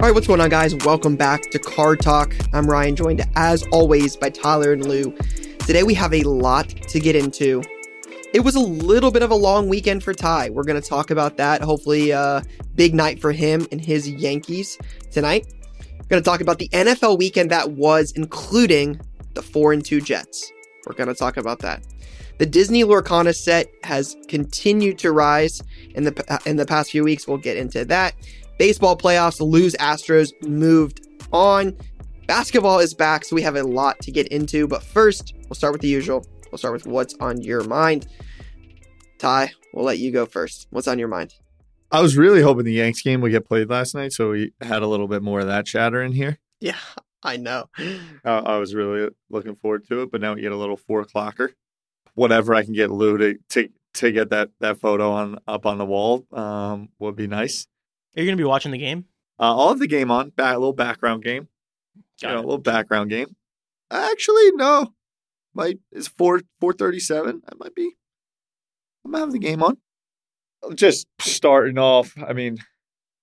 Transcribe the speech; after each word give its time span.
All 0.00 0.06
right, 0.06 0.14
what's 0.14 0.26
going 0.26 0.40
on, 0.40 0.48
guys? 0.48 0.74
Welcome 0.76 1.14
back 1.14 1.42
to 1.50 1.58
Card 1.58 2.00
Talk. 2.00 2.34
I'm 2.54 2.66
Ryan, 2.66 2.96
joined 2.96 3.22
as 3.36 3.66
always 3.70 4.16
by 4.16 4.30
Tyler 4.30 4.72
and 4.72 4.82
Lou. 4.86 5.14
Today 5.58 5.82
we 5.82 5.92
have 5.92 6.14
a 6.14 6.22
lot 6.22 6.70
to 6.70 6.98
get 6.98 7.14
into. 7.14 7.62
It 8.32 8.40
was 8.40 8.54
a 8.54 8.60
little 8.60 9.10
bit 9.10 9.22
of 9.22 9.30
a 9.30 9.34
long 9.34 9.68
weekend 9.68 10.02
for 10.02 10.14
Ty. 10.14 10.48
We're 10.48 10.64
going 10.64 10.80
to 10.80 10.88
talk 10.88 11.10
about 11.10 11.36
that. 11.36 11.60
Hopefully, 11.60 12.14
uh, 12.14 12.40
big 12.76 12.94
night 12.94 13.20
for 13.20 13.30
him 13.30 13.66
and 13.70 13.78
his 13.78 14.08
Yankees 14.08 14.78
tonight. 15.10 15.52
We're 15.98 16.06
going 16.08 16.22
to 16.22 16.30
talk 16.30 16.40
about 16.40 16.58
the 16.58 16.70
NFL 16.70 17.18
weekend 17.18 17.50
that 17.50 17.72
was, 17.72 18.12
including 18.12 18.98
the 19.34 19.42
four 19.42 19.74
and 19.74 19.84
two 19.84 20.00
Jets. 20.00 20.50
We're 20.86 20.94
going 20.94 21.08
to 21.08 21.14
talk 21.14 21.36
about 21.36 21.58
that. 21.58 21.82
The 22.38 22.46
Disney 22.46 22.84
Lorcana 22.84 23.36
set 23.36 23.66
has 23.84 24.16
continued 24.28 24.96
to 25.00 25.12
rise 25.12 25.62
in 25.94 26.04
the 26.04 26.40
in 26.46 26.56
the 26.56 26.64
past 26.64 26.90
few 26.90 27.04
weeks. 27.04 27.28
We'll 27.28 27.36
get 27.36 27.58
into 27.58 27.84
that. 27.84 28.14
Baseball 28.60 28.94
playoffs, 28.94 29.40
Lou's 29.40 29.74
Astros 29.76 30.32
moved 30.46 31.08
on. 31.32 31.74
Basketball 32.26 32.78
is 32.78 32.92
back, 32.92 33.24
so 33.24 33.34
we 33.34 33.40
have 33.40 33.56
a 33.56 33.62
lot 33.62 33.98
to 34.00 34.10
get 34.10 34.28
into. 34.28 34.68
But 34.68 34.82
first, 34.82 35.32
we'll 35.48 35.54
start 35.54 35.72
with 35.72 35.80
the 35.80 35.88
usual. 35.88 36.26
We'll 36.52 36.58
start 36.58 36.74
with 36.74 36.86
what's 36.86 37.14
on 37.20 37.40
your 37.40 37.64
mind. 37.64 38.06
Ty, 39.18 39.52
we'll 39.72 39.86
let 39.86 39.96
you 39.96 40.12
go 40.12 40.26
first. 40.26 40.66
What's 40.68 40.88
on 40.88 40.98
your 40.98 41.08
mind? 41.08 41.32
I 41.90 42.02
was 42.02 42.18
really 42.18 42.42
hoping 42.42 42.66
the 42.66 42.74
Yanks 42.74 43.00
game 43.00 43.22
would 43.22 43.30
get 43.32 43.48
played 43.48 43.70
last 43.70 43.94
night, 43.94 44.12
so 44.12 44.32
we 44.32 44.52
had 44.60 44.82
a 44.82 44.86
little 44.86 45.08
bit 45.08 45.22
more 45.22 45.40
of 45.40 45.46
that 45.46 45.64
chatter 45.64 46.02
in 46.02 46.12
here. 46.12 46.38
Yeah, 46.60 46.76
I 47.22 47.38
know. 47.38 47.70
Uh, 48.22 48.42
I 48.44 48.58
was 48.58 48.74
really 48.74 49.08
looking 49.30 49.56
forward 49.56 49.88
to 49.88 50.02
it, 50.02 50.12
but 50.12 50.20
now 50.20 50.34
we 50.34 50.42
get 50.42 50.52
a 50.52 50.56
little 50.56 50.76
four 50.76 51.02
o'clocker. 51.02 51.54
Whatever 52.12 52.54
I 52.54 52.62
can 52.62 52.74
get 52.74 52.90
Lou 52.90 53.16
to, 53.16 53.38
to 53.48 53.70
to 53.94 54.12
get 54.12 54.28
that 54.28 54.50
that 54.60 54.78
photo 54.78 55.12
on 55.12 55.38
up 55.48 55.64
on 55.64 55.78
the 55.78 55.86
wall 55.86 56.26
um, 56.30 56.90
would 56.98 57.16
be 57.16 57.26
nice. 57.26 57.66
Are 58.16 58.20
you 58.20 58.26
going 58.26 58.36
to 58.36 58.42
be 58.42 58.48
watching 58.48 58.72
the 58.72 58.78
game? 58.78 59.04
Uh, 59.38 59.56
I'll 59.56 59.68
have 59.68 59.78
the 59.78 59.86
game 59.86 60.10
on, 60.10 60.30
back, 60.30 60.56
a 60.56 60.58
little 60.58 60.72
background 60.72 61.22
game. 61.22 61.48
Got 62.20 62.28
you 62.28 62.34
know, 62.34 62.40
a 62.40 62.42
little 62.42 62.58
background 62.58 63.10
game. 63.10 63.36
Actually, 63.90 64.52
no. 64.52 64.92
Might 65.54 65.78
it's 65.90 66.08
four 66.08 66.42
four 66.60 66.72
thirty 66.72 67.00
seven. 67.00 67.42
I 67.48 67.54
might 67.58 67.74
be. 67.74 67.96
I'm 69.04 69.10
gonna 69.10 69.24
have 69.24 69.32
the 69.32 69.38
game 69.38 69.62
on. 69.62 69.78
Just 70.74 71.08
starting 71.18 71.78
off. 71.78 72.14
I 72.24 72.32
mean, 72.32 72.58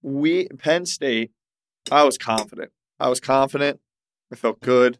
we 0.01 0.47
Penn 0.49 0.85
State. 0.85 1.31
I 1.89 2.03
was 2.03 2.17
confident. 2.17 2.71
I 2.99 3.07
was 3.07 3.19
confident. 3.21 3.79
I 4.31 4.35
felt 4.35 4.59
good. 4.59 4.99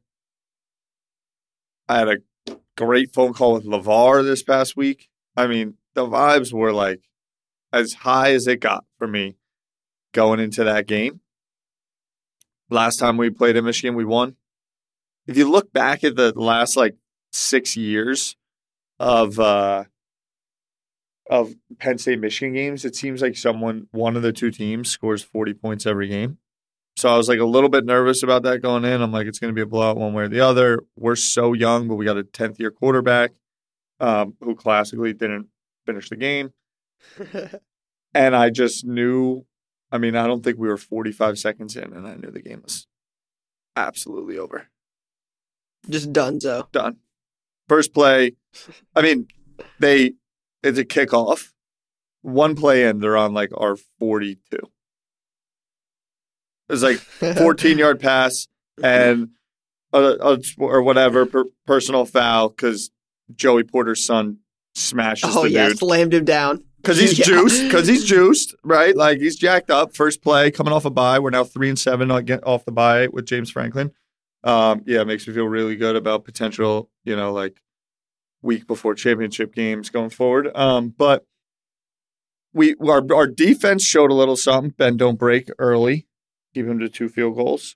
I 1.90 2.00
had 2.00 2.08
a 2.08 2.58
great 2.78 3.14
phone 3.14 3.34
call 3.34 3.54
with 3.54 3.66
LeVar 3.66 4.24
this 4.24 4.44
past 4.44 4.78
week. 4.78 5.10
I 5.36 5.48
mean, 5.48 5.76
the 5.96 6.06
vibes 6.06 6.54
were 6.54 6.72
like 6.72 7.02
as 7.74 7.94
high 7.94 8.32
as 8.32 8.48
it 8.48 8.62
got 8.62 8.86
for 8.98 9.08
me 9.08 9.36
going 10.18 10.40
into 10.40 10.64
that 10.64 10.88
game. 10.88 11.22
Last 12.72 12.98
time 12.98 13.18
we 13.18 13.30
played 13.30 13.56
in 13.56 13.64
Michigan, 13.64 13.96
we 13.96 14.04
won. 14.04 14.36
If 15.28 15.38
you 15.38 15.48
look 15.48 15.72
back 15.72 16.04
at 16.04 16.16
the 16.16 16.34
last 16.36 16.76
like 16.76 16.96
six 17.32 17.78
years 17.78 18.36
of 19.00 19.40
uh 19.40 19.84
of 21.30 21.54
Penn 21.78 22.00
State 22.00 22.20
Michigan 22.20 22.56
games, 22.56 22.84
it 22.84 22.96
seems 22.96 23.22
like 23.22 23.38
someone 23.38 23.90
one 23.92 24.16
of 24.16 24.24
the 24.24 24.34
two 24.34 24.50
teams 24.50 24.90
scores 24.90 25.22
40 25.22 25.54
points 25.54 25.86
every 25.86 26.08
game. 26.08 26.40
So 26.96 27.10
I 27.10 27.16
was 27.16 27.30
like 27.30 27.40
a 27.40 27.46
little 27.46 27.70
bit 27.70 27.86
nervous 27.86 28.24
about 28.24 28.42
that 28.42 28.64
going 28.64 28.86
in. 28.86 29.04
I'm 29.04 29.12
like, 29.12 29.28
it's 29.28 29.38
going 29.38 29.54
to 29.54 29.56
be 29.56 29.62
a 29.62 29.68
blowout 29.68 29.98
one 29.98 30.14
way 30.14 30.24
or 30.24 30.30
the 30.30 30.40
other. 30.40 30.80
We're 30.98 31.16
so 31.16 31.54
young, 31.54 31.88
but 31.88 31.94
we 31.94 32.06
got 32.06 32.18
a 32.18 32.24
10th 32.24 32.58
year 32.58 32.72
quarterback 32.72 33.34
um, 34.00 34.34
who 34.42 34.56
classically 34.56 35.14
didn't 35.14 35.50
finish 35.86 36.10
the 36.10 36.16
game. 36.16 36.54
And 38.14 38.36
I 38.36 38.50
just 38.50 38.84
knew, 38.84 39.46
I 39.92 39.98
mean, 39.98 40.16
I 40.16 40.28
don't 40.28 40.44
think 40.44 40.58
we 40.58 40.68
were 40.68 40.78
45 40.78 41.40
seconds 41.40 41.76
in, 41.76 41.94
and 41.94 42.08
I 42.08 42.16
knew 42.16 42.32
the 42.32 42.42
game 42.42 42.62
was 42.64 42.88
absolutely 43.76 44.38
over. 44.38 44.68
Just 45.90 46.12
done, 46.12 46.40
donezo. 46.40 46.72
Done. 46.72 46.98
First 47.70 47.94
play, 47.94 48.34
I 48.96 49.02
mean, 49.02 49.28
they, 49.80 50.14
it's 50.64 50.78
a 50.78 50.86
kickoff. 50.86 51.52
One 52.22 52.56
play 52.56 52.88
in, 52.88 53.00
they're 53.00 53.18
on 53.18 53.34
like 53.34 53.52
our 53.56 53.78
42. 54.00 54.58
It's 56.70 56.84
like 56.84 56.98
14 57.38 57.78
yard 57.78 58.00
pass 58.00 58.48
and 58.84 59.30
a, 59.94 60.00
a, 60.00 60.40
or 60.58 60.82
whatever 60.82 61.26
per, 61.26 61.46
personal 61.66 62.06
foul 62.06 62.50
because 62.50 62.92
Joey 63.34 63.64
Porter's 63.64 64.06
son 64.06 64.40
smashes 64.76 65.36
Oh 65.36 65.46
yeah, 65.46 65.70
dude 65.70 65.80
slammed 65.80 66.14
him 66.14 66.26
down. 66.26 66.64
Because 66.88 67.00
he's 67.02 67.20
Yeah. 67.20 67.26
juiced. 67.26 67.64
Because 67.64 67.88
he's 67.88 68.06
juiced, 68.06 68.56
right? 68.64 68.96
Like 68.96 69.20
he's 69.20 69.36
jacked 69.36 69.70
up. 69.70 69.94
First 69.94 70.22
play 70.22 70.52
coming 70.52 70.72
off 70.72 70.86
a 70.86 70.90
bye. 70.90 71.20
We're 71.20 71.32
now 71.32 71.44
three 71.44 71.68
and 71.70 71.78
seven 71.78 72.10
off 72.12 72.64
the 72.66 72.72
bye 72.72 73.08
with 73.08 73.26
James 73.26 73.52
Franklin. 73.52 73.92
Um, 74.44 74.84
yeah, 74.86 75.02
it 75.02 75.08
makes 75.08 75.28
me 75.28 75.34
feel 75.34 75.48
really 75.48 75.76
good 75.76 75.96
about 75.98 76.24
potential. 76.24 76.90
You 77.04 77.16
know, 77.18 77.34
like 77.34 77.62
week 78.42 78.68
before 78.68 78.96
championship 78.96 79.54
games 79.54 79.90
going 79.90 80.12
forward. 80.12 80.50
Um, 80.56 80.94
but 80.98 81.26
we 82.54 82.76
our 82.76 83.04
our 83.14 83.28
defense 83.28 83.84
showed 83.84 84.10
a 84.12 84.16
little 84.16 84.38
something. 84.38 84.72
Ben 84.78 84.96
don't 84.96 85.20
break 85.20 85.50
early. 85.60 86.08
Keep 86.54 86.68
him 86.68 86.80
to 86.80 86.88
two 86.88 87.10
field 87.10 87.36
goals. 87.36 87.76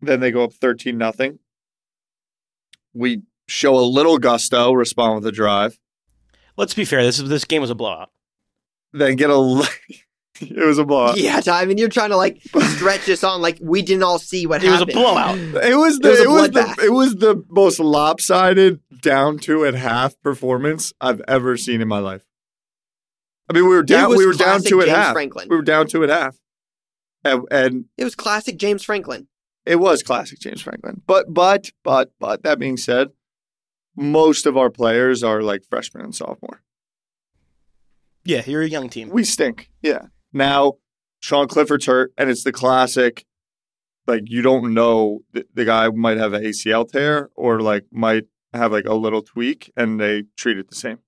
Then 0.00 0.20
they 0.20 0.30
go 0.30 0.44
up 0.44 0.52
thirteen 0.52 0.96
nothing. 0.96 1.40
We 2.94 3.22
show 3.48 3.74
a 3.76 3.82
little 3.82 4.18
gusto, 4.18 4.72
respond 4.72 5.16
with 5.16 5.26
a 5.26 5.32
drive. 5.32 5.78
Let's 6.60 6.74
be 6.74 6.84
fair. 6.84 7.02
This 7.02 7.18
is, 7.18 7.28
this 7.28 7.46
game 7.46 7.62
was 7.62 7.70
a 7.70 7.74
blowout. 7.74 8.10
Then 8.92 9.16
get 9.16 9.30
a. 9.30 9.34
it 10.40 10.66
was 10.66 10.76
a 10.76 10.84
blowout. 10.84 11.16
yeah, 11.16 11.40
Ty. 11.40 11.62
I 11.62 11.64
mean, 11.64 11.78
you're 11.78 11.88
trying 11.88 12.10
to 12.10 12.18
like 12.18 12.42
stretch 12.74 13.06
this 13.06 13.24
on 13.24 13.40
like 13.40 13.58
we 13.62 13.80
didn't 13.80 14.02
all 14.02 14.18
see 14.18 14.46
what 14.46 14.60
happened. 14.62 14.90
It 14.90 14.94
was 14.94 14.94
a 14.94 15.00
blowout. 15.00 15.38
It 15.64 15.74
was 15.76 15.98
the 16.00 16.08
was 16.10 16.18
a 16.18 16.22
it 16.22 16.28
was, 16.28 16.50
the 16.50 16.84
it 16.84 16.92
was 16.92 17.14
the 17.16 17.44
most 17.48 17.80
lopsided 17.80 18.80
down 19.00 19.38
to 19.38 19.64
at 19.64 19.72
half 19.72 20.20
performance 20.20 20.92
I've 21.00 21.22
ever 21.26 21.56
seen 21.56 21.80
in 21.80 21.88
my 21.88 21.98
life. 21.98 22.24
I 23.48 23.54
mean, 23.54 23.64
we 23.64 23.74
were 23.74 23.82
down. 23.82 24.10
was 24.10 24.18
We 24.18 24.26
were 24.26 24.34
down 24.34 24.62
two 24.62 24.80
at 24.80 24.86
James 24.86 24.96
half. 24.98 25.12
Franklin. 25.14 25.48
We 25.48 25.56
were 25.56 25.62
down 25.62 25.86
two 25.86 26.04
at 26.04 26.10
half, 26.10 26.36
and, 27.24 27.42
and 27.50 27.84
It 27.96 28.04
was 28.04 28.14
classic 28.14 28.58
James 28.58 28.84
Franklin. 28.84 29.28
it 29.64 29.76
was 29.76 30.02
classic 30.02 30.40
James 30.40 30.60
Franklin. 30.60 31.00
But 31.06 31.32
but 31.32 31.70
but 31.82 32.12
but 32.20 32.42
that 32.42 32.58
being 32.58 32.76
said, 32.76 33.08
most 34.00 34.46
of 34.46 34.56
our 34.56 34.70
players 34.70 35.22
are 35.22 35.42
like 35.42 35.62
freshmen 35.68 36.02
and 36.02 36.14
sophomore. 36.14 36.62
Yeah, 38.24 38.42
you're 38.46 38.62
a 38.62 38.68
young 38.68 38.88
team. 38.88 39.10
We 39.10 39.24
stink. 39.24 39.70
Yeah. 39.82 40.06
Now 40.32 40.74
Sean 41.20 41.48
Clifford's 41.48 41.86
hurt, 41.86 42.12
and 42.16 42.30
it's 42.30 42.42
the 42.42 42.52
classic. 42.52 43.26
Like 44.06 44.22
you 44.26 44.42
don't 44.42 44.72
know 44.74 45.20
the, 45.32 45.46
the 45.54 45.64
guy 45.64 45.88
might 45.90 46.16
have 46.16 46.32
an 46.32 46.42
ACL 46.42 46.90
tear 46.90 47.30
or 47.36 47.60
like 47.60 47.84
might 47.92 48.24
have 48.54 48.72
like 48.72 48.86
a 48.86 48.94
little 48.94 49.22
tweak, 49.22 49.70
and 49.76 50.00
they 50.00 50.24
treat 50.36 50.58
it 50.58 50.68
the 50.68 50.74
same. 50.74 50.98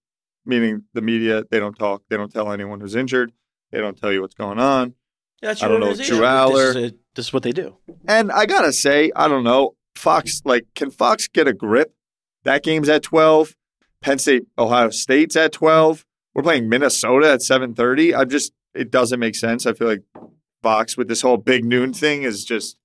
Meaning 0.44 0.84
the 0.92 1.02
media 1.02 1.44
they 1.50 1.58
don't 1.58 1.78
talk, 1.78 2.02
they 2.10 2.16
don't 2.16 2.32
tell 2.32 2.52
anyone 2.52 2.80
who's 2.80 2.94
injured, 2.94 3.32
they 3.70 3.78
don't 3.78 3.98
tell 3.98 4.12
you 4.12 4.20
what's 4.20 4.34
going 4.34 4.58
on. 4.58 4.94
That's 5.40 5.62
I 5.62 5.68
your 5.68 5.80
don't 5.80 5.98
know. 5.98 6.04
Drew 6.04 6.18
Allar. 6.18 6.74
This 6.74 6.76
is, 6.76 6.92
a, 6.92 6.94
this 7.14 7.26
is 7.26 7.32
what 7.32 7.42
they 7.42 7.52
do. 7.52 7.76
And 8.06 8.30
I 8.30 8.46
gotta 8.46 8.72
say, 8.72 9.10
I 9.16 9.28
don't 9.28 9.44
know, 9.44 9.76
Fox 9.94 10.42
like 10.44 10.66
can 10.74 10.90
Fox 10.90 11.26
get 11.26 11.48
a 11.48 11.52
grip? 11.54 11.94
That 12.44 12.62
game's 12.62 12.88
at 12.88 13.02
twelve. 13.02 13.54
Penn 14.00 14.18
State, 14.18 14.44
Ohio 14.58 14.90
State's 14.90 15.36
at 15.36 15.52
twelve. 15.52 16.04
We're 16.34 16.42
playing 16.42 16.68
Minnesota 16.68 17.30
at 17.32 17.42
seven 17.42 17.74
thirty. 17.74 18.14
I'm 18.14 18.28
just 18.28 18.52
it 18.74 18.90
doesn't 18.90 19.20
make 19.20 19.34
sense. 19.34 19.66
I 19.66 19.72
feel 19.74 19.88
like 19.88 20.02
Fox 20.62 20.96
with 20.96 21.08
this 21.08 21.22
whole 21.22 21.36
big 21.36 21.64
noon 21.64 21.92
thing 21.92 22.22
is 22.22 22.44
just 22.44 22.76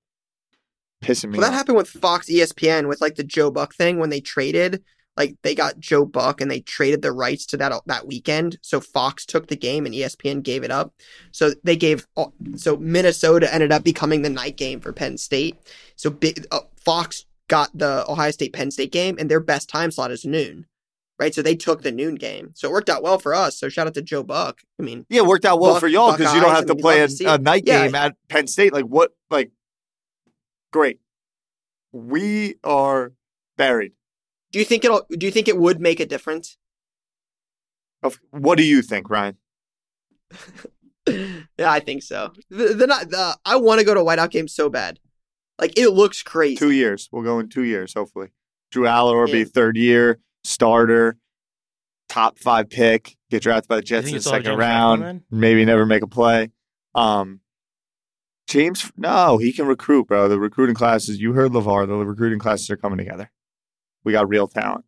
pissing 1.02 1.30
me 1.30 1.38
off. 1.38 1.42
Well, 1.42 1.50
that 1.50 1.56
happened 1.56 1.76
with 1.78 1.88
Fox 1.88 2.28
ESPN 2.28 2.88
with 2.88 3.00
like 3.00 3.14
the 3.16 3.24
Joe 3.24 3.50
Buck 3.50 3.74
thing 3.74 3.98
when 3.98 4.10
they 4.10 4.20
traded. 4.20 4.82
Like 5.16 5.34
they 5.42 5.54
got 5.56 5.80
Joe 5.80 6.04
Buck 6.04 6.40
and 6.40 6.48
they 6.48 6.60
traded 6.60 7.02
the 7.02 7.10
rights 7.10 7.44
to 7.46 7.56
that 7.56 7.72
that 7.86 8.06
weekend. 8.06 8.58
So 8.62 8.80
Fox 8.80 9.26
took 9.26 9.48
the 9.48 9.56
game 9.56 9.84
and 9.84 9.94
ESPN 9.94 10.44
gave 10.44 10.62
it 10.62 10.70
up. 10.70 10.92
So 11.32 11.50
they 11.64 11.74
gave 11.74 12.06
all- 12.14 12.34
so 12.54 12.76
Minnesota 12.76 13.52
ended 13.52 13.72
up 13.72 13.82
becoming 13.82 14.22
the 14.22 14.30
night 14.30 14.56
game 14.56 14.78
for 14.80 14.92
Penn 14.92 15.18
State. 15.18 15.56
So 15.96 16.10
big, 16.10 16.46
uh, 16.52 16.60
Fox 16.76 17.24
got 17.48 17.76
the 17.76 18.04
Ohio 18.08 18.30
State 18.30 18.52
Penn 18.52 18.70
State 18.70 18.92
game 18.92 19.16
and 19.18 19.30
their 19.30 19.40
best 19.40 19.68
time 19.68 19.90
slot 19.90 20.10
is 20.10 20.24
noon. 20.24 20.66
Right, 21.20 21.34
so 21.34 21.42
they 21.42 21.56
took 21.56 21.82
the 21.82 21.90
noon 21.90 22.14
game, 22.14 22.52
so 22.54 22.68
it 22.68 22.72
worked 22.72 22.88
out 22.88 23.02
well 23.02 23.18
for 23.18 23.34
us. 23.34 23.58
So 23.58 23.68
shout 23.68 23.88
out 23.88 23.94
to 23.94 24.02
Joe 24.02 24.22
Buck. 24.22 24.60
I 24.78 24.84
mean, 24.84 25.04
Yeah, 25.08 25.22
it 25.22 25.26
worked 25.26 25.44
out 25.44 25.58
well 25.58 25.72
Buck- 25.72 25.80
for 25.80 25.88
y'all 25.88 26.12
because 26.16 26.32
you 26.32 26.40
don't 26.40 26.54
have 26.54 26.66
to 26.66 26.76
play 26.76 27.00
a, 27.00 27.08
to 27.08 27.34
a 27.34 27.38
night 27.38 27.64
Yeah. 27.66 27.86
game 27.86 27.96
at 27.96 28.14
Penn 28.28 28.46
State. 28.46 28.72
Like 28.72 28.84
what? 28.84 29.10
Like 29.28 29.50
great. 30.72 31.00
We 31.90 32.54
are 32.62 33.14
buried. 33.56 33.94
Do 34.52 34.60
you 34.60 34.64
think 34.64 34.84
it'll? 34.84 35.06
Do 35.10 35.26
you 35.26 35.32
think 35.32 35.48
it 35.48 35.58
would 35.58 35.80
make 35.80 35.98
a 35.98 36.06
difference? 36.06 36.56
Of- 38.04 38.20
What 38.30 38.56
do 38.56 38.62
you 38.64 38.80
think, 38.80 39.10
Ryan? 39.10 39.38
yeah, 41.08 41.70
I 41.72 41.80
think 41.80 42.04
so. 42.04 42.32
The, 42.50 42.74
the 42.74 42.86
not 42.86 43.10
the. 43.10 43.36
I 43.44 43.56
want 43.56 43.80
to 43.80 43.84
go 43.86 43.92
to 43.94 44.00
a 44.00 44.04
whiteout 44.04 44.30
game 44.30 44.46
so 44.46 44.68
bad. 44.68 45.00
Like 45.58 45.78
it 45.78 45.90
looks 45.90 46.22
crazy. 46.22 46.56
Two 46.56 46.70
years. 46.70 47.08
We'll 47.12 47.22
go 47.24 47.38
in 47.38 47.48
two 47.48 47.64
years, 47.64 47.94
hopefully. 47.94 48.28
Drew 48.70 48.84
Allar 48.84 49.14
will 49.26 49.32
be 49.32 49.44
third 49.44 49.76
year 49.76 50.18
starter, 50.44 51.16
top 52.08 52.38
five 52.38 52.70
pick, 52.70 53.16
get 53.30 53.42
drafted 53.42 53.68
by 53.68 53.76
the 53.76 53.82
Jets 53.82 54.08
in 54.08 54.14
the 54.14 54.20
second 54.20 54.56
round, 54.56 55.00
Franklin, 55.02 55.24
maybe 55.30 55.64
never 55.64 55.84
make 55.86 56.02
a 56.02 56.06
play. 56.06 56.50
Um, 56.94 57.40
James, 58.46 58.90
no, 58.96 59.36
he 59.38 59.52
can 59.52 59.66
recruit, 59.66 60.06
bro. 60.08 60.28
The 60.28 60.38
recruiting 60.38 60.74
classes, 60.74 61.20
you 61.20 61.32
heard 61.34 61.52
LeVar, 61.52 61.86
the 61.86 61.96
recruiting 61.96 62.38
classes 62.38 62.70
are 62.70 62.76
coming 62.76 62.98
together. 62.98 63.30
We 64.04 64.12
got 64.12 64.28
real 64.28 64.48
talent. 64.48 64.84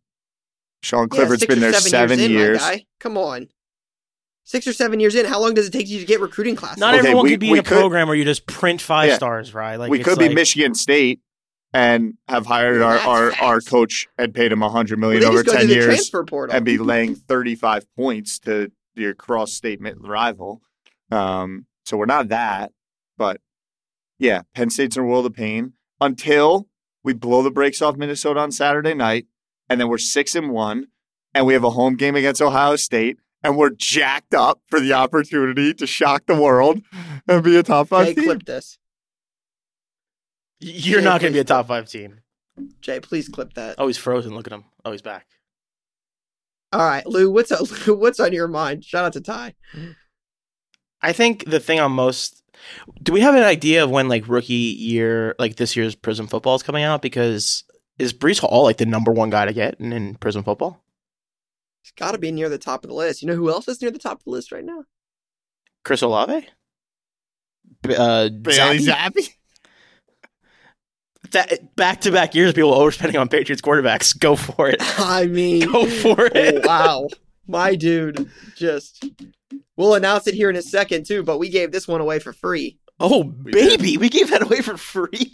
Sean 0.81 1.03
Yeah, 1.11 1.17
Clifford's 1.17 1.41
six 1.41 1.53
been 1.53 1.63
or 1.63 1.71
there 1.71 1.79
seven 1.79 2.19
in, 2.19 2.31
my 2.33 2.39
years. 2.39 2.57
guy. 2.59 2.85
Come 2.99 3.17
on. 3.17 3.49
Six 4.43 4.67
or 4.67 4.73
seven 4.73 4.99
years 4.99 5.15
in. 5.15 5.25
How 5.25 5.39
long 5.39 5.53
does 5.53 5.67
it 5.67 5.71
take 5.71 5.87
you 5.87 5.99
to 5.99 6.05
get 6.05 6.19
recruiting 6.19 6.55
classes? 6.55 6.79
Not 6.79 6.93
Okay, 6.95 6.99
everyone 6.99 7.23
we- 7.25 7.31
could 7.31 7.39
be 7.39 7.51
in 7.51 7.59
a 7.59 7.63
could- 7.63 7.77
program 7.77 8.07
where 8.07 8.17
you 8.17 8.25
just 8.25 8.45
print 8.47 8.81
five 8.81 9.09
Yeah. 9.09 9.15
stars, 9.15 9.53
right? 9.53 9.75
Like 9.77 9.89
we 9.91 9.99
it's 9.99 10.07
could 10.09 10.19
be 10.19 10.29
Michigan 10.33 10.73
State 10.75 11.21
and 11.73 12.15
have 12.27 12.45
hired 12.47 12.81
our, 12.81 12.97
our, 12.97 13.33
our 13.41 13.61
coach 13.61 14.07
and 14.17 14.33
paid 14.33 14.51
him 14.51 14.61
a 14.61 14.69
hundred 14.69 14.99
Well, 14.99 15.11
over 15.25 15.43
ten 15.43 15.69
years 15.69 16.11
and 16.51 16.65
be 16.65 16.77
laying 16.77 17.15
35 17.15 17.85
points 17.95 18.39
to 18.39 18.71
your 18.95 19.13
cross 19.13 19.53
state 19.53 19.79
rival. 19.99 20.61
Um, 21.11 21.65
so 21.85 21.95
we're 21.97 22.05
not 22.07 22.27
that, 22.29 22.71
but 23.17 23.39
yeah, 24.19 24.41
Penn 24.53 24.69
State's 24.69 24.97
in 24.97 25.03
a 25.03 25.05
world 25.05 25.25
of 25.25 25.33
pain 25.33 25.73
until 26.01 26.67
we 27.03 27.13
blow 27.13 27.41
the 27.41 27.51
brakes 27.51 27.81
off 27.81 27.95
Minnesota 27.95 28.39
on 28.41 28.51
Saturday 28.51 28.93
night, 28.93 29.27
and 29.69 29.79
then 29.79 29.87
we're 29.87 29.97
six 29.97 30.35
and 30.35 30.49
one, 30.51 30.87
and 31.33 31.45
we 31.45 31.53
have 31.53 31.63
a 31.63 31.69
home 31.71 31.95
game 31.95 32.15
against 32.15 32.41
Ohio 32.41 32.75
State, 32.75 33.17
and 33.43 33.57
we're 33.57 33.69
jacked 33.71 34.33
up 34.33 34.61
for 34.67 34.79
the 34.79 34.93
opportunity 34.93 35.73
to 35.73 35.87
shock 35.87 36.25
the 36.25 36.35
world 36.35 36.81
and 37.27 37.43
be 37.43 37.55
a 37.57 37.63
top 37.63 37.87
five 37.87 38.07
Jay, 38.07 38.13
team. 38.15 38.23
clip 38.25 38.45
this. 38.45 38.77
You're 40.59 40.99
Yeah, 40.99 41.05
not 41.05 41.21
going 41.21 41.33
to 41.33 41.37
be 41.37 41.41
a 41.41 41.43
top 41.43 41.67
five 41.67 41.89
team. 41.89 42.19
Jay, 42.81 42.99
please 42.99 43.27
clip 43.27 43.53
that. 43.53 43.75
Oh, 43.77 43.87
he's 43.87 43.97
frozen. 43.97 44.35
Look 44.35 44.47
at 44.47 44.53
him. 44.53 44.65
Oh, 44.85 44.91
he's 44.91 45.01
back. 45.01 45.25
All 46.73 46.81
right, 46.85 47.05
Lou. 47.05 47.31
What's 47.31 47.51
up? 47.51 47.61
Lou, 47.87 47.95
what's 47.99 48.19
on 48.19 48.33
your 48.33 48.47
mind? 48.47 48.85
Shout 48.85 49.05
out 49.05 49.13
to 49.13 49.21
Ty. 49.21 49.55
I 51.01 51.13
think 51.13 51.45
the 51.49 51.59
thing 51.59 51.79
I'm 51.79 51.93
most. 51.93 52.43
Do 53.01 53.11
we 53.11 53.21
have 53.21 53.33
an 53.33 53.43
idea 53.43 53.83
of 53.83 53.89
when 53.89 54.07
like 54.07 54.27
rookie 54.27 54.53
year, 54.53 55.35
like 55.39 55.55
this 55.55 55.75
year's 55.75 55.95
Prism 55.95 56.27
football 56.27 56.55
is 56.55 56.63
coming 56.63 56.83
out? 56.83 57.01
Because 57.01 57.63
is 57.97 58.13
Breece 58.13 58.39
Hall 58.39 58.63
like 58.63 58.77
the 58.77 58.85
number 58.85 59.11
one 59.11 59.31
guy 59.31 59.45
to 59.45 59.53
get 59.53 59.79
in, 59.79 59.91
in 59.91 60.15
Prism 60.15 60.43
football? 60.43 60.83
He's 61.83 61.91
got 61.97 62.11
to 62.11 62.17
be 62.17 62.31
near 62.31 62.49
the 62.49 62.57
top 62.57 62.83
of 62.83 62.89
the 62.89 62.95
list. 62.95 63.21
You 63.21 63.27
know 63.27 63.35
who 63.35 63.49
else 63.49 63.67
is 63.67 63.81
near 63.81 63.91
the 63.91 63.99
top 63.99 64.19
of 64.19 64.23
the 64.25 64.29
list 64.31 64.51
right 64.51 64.63
now? 64.65 64.83
Chris 65.83 66.01
Olave. 66.01 66.47
B- 67.81 67.95
Uh, 67.95 68.29
Bailey 68.29 68.79
Zappe. 68.79 69.29
That 71.31 71.75
back 71.75 72.01
to 72.01 72.11
back 72.11 72.35
years, 72.35 72.51
people 72.53 72.73
overspending 72.73 73.19
on 73.19 73.29
Patriots 73.29 73.61
quarterbacks. 73.61 74.17
Go 74.17 74.35
for 74.35 74.67
it. 74.69 74.77
I 74.99 75.27
mean, 75.27 75.71
Go 75.71 75.85
for 75.85 76.25
it. 76.25 76.65
wow, 76.65 77.07
my 77.47 77.75
dude. 77.75 78.29
Just 78.57 79.05
we'll 79.77 79.93
announce 79.93 80.27
it 80.27 80.33
here 80.33 80.49
in 80.49 80.55
a 80.57 80.61
second 80.61 81.05
too. 81.05 81.23
But 81.23 81.37
we 81.37 81.47
gave 81.49 81.71
this 81.71 81.87
one 81.87 82.01
away 82.01 82.19
for 82.19 82.33
free. 82.33 82.79
Oh 82.99 83.23
baby, 83.23 83.97
we 83.97 84.09
gave 84.09 84.29
that 84.31 84.41
away 84.41 84.61
for 84.61 84.75
free. 84.77 85.31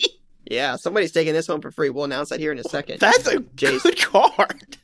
Yeah, 0.52 0.76
somebody's 0.76 1.14
taking 1.14 1.34
this 1.34 1.48
one 1.48 1.62
for 1.62 1.72
free. 1.72 1.90
We'll 1.90 2.04
announce 2.06 2.30
that 2.30 2.40
here 2.42 2.52
in 2.52 2.60
a 2.60 2.64
second. 2.64 3.00
That's 3.00 3.26
a 3.28 3.40
Jason. 3.56 3.92
good 3.92 3.98
card. 4.00 4.78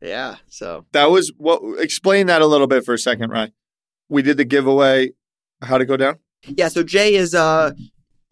Yeah. 0.00 0.36
So 0.48 0.86
That 0.92 1.10
was 1.10 1.32
what. 1.36 1.60
Explain 1.80 2.26
that 2.26 2.42
a 2.42 2.46
little 2.46 2.66
bit 2.66 2.84
for 2.84 2.94
a 2.94 2.98
second, 2.98 3.30
right? 3.30 3.52
We 4.08 4.22
did 4.22 4.36
the 4.36 4.44
giveaway. 4.44 5.12
How'd 5.62 5.80
it 5.82 5.86
go 5.86 5.96
down? 5.96 6.18
yeah. 6.46 6.68
So 6.68 6.82
Jay 6.82 7.14
is 7.14 7.34
uh 7.34 7.72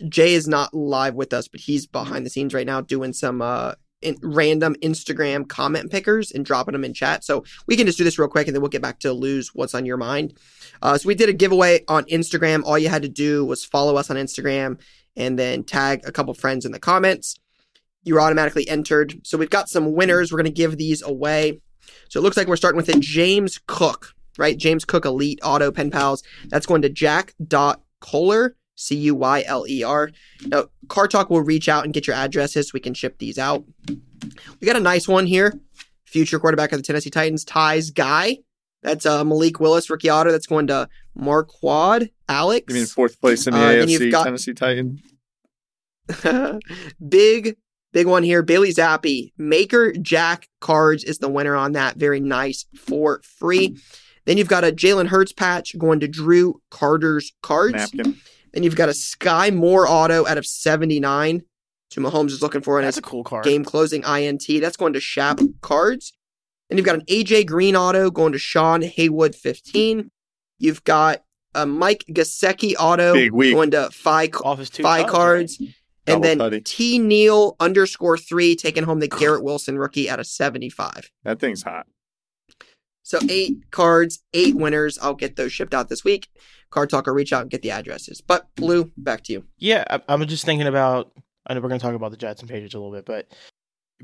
Jay 0.09 0.35
is 0.35 0.47
not 0.47 0.75
live 0.75 1.15
with 1.15 1.33
us, 1.33 1.49
but 1.49 1.61
he's 1.61 1.87
behind 1.87 2.27
the 2.27 2.31
scenes 2.31 2.53
right 2.55 2.67
now 2.67 2.81
doing 2.81 3.13
some 3.13 3.41
uh 3.43 3.75
in, 4.03 4.17
random 4.23 4.77
Instagram 4.83 5.49
comment 5.49 5.91
pickers 5.91 6.31
and 6.31 6.45
dropping 6.45 6.73
them 6.73 6.85
in 6.85 6.93
chat. 6.93 7.25
So 7.25 7.45
we 7.67 7.77
can 7.77 7.87
just 7.87 7.99
do 7.99 8.05
this 8.05 8.19
real 8.19 8.29
quick 8.29 8.47
and 8.47 8.55
then 8.55 8.61
we'll 8.61 8.69
get 8.69 8.83
back 8.83 9.01
to 9.01 9.13
Lou's 9.13 9.49
what's 9.55 9.75
on 9.75 9.87
your 9.87 9.97
mind. 9.97 10.39
Uh, 10.83 10.99
so 10.99 11.09
we 11.09 11.15
did 11.15 11.31
a 11.31 11.33
giveaway 11.33 11.83
on 11.89 12.05
Instagram. 12.05 12.63
All 12.65 12.79
you 12.79 12.91
had 12.91 13.03
to 13.03 13.09
do 13.09 13.45
was 13.45 13.65
follow 13.65 13.97
us 13.97 14.11
on 14.11 14.17
Instagram 14.17 14.79
and 15.17 15.39
then 15.39 15.65
tag 15.65 16.03
a 16.05 16.13
couple 16.13 16.35
friends 16.35 16.67
in 16.67 16.73
the 16.73 16.79
comments. 16.79 17.37
You 18.05 18.15
were 18.15 18.21
automatically 18.21 18.69
entered. 18.69 19.21
So 19.25 19.37
we've 19.39 19.51
got 19.51 19.69
some 19.69 19.93
winners. 19.95 20.31
We're 20.33 20.39
going 20.39 20.45
to 20.47 20.51
give 20.53 20.77
these 20.77 21.03
away. 21.03 21.61
So 22.09 22.21
it 22.21 22.23
looks 22.23 22.37
like 22.37 22.47
we're 22.47 22.57
starting 22.57 22.77
with 22.77 22.89
a 22.89 22.99
James 23.01 23.61
Cook, 23.67 24.15
right? 24.39 24.57
James 24.57 24.85
Cook 24.85 25.05
Elite 25.05 25.41
Auto 25.43 25.71
Pen 25.73 25.91
Pals. 25.91 26.23
That's 26.49 26.67
going 26.67 26.83
to 26.83 26.89
Jack 26.89 27.35
Dot 27.47 27.83
Kohler, 28.01 28.57
C 28.77 28.95
U 28.97 29.15
Y 29.15 29.43
L 29.47 29.67
E 29.69 29.83
R. 29.83 30.11
Now, 30.47 30.67
Card 30.89 31.11
Talk 31.11 31.31
will 31.31 31.43
reach 31.43 31.69
out 31.69 31.85
and 31.85 31.93
get 31.95 32.07
your 32.07 32.17
addresses 32.17 32.69
so 32.69 32.71
we 32.75 32.81
can 32.81 32.95
ship 32.95 33.19
these 33.19 33.39
out. 33.39 33.65
We 34.61 34.67
got 34.67 34.77
a 34.77 34.81
nice 34.81 35.09
one 35.09 35.27
here. 35.27 35.59
Future 36.05 36.39
quarterback 36.39 36.73
of 36.73 36.79
the 36.79 36.83
Tennessee 36.83 37.11
Titans, 37.11 37.45
Ty's 37.45 37.91
guy. 37.91 38.39
That's 38.83 39.07
uh, 39.07 39.25
Malik 39.25 39.61
Willis, 39.61 39.89
rookie 39.89 40.11
auto. 40.11 40.31
That's 40.31 40.47
going 40.47 40.67
to 40.69 40.89
Marquad 41.19 42.11
Alex. 42.29 42.67
You 42.69 42.81
mean 42.81 42.87
fourth 42.87 43.19
place 43.21 43.47
in 43.47 43.55
the 43.55 43.61
Uh, 43.61 43.73
AFC, 43.87 44.11
got- 44.11 44.25
Tennessee 44.25 44.53
Titan? 44.55 45.01
big, 47.09 47.57
big 47.95 48.07
one 48.07 48.23
here. 48.23 48.43
Bailey 48.43 48.75
Zappe, 48.75 49.33
Maker 49.39 49.93
Jack 49.93 50.49
Cards 50.61 51.03
is 51.05 51.19
the 51.19 51.31
winner 51.31 51.55
on 51.57 51.73
that. 51.73 51.97
Very 51.97 52.21
nice 52.21 52.67
for 52.77 53.23
free. 53.23 53.79
Then 54.27 54.37
you've 54.37 54.49
got 54.49 54.65
a 54.65 54.73
Jalen 54.73 55.07
Hurts 55.07 55.33
patch 55.33 55.79
going 55.79 56.01
to 56.01 56.09
Drew 56.09 56.61
Carter's 56.71 57.33
cards. 57.43 57.95
Napkin. 57.95 58.17
Then 58.53 58.63
you've 58.63 58.77
got 58.77 58.89
a 58.89 58.93
Skyy 58.93 59.55
Moore 59.55 59.87
auto 59.89 60.27
out 60.27 60.39
of 60.39 60.47
79. 60.47 61.43
So 61.91 62.01
Mahomes 62.01 62.31
is 62.31 62.43
looking 62.43 62.61
for 62.61 62.79
in 62.79 62.85
That's 62.85 62.99
a 62.99 63.03
cool 63.03 63.23
card. 63.25 63.45
game 63.45 63.65
closing 63.65 64.03
INT. 64.05 64.45
That's 64.61 64.77
going 64.77 64.95
to 64.95 65.01
Shap 65.01 65.41
cards. 65.61 66.13
Then 66.69 66.79
you've 66.79 66.87
got 66.87 66.97
an 66.97 67.05
AJ 67.07 67.47
Green 67.47 67.77
auto 67.77 68.11
going 68.11 68.33
to 68.33 68.39
Sean 68.39 68.83
Haywood 68.83 69.35
15. 69.35 70.11
You've 70.59 70.83
got 70.85 71.23
a 71.55 71.67
Mike 71.67 72.05
Gesicki 72.11 72.75
auto 72.79 73.13
Big 73.13 73.33
week. 73.33 73.55
going 73.55 73.71
to 73.73 73.91
Phi 73.91 74.29
Office 74.43 74.71
two 74.71 74.83
Phi 74.83 75.03
Cubs, 75.03 75.13
cards. 75.13 75.57
Double 75.57 75.73
And 76.07 76.23
then 76.23 76.39
tutty. 76.39 76.65
T 76.65 76.99
Neal 76.99 77.57
underscore 77.61 78.19
three 78.19 78.55
taking 78.57 78.85
home 78.85 79.01
the 79.01 79.09
Garrett 79.09 79.43
Wilson 79.43 79.79
rookie 79.79 80.11
out 80.11 80.21
of 80.21 80.27
75. 80.27 81.11
That 81.25 81.41
thing's 81.41 81.63
hot. 81.63 81.87
So 83.03 83.19
eight 83.29 83.71
cards, 83.71 84.23
eight 84.33 84.57
winners. 84.57 84.99
I'll 84.99 85.15
get 85.15 85.37
those 85.37 85.53
shipped 85.53 85.75
out 85.75 85.89
this 85.89 86.05
week. 86.05 86.29
Card 86.71 86.91
Talk 86.91 87.07
will 87.07 87.15
reach 87.15 87.33
out 87.33 87.43
and 87.43 87.51
get 87.51 87.63
the 87.63 87.71
addresses. 87.71 88.21
But 88.21 88.49
Blue, 88.57 88.91
back 88.97 89.23
to 89.25 89.33
you. 89.33 89.45
Yeah, 89.59 89.85
I, 89.89 90.01
I'm 90.09 90.27
just 90.27 90.45
thinking 90.45 90.67
about. 90.67 91.13
I 91.47 91.53
know 91.53 91.61
we're 91.61 91.69
going 91.69 91.79
to 91.79 91.87
talk 91.87 91.95
about 91.95 92.11
the 92.11 92.17
Jets 92.17 92.41
and 92.41 92.49
Patriots 92.49 92.75
a 92.75 92.79
little 92.79 92.93
bit, 92.93 93.05
but 93.05 93.29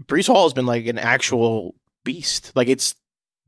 Breece 0.07 0.27
Hall 0.27 0.45
has 0.45 0.53
been 0.53 0.67
like 0.67 0.87
an 0.87 0.99
actual 0.99 1.75
beast. 2.05 2.53
Like 2.55 2.69
it's 2.69 2.95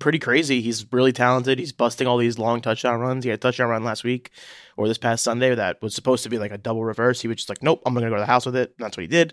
pretty 0.03 0.19
crazy. 0.19 0.61
He's 0.61 0.85
really 0.93 1.13
talented. 1.13 1.61
He's 1.61 1.73
busting 1.73 2.09
all 2.09 2.19
these 2.19 2.39
long 2.39 2.61
touchdown 2.61 3.01
runs. 3.01 3.23
He 3.23 3.31
had 3.31 3.39
a 3.39 3.41
touchdown 3.41 3.69
run 3.71 3.85
last 3.85 4.03
week 4.03 4.31
or 4.77 4.89
this 4.89 4.99
past 4.99 5.23
Sunday 5.23 5.55
that 5.55 5.81
was 5.81 5.95
supposed 5.95 6.25
to 6.25 6.29
be 6.29 6.39
like 6.39 6.51
a 6.51 6.59
double 6.59 6.85
reverse. 6.85 7.21
He 7.21 7.29
was 7.29 7.37
just 7.37 7.49
like, 7.49 7.63
nope, 7.63 7.81
I'm 7.87 7.95
going 7.95 8.05
to 8.05 8.11
go 8.11 8.17
to 8.17 8.21
the 8.21 8.27
house 8.27 8.45
with 8.45 8.57
it. 8.57 8.75
And 8.77 8.85
that's 8.85 8.97
what 8.97 9.03
he 9.03 9.07
did. 9.07 9.33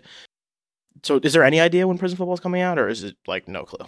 So, 1.02 1.18
is 1.22 1.32
there 1.32 1.42
any 1.42 1.60
idea 1.60 1.88
when 1.88 1.98
Prism 1.98 2.16
football 2.16 2.34
is 2.34 2.40
coming 2.40 2.62
out, 2.62 2.78
or 2.78 2.88
is 2.88 3.02
it 3.02 3.16
like 3.26 3.48
no 3.48 3.64
clue 3.64 3.86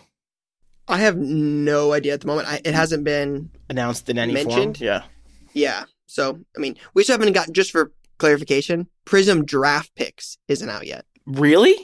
I 0.89 0.99
have 0.99 1.17
no 1.17 1.93
idea 1.93 2.15
at 2.15 2.21
the 2.23 2.27
moment. 2.27 2.49
I, 2.49 2.61
it 2.65 2.75
hasn't 2.75 3.05
been 3.05 3.51
announced 3.71 4.09
in 4.09 4.19
any 4.19 4.33
Mentioned? 4.33 4.79
form? 4.79 4.87
Yeah, 4.87 5.03
Yeah. 5.53 5.85
So, 6.07 6.41
I 6.57 6.61
mean, 6.61 6.77
we 6.95 7.05
still 7.05 7.15
haven't 7.15 7.33
got, 7.33 7.53
just 7.53 7.71
for 7.71 7.93
clarification, 8.19 8.89
Prism 9.05 9.45
draft 9.45 9.95
picks 9.95 10.37
isn't 10.49 10.69
out 10.69 10.87
yet. 10.87 11.07
really? 11.27 11.75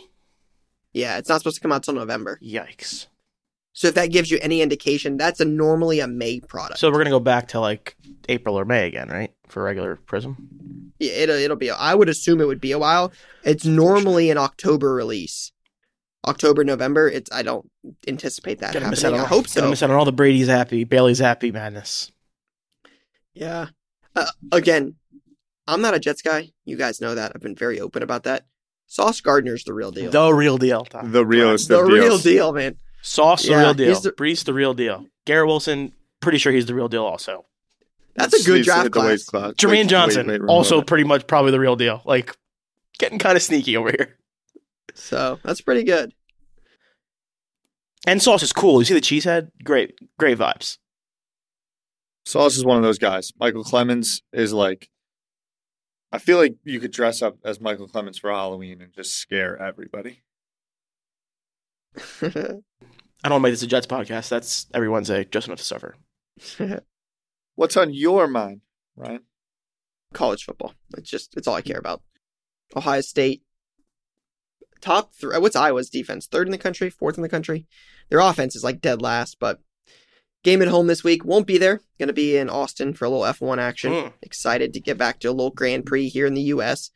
Yeah, 0.93 1.19
it's 1.19 1.29
not 1.29 1.39
supposed 1.39 1.57
to 1.57 1.63
come 1.63 1.73
out 1.73 1.83
till 1.85 1.95
November. 1.95 2.39
Yikes! 2.43 3.07
So, 3.79 3.87
if 3.87 3.95
that 3.95 4.11
gives 4.11 4.29
you 4.29 4.41
any 4.43 4.61
indication, 4.61 5.17
that's 5.17 5.39
a 5.39 5.45
normally 5.45 6.01
a 6.01 6.09
May 6.09 6.41
product. 6.41 6.81
So 6.81 6.91
we're 6.91 6.99
gonna 6.99 7.11
go 7.11 7.21
back 7.21 7.47
to 7.49 7.61
like 7.61 7.97
April 8.29 8.59
or 8.59 8.65
May 8.65 8.89
again, 8.89 9.09
right, 9.09 9.33
for 9.47 9.63
regular 9.63 9.95
Prism? 9.95 10.91
yeah, 10.99 11.13
it'll, 11.13 11.37
it'll 11.37 11.57
be, 11.57 11.71
I 11.71 11.95
would 11.95 12.09
assume 12.09 12.41
it 12.41 12.49
would 12.49 12.61
be 12.61 12.73
a 12.73 12.79
while. 12.81 13.13
It's 13.45 13.65
normally 13.65 14.31
an 14.31 14.37
October 14.37 14.93
release. 14.93 15.53
October, 16.27 16.65
November. 16.65 17.09
It's, 17.09 17.31
I 17.31 17.43
don't 17.43 17.71
anticipate 18.09 18.59
that 18.59 18.73
Gonna 18.73 18.87
happening. 18.87 19.15
on 19.15 19.21
I 19.21 19.25
hope 19.29 19.45
Gonna 19.55 19.67
so. 19.67 19.71
miss 19.71 19.83
out 19.85 19.91
on 19.91 19.97
all 19.97 20.05
the 20.05 20.11
Brady's 20.11 20.49
happy, 20.49 20.83
Bailey's 20.83 21.21
happy 21.21 21.53
madness. 21.53 22.11
Yeah. 23.33 23.67
Uh, 24.17 24.27
again, 24.51 24.97
I'm 25.69 25.83
not 25.83 25.95
a 25.95 26.01
Jets 26.01 26.23
guy. 26.23 26.51
You 26.65 26.77
guys 26.77 27.01
know 27.01 27.15
that. 27.15 27.31
I've 27.33 27.43
been 27.43 27.55
very 27.55 27.79
open 27.79 28.03
about 28.03 28.25
that. 28.25 28.45
Sauce 28.89 29.21
Gardner's 29.21 29.63
the 29.63 29.73
real 29.73 29.93
deal. 29.93 30.11
The 30.11 30.35
real 30.35 30.59
deal. 30.59 30.85
Tom. 30.85 31.13
The 31.13 31.25
realest 31.25 31.69
the 31.69 31.79
of 31.79 31.87
real 31.87 32.03
deals. 32.03 32.23
deal, 32.25 32.53
man. 32.53 32.77
Sauce, 33.03 33.43
the 33.45 33.51
Yeah, 33.51 33.61
real 33.63 33.75
deal. 33.75 33.89
he's 33.89 34.03
the- 34.03 34.13
Breece, 34.13 34.45
the 34.45 34.55
real 34.55 34.75
deal. 34.75 35.07
Garrett 35.25 35.47
Wilson, 35.47 35.93
pretty 36.21 36.39
sure 36.39 36.53
he's 36.53 36.67
the 36.67 36.75
real 36.75 36.89
deal 36.89 37.05
also. 37.05 37.47
That's 38.17 38.35
a 38.35 38.45
good 38.45 38.55
Needs 38.57 38.67
to 38.67 38.73
draft 38.73 38.93
the 38.93 39.01
weight 39.01 39.07
class. 39.07 39.25
class. 39.25 39.53
Jermaine 39.55 39.83
Wait, 39.83 39.89
Johnson, 39.89 40.27
wait, 40.27 40.41
wait, 40.43 40.49
also 40.49 40.83
pretty 40.83 41.05
much 41.05 41.27
probably 41.29 41.53
the 41.53 41.61
real 41.61 41.77
deal. 41.77 42.03
Like, 42.05 42.37
getting 42.99 43.19
kind 43.21 43.37
of 43.37 43.43
sneaky 43.43 43.77
over 43.77 43.91
here. 43.91 44.17
So 44.95 45.39
that's 45.45 45.61
pretty 45.61 45.85
good. 45.85 46.13
And 48.07 48.21
Sauce 48.23 48.43
is 48.43 48.53
cool. 48.53 48.81
You 48.81 48.85
see 48.87 48.95
the 48.95 49.01
cheesehead? 49.01 49.51
Great, 49.63 49.95
great 50.19 50.39
vibes. 50.39 50.79
Sauce 52.27 52.57
is 52.57 52.65
one 52.65 52.77
of 52.77 52.83
those 52.83 52.99
guys. 52.99 53.33
Michael 53.39 53.65
Clemons 53.65 54.23
is 54.33 54.53
like, 54.53 54.91
I 56.11 56.19
feel 56.19 56.39
like 56.39 56.57
you 56.65 56.81
could 56.81 56.91
dress 56.91 57.23
up 57.23 57.37
as 57.45 57.61
Michael 57.61 57.89
Clemons 57.89 58.19
for 58.19 58.31
Halloween 58.31 58.81
and 58.83 58.93
just 58.93 59.15
scare 59.17 59.57
everybody. 59.61 60.23
I 62.23 62.29
don't 62.31 62.63
want 63.25 63.35
to 63.35 63.41
make 63.41 63.53
this 63.53 63.63
a 63.63 63.67
Jets 63.67 63.87
podcast. 63.87 64.29
That's 64.29 64.67
every 64.73 64.89
Wednesday, 64.89 65.25
just 65.25 65.49
enough 65.49 65.59
to 65.59 65.65
suffer. 65.65 65.97
What's 67.57 67.77
on 67.77 67.93
your 67.93 68.27
mind, 68.29 68.61
Ryan? 68.97 69.23
College 70.15 70.45
football. 70.45 70.75
It's 70.97 71.11
just 71.11 71.37
it's 71.37 71.49
all 71.49 71.57
I 71.57 71.63
care 71.63 71.79
about. 71.79 72.03
Ohio 72.77 73.01
State 73.01 73.43
top 74.81 75.15
three. 75.15 75.37
What's 75.39 75.57
Iowa's 75.57 75.91
defense? 75.91 76.27
Third 76.27 76.47
in 76.47 76.53
the 76.53 76.59
country, 76.59 76.91
fourth 76.91 77.17
in 77.17 77.23
the 77.23 77.29
country. 77.29 77.67
Their 78.11 78.21
offense 78.21 78.57
is 78.57 78.65
like 78.65 78.81
dead 78.81 79.03
last, 79.03 79.39
but 79.39 79.61
game 80.45 80.63
at 80.63 80.69
home 80.69 80.87
this 80.87 81.05
week 81.05 81.25
won't 81.25 81.47
be 81.47 81.59
there. 81.59 81.81
Going 81.99 82.09
to 82.09 82.13
be 82.13 82.37
in 82.37 82.49
Austin 82.49 82.95
for 82.95 83.05
a 83.05 83.11
little 83.11 83.25
F1 83.25 83.59
action. 83.59 83.93
Mm. 83.93 84.13
Excited 84.23 84.73
to 84.75 84.81
get 84.81 84.99
back 84.99 85.19
to 85.21 85.29
a 85.29 85.33
little 85.33 85.51
Grand 85.51 85.87
Prix 85.87 86.09
here 86.09 86.27
in 86.27 86.35
the 86.35 86.43
U.S. 86.43 86.91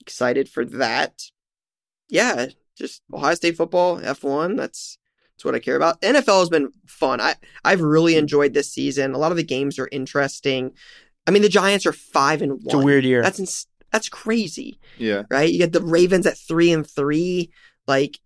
Excited 0.00 0.48
for 0.48 0.64
that. 0.64 1.22
Yeah, 2.08 2.48
just 2.76 3.02
Ohio 3.12 3.34
State 3.34 3.56
football, 3.56 3.98
F1. 4.00 4.56
That's 4.56 4.98
that's 5.34 5.44
what 5.44 5.54
I 5.54 5.58
care 5.60 5.76
about. 5.76 6.00
NFL 6.02 6.40
has 6.40 6.48
been 6.48 6.70
fun. 6.86 7.20
I 7.20 7.34
I've 7.64 7.80
really 7.80 8.16
enjoyed 8.16 8.54
this 8.54 8.70
season. 8.72 9.12
A 9.14 9.18
lot 9.18 9.30
of 9.30 9.36
the 9.36 9.42
games 9.44 9.78
are 9.78 9.88
interesting. 9.92 10.72
I 11.26 11.30
mean, 11.30 11.42
the 11.42 11.48
Giants 11.48 11.86
are 11.86 11.92
five 11.92 12.42
and 12.42 12.52
one. 12.52 12.60
It's 12.64 12.74
a 12.74 12.78
weird 12.78 13.04
year. 13.04 13.22
That's 13.22 13.38
ins- 13.40 13.66
that's 13.92 14.08
crazy 14.08 14.78
Yeah. 14.98 15.24
right? 15.30 15.50
You 15.50 15.58
get 15.58 15.72
the 15.72 15.82
Ravens 15.82 16.26
at 16.26 16.38
three 16.38 16.72
and 16.72 16.86
three. 16.86 17.50
Like 17.86 18.18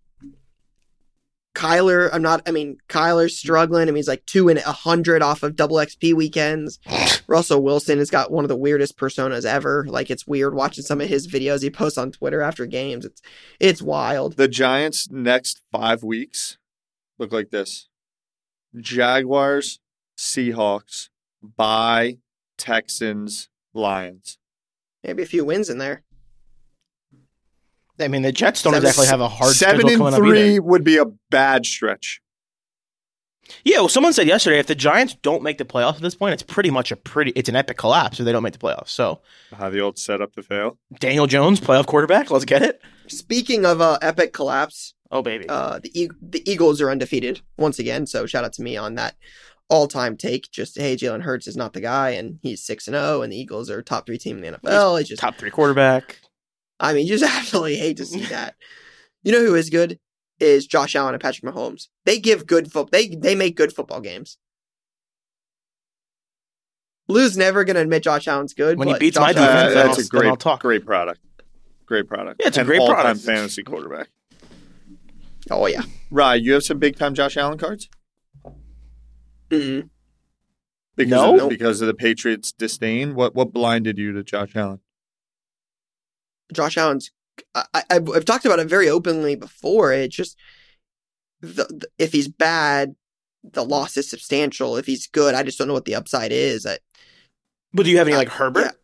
Kyler, 1.57 2.09
I'm 2.13 2.21
not. 2.21 2.47
I 2.47 2.51
mean, 2.51 2.77
Kyler's 2.87 3.33
mm-hmm. 3.33 3.47
struggling. 3.47 3.83
I 3.83 3.85
mean, 3.85 3.95
he's 3.95 4.07
like 4.07 4.25
two 4.25 4.47
and 4.47 4.59
a 4.59 4.71
hundred 4.71 5.21
off 5.21 5.41
of 5.41 5.55
double 5.55 5.77
XP 5.77 6.13
weekends. 6.13 6.79
Russell 7.27 7.63
Wilson 7.63 7.97
has 7.97 8.11
got 8.11 8.31
one 8.31 8.45
of 8.45 8.49
the 8.49 8.55
weirdest 8.55 8.97
personas 8.97 9.45
ever. 9.45 9.85
Like 9.89 10.11
it's 10.11 10.27
weird 10.27 10.53
watching 10.53 10.83
some 10.83 11.01
of 11.01 11.09
his 11.09 11.27
videos 11.27 11.63
he 11.63 11.69
posts 11.69 11.97
on 11.97 12.11
Twitter 12.11 12.41
after 12.41 12.65
games. 12.65 13.05
It's 13.05 13.21
it's 13.59 13.81
wild. 13.81 14.37
The 14.37 14.47
Giants' 14.47 15.09
next 15.09 15.61
five 15.71 16.03
weeks 16.03 16.57
look 17.17 17.31
like 17.33 17.49
this 17.49 17.89
Jaguars, 18.79 19.79
Seahawks, 20.17 21.09
bye 21.41 22.19
Texans, 22.57 23.49
Lions. 23.73 24.37
Maybe 25.03 25.23
a 25.23 25.27
few 25.27 25.45
wins 25.45 25.69
in 25.69 25.77
there. 25.77 26.03
I 27.99 28.07
mean, 28.07 28.21
the 28.21 28.31
Jets 28.31 28.61
don't 28.61 28.73
Seven- 28.73 28.87
exactly 28.87 29.07
have 29.07 29.21
a 29.21 29.27
hard 29.27 29.53
Seven 29.55 29.81
schedule 29.81 29.89
and 29.89 29.97
coming 29.99 30.13
up 30.13 30.19
three 30.19 30.51
either. 30.55 30.61
would 30.61 30.83
be 30.83 30.97
a 30.97 31.05
bad 31.29 31.65
stretch. 31.65 32.21
Yeah, 33.63 33.77
well, 33.79 33.87
someone 33.87 34.11
said 34.11 34.27
yesterday 34.27 34.59
if 34.59 34.67
the 34.67 34.75
Giants 34.75 35.15
don't 35.21 35.41
make 35.41 35.57
the 35.57 35.63
playoffs 35.63 35.95
at 35.95 36.01
this 36.01 36.15
point, 36.15 36.33
it's 36.33 36.43
pretty 36.43 36.69
much 36.69 36.91
a 36.91 36.97
pretty, 36.97 37.31
it's 37.31 37.47
an 37.47 37.55
epic 37.55 37.77
collapse 37.77 38.19
if 38.19 38.25
they 38.25 38.33
don't 38.33 38.43
make 38.43 38.51
the 38.53 38.59
playoffs. 38.59 38.89
So 38.89 39.21
How 39.55 39.69
the 39.69 39.79
old 39.79 39.97
setup 39.97 40.33
to 40.33 40.43
fail. 40.43 40.77
Daniel 40.99 41.27
Jones, 41.27 41.61
playoff 41.61 41.85
quarterback, 41.85 42.29
let's 42.29 42.43
get 42.43 42.61
it. 42.61 42.81
Speaking 43.07 43.65
of 43.65 43.79
uh, 43.79 43.99
epic 44.01 44.33
collapse, 44.33 44.93
Oh 45.09 45.21
baby, 45.21 45.47
uh, 45.47 45.79
the 45.79 45.89
e- 46.01 46.09
the 46.21 46.43
Eagles 46.49 46.81
are 46.81 46.91
undefeated 46.91 47.39
once 47.57 47.79
again. 47.79 48.05
So 48.05 48.25
shout 48.25 48.43
out 48.43 48.51
to 48.53 48.61
me 48.61 48.75
on 48.75 48.95
that 48.95 49.15
all 49.69 49.87
time 49.87 50.17
take. 50.17 50.51
Just 50.51 50.77
hey, 50.77 50.97
Jalen 50.97 51.21
Hurts 51.21 51.47
is 51.47 51.55
not 51.55 51.71
the 51.71 51.79
guy, 51.79 52.09
and 52.09 52.39
he's 52.43 52.61
six 52.61 52.85
and 52.89 52.95
zero, 52.95 53.21
and 53.21 53.31
the 53.31 53.39
Eagles 53.39 53.69
are 53.69 53.81
top 53.81 54.05
three 54.05 54.17
team 54.17 54.43
in 54.43 54.51
the 54.51 54.59
NFL. 54.59 54.99
It's 54.99 55.07
just, 55.07 55.21
top 55.21 55.37
three 55.37 55.49
quarterback. 55.51 56.19
I 56.79 56.93
mean, 56.93 57.07
you 57.07 57.17
just 57.17 57.35
absolutely 57.37 57.75
hate 57.77 57.97
to 57.97 58.05
see 58.05 58.25
that. 58.27 58.55
You 59.23 59.31
know 59.31 59.43
who 59.45 59.55
is 59.55 59.69
good 59.69 59.99
is 60.39 60.67
Josh 60.67 60.95
Allen 60.95 61.13
and 61.15 61.21
Patrick 61.21 61.51
Mahomes. 61.51 61.87
They 62.05 62.19
give 62.19 62.45
good 62.45 62.65
football. 62.71 62.89
They 62.91 63.07
they 63.07 63.35
make 63.35 63.55
good 63.55 63.73
football 63.73 64.01
games. 64.01 64.37
Lou's 67.07 67.37
never 67.37 67.63
gonna 67.63 67.79
admit 67.79 68.03
Josh 68.03 68.27
Allen's 68.27 68.53
good. 68.53 68.77
When 68.77 68.87
he 68.89 68.97
beats 68.99 69.15
Josh 69.15 69.21
my 69.27 69.33
defense, 69.33 69.71
Uh, 69.71 69.73
that's 69.73 69.97
I'll- 69.99 70.05
a 70.05 70.07
then 70.21 70.27
I'll 70.29 70.35
great, 70.35 70.39
talk. 70.39 70.61
great 70.61 70.85
product. 70.85 71.21
Great 71.85 72.07
product. 72.07 72.41
Yeah, 72.41 72.47
it's 72.47 72.57
a 72.57 72.61
And 72.61 72.67
great 72.67 72.81
all-time 72.81 72.95
product. 72.97 73.21
fantasy 73.25 73.63
quarterback. 73.63 74.09
Oh 75.49 75.65
yeah. 75.67 75.83
Rye, 76.11 76.35
you 76.35 76.51
have 76.53 76.63
some 76.63 76.79
big 76.79 76.97
time 76.97 77.13
Josh 77.13 77.37
Allen 77.37 77.57
cards? 77.57 77.87
Mm-mm. 79.49 79.89
Because 80.97 81.11
No. 81.11 81.39
of, 81.45 81.49
because 81.49 81.79
of 81.79 81.87
the 81.87 81.93
Patriots' 81.93 82.51
disdain. 82.51 83.15
What 83.15 83.33
what 83.35 83.53
blinded 83.53 83.97
you 83.97 84.11
to 84.11 84.23
Josh 84.23 84.55
Allen? 84.55 84.81
Josh 86.53 86.77
Allen's. 86.77 87.11
I, 87.53 87.65
I, 87.73 87.83
I've 87.91 88.09
I've 88.09 88.25
talked 88.25 88.45
about 88.45 88.59
it 88.59 88.67
very 88.69 88.89
openly 88.89 89.35
before. 89.35 89.91
It's 89.93 90.15
just 90.15 90.37
the, 91.41 91.65
the, 91.65 91.87
if 91.99 92.11
he's 92.11 92.27
bad, 92.27 92.95
the 93.43 93.63
loss 93.63 93.95
is 93.97 94.09
substantial. 94.09 94.75
If 94.77 94.85
he's 94.87 95.07
good, 95.07 95.35
I 95.35 95.43
just 95.43 95.57
don't 95.57 95.67
know 95.67 95.73
what 95.73 95.85
the 95.85 95.95
upside 95.95 96.31
is. 96.31 96.65
I, 96.65 96.79
But 97.73 97.83
do 97.83 97.91
you 97.91 97.97
have 97.99 98.07
any 98.07 98.15
Uh, 98.15 98.19
like 98.19 98.29
Herbert? 98.29 98.75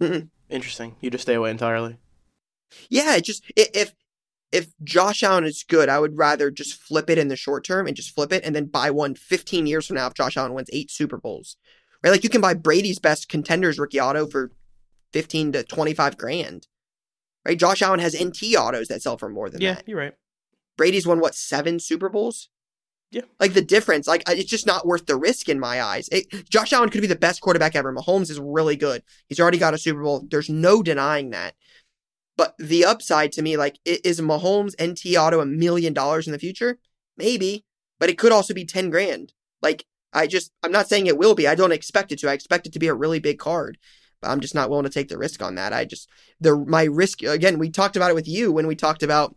yeah. 0.00 0.20
Interesting. 0.50 0.96
You 1.00 1.10
just 1.10 1.22
stay 1.22 1.34
away 1.34 1.50
entirely. 1.50 1.96
yeah, 2.88 3.16
it 3.16 3.24
just 3.24 3.42
i- 3.58 3.68
if 3.74 3.94
if 4.50 4.68
Josh 4.82 5.22
Allen 5.22 5.44
is 5.44 5.62
good, 5.68 5.88
I 5.90 5.98
would 5.98 6.16
rather 6.16 6.50
just 6.50 6.74
flip 6.74 7.10
it 7.10 7.18
in 7.18 7.28
the 7.28 7.36
short 7.36 7.64
term 7.64 7.86
and 7.86 7.94
just 7.94 8.14
flip 8.14 8.32
it 8.32 8.44
and 8.44 8.56
then 8.56 8.64
buy 8.64 8.90
one 8.90 9.14
15 9.14 9.66
years 9.66 9.86
from 9.86 9.96
now 9.96 10.06
if 10.06 10.14
Josh 10.14 10.36
Allen 10.38 10.54
wins 10.54 10.70
eight 10.72 10.90
Super 10.90 11.18
Bowls. 11.18 11.56
Right? 12.02 12.10
Like 12.10 12.24
you 12.24 12.30
can 12.30 12.40
buy 12.40 12.54
Brady's 12.54 12.98
best 12.98 13.28
contenders 13.28 13.78
rookie 13.78 14.00
auto 14.00 14.26
for 14.26 14.52
15 15.12 15.52
to 15.52 15.62
25 15.64 16.16
grand. 16.16 16.66
Right? 17.46 17.58
Josh 17.58 17.82
Allen 17.82 18.00
has 18.00 18.20
NT 18.20 18.54
autos 18.56 18.88
that 18.88 19.02
sell 19.02 19.16
for 19.16 19.28
more 19.28 19.48
than 19.48 19.60
Yeah, 19.60 19.74
that. 19.74 19.84
Yeah, 19.86 19.90
you're 19.90 20.00
right. 20.00 20.14
Brady's 20.76 21.06
won 21.06 21.20
what 21.20 21.34
seven 21.34 21.78
Super 21.80 22.08
Bowls. 22.08 22.48
Yeah. 23.10 23.22
like 23.40 23.54
the 23.54 23.62
difference, 23.62 24.06
like 24.06 24.22
it's 24.28 24.50
just 24.50 24.66
not 24.66 24.86
worth 24.86 25.06
the 25.06 25.16
risk 25.16 25.48
in 25.48 25.58
my 25.58 25.80
eyes. 25.80 26.10
It, 26.12 26.50
Josh 26.50 26.74
Allen 26.74 26.90
could 26.90 27.00
be 27.00 27.06
the 27.06 27.16
best 27.16 27.40
quarterback 27.40 27.74
ever. 27.74 27.90
Mahomes 27.90 28.28
is 28.30 28.38
really 28.38 28.76
good. 28.76 29.02
He's 29.28 29.40
already 29.40 29.56
got 29.56 29.72
a 29.72 29.78
Super 29.78 30.02
Bowl. 30.02 30.26
There's 30.30 30.50
no 30.50 30.82
denying 30.82 31.30
that. 31.30 31.54
But 32.36 32.54
the 32.58 32.84
upside 32.84 33.32
to 33.32 33.42
me, 33.42 33.56
like, 33.56 33.78
is 33.86 34.20
Mahomes 34.20 34.74
NT 34.80 35.16
Auto 35.16 35.40
a 35.40 35.46
million 35.46 35.94
dollars 35.94 36.26
in 36.28 36.32
the 36.32 36.38
future? 36.38 36.78
Maybe, 37.16 37.64
but 37.98 38.10
it 38.10 38.18
could 38.18 38.30
also 38.30 38.52
be 38.52 38.66
ten 38.66 38.90
grand. 38.90 39.32
Like, 39.62 39.86
I 40.12 40.26
just, 40.26 40.52
I'm 40.62 40.70
not 40.70 40.88
saying 40.88 41.06
it 41.06 41.18
will 41.18 41.34
be. 41.34 41.48
I 41.48 41.54
don't 41.54 41.72
expect 41.72 42.12
it 42.12 42.18
to. 42.20 42.28
I 42.30 42.34
expect 42.34 42.66
it 42.66 42.74
to 42.74 42.78
be 42.78 42.88
a 42.88 42.94
really 42.94 43.20
big 43.20 43.38
card. 43.38 43.78
But 44.20 44.30
I'm 44.30 44.40
just 44.40 44.54
not 44.54 44.68
willing 44.70 44.84
to 44.84 44.90
take 44.90 45.08
the 45.08 45.18
risk 45.18 45.42
on 45.42 45.54
that. 45.56 45.72
I 45.72 45.84
just 45.84 46.08
the 46.40 46.56
my 46.56 46.84
risk 46.84 47.22
again. 47.22 47.58
We 47.58 47.70
talked 47.70 47.96
about 47.96 48.10
it 48.10 48.14
with 48.14 48.28
you 48.28 48.50
when 48.52 48.66
we 48.66 48.74
talked 48.74 49.02
about 49.02 49.34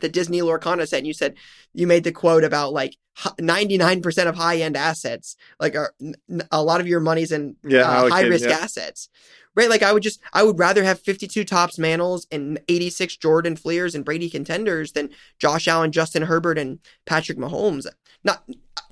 the 0.00 0.08
Disney 0.08 0.40
Lorcana 0.40 0.86
set, 0.86 0.98
and 0.98 1.06
you 1.06 1.12
said 1.14 1.34
you 1.74 1.86
made 1.86 2.04
the 2.04 2.12
quote 2.12 2.44
about 2.44 2.72
like 2.72 2.96
99% 3.40 4.26
of 4.28 4.36
high 4.36 4.58
end 4.58 4.76
assets, 4.76 5.36
like 5.60 5.74
are, 5.74 5.94
n- 6.00 6.14
a 6.50 6.62
lot 6.62 6.80
of 6.80 6.86
your 6.86 7.00
money's 7.00 7.32
in 7.32 7.56
Yeah, 7.64 7.82
uh, 7.82 8.08
high 8.08 8.22
risk 8.22 8.48
yeah. 8.48 8.56
assets, 8.58 9.08
right? 9.56 9.68
Like 9.68 9.82
I 9.82 9.92
would 9.92 10.02
just, 10.02 10.20
I 10.32 10.42
would 10.42 10.58
rather 10.58 10.84
have 10.84 11.00
52 11.00 11.44
Topps 11.44 11.78
Mantles 11.78 12.26
and 12.30 12.60
86 12.68 13.16
Jordan 13.16 13.56
Fleers 13.56 13.94
and 13.94 14.04
Brady 14.04 14.30
contenders 14.30 14.92
than 14.92 15.10
Josh 15.38 15.66
Allen, 15.66 15.92
Justin 15.92 16.22
Herbert, 16.22 16.58
and 16.58 16.78
Patrick 17.06 17.38
Mahomes. 17.38 17.86
Not 18.22 18.44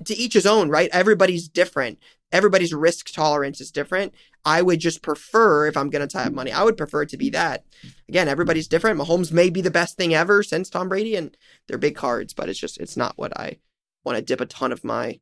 to 0.05 0.15
each 0.15 0.33
his 0.33 0.45
own, 0.45 0.69
right? 0.69 0.89
Everybody's 0.91 1.47
different. 1.47 1.99
Everybody's 2.31 2.73
risk 2.73 3.11
tolerance 3.13 3.61
is 3.61 3.71
different. 3.71 4.13
I 4.47 4.61
would 4.61 4.79
just 4.79 5.01
prefer, 5.01 5.67
if 5.67 5.75
I'm 5.75 5.89
going 5.89 6.07
to 6.07 6.11
tie 6.11 6.25
up 6.25 6.33
money, 6.33 6.51
I 6.51 6.63
would 6.63 6.77
prefer 6.77 7.01
it 7.01 7.09
to 7.09 7.17
be 7.17 7.29
that. 7.31 7.65
Again, 8.07 8.27
everybody's 8.29 8.67
different. 8.69 8.99
Mahomes 8.99 9.31
may 9.31 9.49
be 9.49 9.61
the 9.61 9.69
best 9.71 9.97
thing 9.97 10.13
ever 10.13 10.41
since 10.41 10.69
Tom 10.69 10.87
Brady, 10.89 11.15
and 11.15 11.35
they're 11.67 11.77
big 11.77 11.95
cards, 11.95 12.33
but 12.33 12.47
it's 12.49 12.59
just, 12.59 12.77
it's 12.79 12.95
not 12.95 13.17
what 13.17 13.37
I 13.37 13.57
want 14.05 14.15
to 14.17 14.21
dip 14.23 14.39
a 14.41 14.45
ton 14.45 14.71
of 14.71 14.83
my 14.85 15.19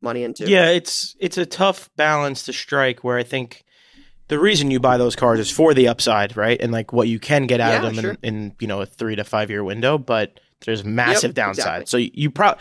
money 0.00 0.22
into. 0.24 0.48
Yeah, 0.48 0.70
it's 0.70 1.14
it's 1.20 1.36
a 1.38 1.46
tough 1.46 1.90
balance 1.96 2.44
to 2.44 2.52
strike 2.52 3.04
where 3.04 3.18
I 3.18 3.22
think 3.22 3.62
the 4.28 4.38
reason 4.38 4.70
you 4.70 4.80
buy 4.80 4.96
those 4.96 5.14
cars 5.16 5.38
is 5.38 5.50
for 5.50 5.74
the 5.74 5.88
upside, 5.88 6.36
right? 6.36 6.60
And 6.60 6.72
like 6.72 6.92
what 6.92 7.08
you 7.08 7.18
can 7.18 7.46
get 7.46 7.60
out 7.60 7.72
Yeah, 7.72 7.88
of 7.88 7.94
them 7.94 8.04
sure. 8.04 8.16
in, 8.22 8.34
in 8.34 8.56
you 8.58 8.66
know 8.66 8.80
a 8.80 8.86
three 8.86 9.16
to 9.16 9.24
five 9.24 9.50
year 9.50 9.62
window, 9.62 9.98
but 9.98 10.40
there's 10.64 10.84
massive 10.84 11.30
Yep, 11.30 11.34
downside. 11.34 11.82
exactly. 11.82 11.86
So 11.86 11.96
you 12.14 12.30
pro 12.30 12.54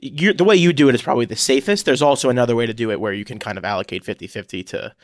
you 0.00 0.32
the 0.32 0.44
way 0.44 0.56
you 0.56 0.72
do 0.72 0.88
it 0.88 0.94
is 0.94 1.02
probably 1.02 1.26
the 1.26 1.36
safest. 1.36 1.84
There's 1.84 2.02
also 2.02 2.30
another 2.30 2.56
way 2.56 2.66
to 2.66 2.74
do 2.74 2.90
it 2.90 3.00
where 3.00 3.12
you 3.12 3.24
can 3.24 3.38
kind 3.38 3.58
of 3.58 3.64
allocate 3.64 4.04
50-50 4.04 4.66
to 4.68 4.94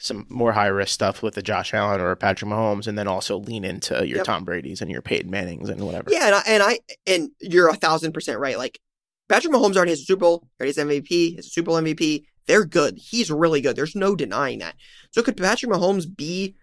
some 0.00 0.26
more 0.30 0.52
high 0.52 0.66
risk 0.66 0.92
stuff 0.94 1.22
with 1.22 1.36
a 1.36 1.42
Josh 1.42 1.74
Allen 1.74 2.00
or 2.00 2.10
a 2.10 2.16
Patrick 2.16 2.50
Mahomes, 2.50 2.86
and 2.86 2.98
then 2.98 3.06
also 3.06 3.38
lean 3.38 3.64
into 3.64 3.94
your 4.06 4.18
Yep. 4.18 4.24
Tom 4.26 4.44
Brady's 4.44 4.80
and 4.80 4.90
your 4.90 5.02
Peyton 5.02 5.30
Mannings 5.30 5.68
and 5.68 5.80
whatever. 5.84 6.10
Yeah, 6.10 6.26
and 6.26 6.34
I, 6.34 6.42
and 6.46 6.62
I 6.62 6.78
and 7.06 7.30
you're 7.40 7.68
a 7.68 7.74
thousand 7.74 8.12
percent 8.12 8.38
right. 8.38 8.56
Like 8.58 8.80
Patrick 9.28 9.52
Mahomes 9.52 9.76
already 9.76 9.92
has 9.92 10.00
a 10.00 10.04
Super 10.04 10.20
Bowl, 10.20 10.48
already 10.60 10.74
has 10.74 10.84
MVP, 10.84 11.36
has 11.36 11.46
a 11.46 11.50
Super 11.50 11.66
Bowl 11.66 11.80
MVP. 11.80 12.24
They're 12.46 12.64
good. 12.64 12.98
He's 12.98 13.30
really 13.30 13.60
good. 13.60 13.76
There's 13.76 13.94
no 13.94 14.16
denying 14.16 14.58
that. 14.60 14.74
So 15.12 15.22
could 15.22 15.36
Patrick 15.36 15.70
Mahomes 15.70 16.04
be 16.16 16.56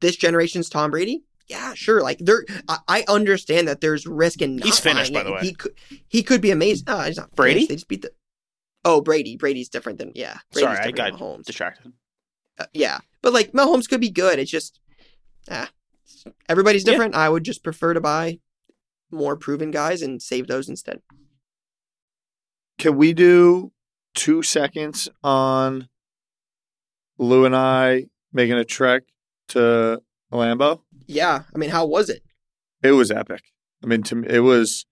this 0.00 0.16
generation's 0.16 0.68
Tom 0.68 0.90
Brady? 0.90 1.22
Yeah, 1.46 1.74
sure. 1.74 2.02
Like 2.02 2.18
there, 2.18 2.44
I, 2.68 2.78
I 2.88 3.04
understand 3.08 3.68
that 3.68 3.80
there's 3.80 4.06
risk 4.06 4.42
in. 4.42 4.56
Not 4.56 4.66
He's 4.66 4.78
finished, 4.80 5.12
by 5.12 5.22
the 5.22 5.32
way. 5.32 5.40
He 5.42 5.52
could, 5.54 5.72
he 6.08 6.22
could 6.22 6.40
be 6.40 6.50
amazing. 6.50 6.84
Oh, 6.88 7.02
he's 7.02 7.16
not 7.18 7.34
Brady? 7.36 7.60
finished. 7.60 7.68
They 7.68 7.74
just 7.76 7.88
beat 7.88 8.02
the. 8.02 8.10
Oh, 8.84 9.00
Brady. 9.00 9.36
Brady's 9.36 9.68
different 9.68 9.98
than 9.98 10.12
yeah. 10.14 10.38
Brady's 10.52 10.76
Sorry, 10.76 10.88
I 10.88 10.90
got 10.90 11.12
Mahomes. 11.12 11.44
distracted. 11.44 11.92
Uh, 12.58 12.66
yeah, 12.72 12.98
but 13.22 13.32
like 13.32 13.52
Mahomes 13.52 13.88
could 13.88 14.00
be 14.00 14.10
good. 14.10 14.38
It's 14.38 14.50
just, 14.50 14.80
ah, 15.50 15.70
everybody's 16.48 16.84
Yeah. 16.84 16.92
different. 16.92 17.14
I 17.14 17.28
would 17.28 17.44
just 17.44 17.62
prefer 17.62 17.94
to 17.94 18.00
buy 18.00 18.40
more 19.10 19.36
proven 19.36 19.70
guys 19.70 20.02
and 20.02 20.20
save 20.20 20.46
those 20.48 20.68
instead. 20.68 21.00
Can 22.78 22.96
we 22.96 23.12
do 23.12 23.72
two 24.14 24.42
seconds 24.42 25.08
on 25.22 25.88
Lou 27.18 27.44
and 27.44 27.56
I 27.56 28.06
making 28.32 28.56
a 28.56 28.64
trek 28.64 29.02
to 29.48 30.02
Lambeau? 30.32 30.82
Yeah, 31.06 31.42
I 31.54 31.58
mean, 31.58 31.70
how 31.70 31.86
was 31.86 32.08
it? 32.08 32.22
It 32.82 32.92
was 32.92 33.10
epic. 33.10 33.42
I 33.82 33.86
mean, 33.86 34.02
to 34.04 34.16
me, 34.16 34.28
it 34.30 34.40
was 34.40 34.86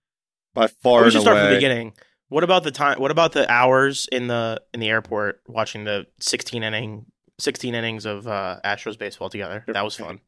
by 0.54 0.66
far 0.68 1.00
we 1.00 1.04
and 1.06 1.12
should 1.12 1.23
start 1.23 1.38
from 1.38 1.49
the 1.50 1.54
beginning. 1.56 1.92
What 2.28 2.42
about 2.42 2.64
the 2.64 2.73
time? 2.73 2.99
What 2.99 3.11
about 3.12 3.32
the 3.32 3.49
hours 3.50 4.08
in 4.11 4.26
the 4.26 4.61
in 4.75 4.80
the 4.80 4.88
airport 4.88 5.42
watching 5.46 5.85
the 5.85 6.06
16 6.20 6.62
inning 6.64 7.06
16 7.38 7.75
innings 7.75 8.07
of 8.07 8.26
uh, 8.26 8.59
Astros 8.64 8.99
baseball 8.99 9.28
together? 9.31 9.64
That 9.69 9.85
was 9.85 9.97
fun. 9.97 10.21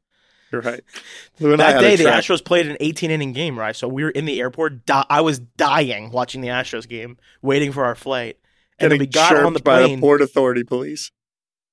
You're 0.51 0.63
right. 0.63 0.81
Lou 1.41 1.53
and 1.53 1.61
I 1.63 1.73
That 1.75 1.81
day, 1.81 1.97
the. 1.97 2.05
Astros 2.05 2.43
played 2.45 2.67
an 2.69 2.77
18 2.81 3.11
inning 3.11 3.33
game, 3.33 3.59
right? 3.59 3.77
So 3.77 3.87
we 3.87 4.03
were 4.03 4.11
in 4.11 4.25
the 4.25 4.41
airport. 4.41 4.87
Di- 4.87 5.05
I 5.11 5.21
was 5.21 5.39
dying 5.39 6.11
watching 6.11 6.41
the 6.41 6.49
Astros 6.49 6.89
game, 6.89 7.19
waiting 7.43 7.71
for 7.73 7.85
our 7.85 7.95
flight. 7.95 8.39
And 8.79 8.91
then 8.91 8.99
getting 8.99 9.09
we 9.09 9.13
got 9.13 9.37
on 9.45 9.53
the 9.53 9.59
chirped 9.59 9.65
by 9.65 9.81
the 9.81 9.87
plane. 9.89 10.01
Port 10.01 10.23
Authority 10.23 10.65
police. 10.65 11.11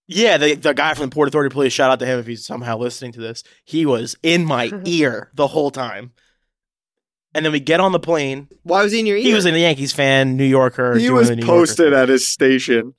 yeah, 0.07 0.37
the, 0.37 0.55
the 0.55 0.73
guy 0.73 0.93
from 0.93 1.09
the 1.09 1.13
Port 1.13 1.27
Authority 1.27 1.53
Police, 1.53 1.71
shout 1.71 1.89
out 1.91 1.99
to 1.99 2.05
him 2.05 2.19
if 2.19 2.25
he's 2.27 2.45
somehow 2.45 2.77
listening 2.77 3.11
to 3.13 3.21
this. 3.21 3.43
He 3.63 3.85
was 3.85 4.15
in 4.23 4.43
my 4.45 4.71
ear 4.85 5.29
the 5.35 5.47
whole 5.47 5.71
time. 5.71 6.11
And 7.33 7.45
then 7.45 7.51
we 7.51 7.59
get 7.59 7.79
on 7.79 7.91
the 7.91 7.99
plane. 7.99 8.47
Why 8.63 8.81
was 8.83 8.91
he 8.91 8.99
in 9.01 9.05
your 9.05 9.17
ear? 9.17 9.23
He 9.23 9.33
was 9.33 9.45
a 9.45 9.51
Yankees 9.57 9.91
fan, 9.93 10.35
New 10.37 10.45
Yorker. 10.45 10.95
He 10.95 11.05
doing 11.07 11.15
was 11.15 11.29
the 11.29 11.35
New 11.35 11.45
posted 11.45 11.91
thing. 11.91 11.99
at 11.99 12.09
his 12.09 12.27
station, 12.27 12.93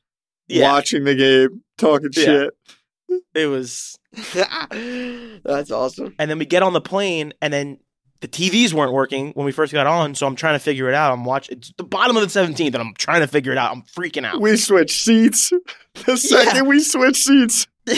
Yeah. 0.46 0.70
watching 0.72 1.04
the 1.04 1.14
game, 1.14 1.62
talking 1.78 2.10
Yeah. 2.16 2.22
shit. 2.24 2.50
It 3.34 3.46
was 3.46 3.98
That's 4.34 5.70
awesome. 5.70 6.14
And 6.18 6.30
then 6.30 6.38
we 6.38 6.46
get 6.46 6.62
on 6.62 6.72
the 6.72 6.80
plane, 6.80 7.32
and 7.40 7.52
then 7.52 7.78
the 8.20 8.28
TVs 8.28 8.72
weren't 8.72 8.92
working 8.92 9.32
when 9.32 9.44
we 9.44 9.52
first 9.52 9.72
got 9.72 9.86
on. 9.86 10.14
So 10.14 10.26
I'm 10.26 10.36
trying 10.36 10.54
to 10.54 10.58
figure 10.58 10.88
it 10.88 10.94
out. 10.94 11.12
I'm 11.12 11.24
watching. 11.24 11.58
It's 11.58 11.72
the 11.76 11.84
bottom 11.84 12.16
of 12.16 12.22
the 12.22 12.40
17th, 12.40 12.66
and 12.66 12.76
I'm 12.76 12.94
trying 12.94 13.20
to 13.20 13.26
figure 13.26 13.52
it 13.52 13.58
out. 13.58 13.72
I'm 13.72 13.82
freaking 13.82 14.24
out. 14.24 14.40
We 14.40 14.56
switched 14.56 15.02
seats. 15.02 15.52
The 16.04 16.16
second 16.18 16.66
we 16.68 16.80
switched 16.80 17.24
seats, 17.24 17.66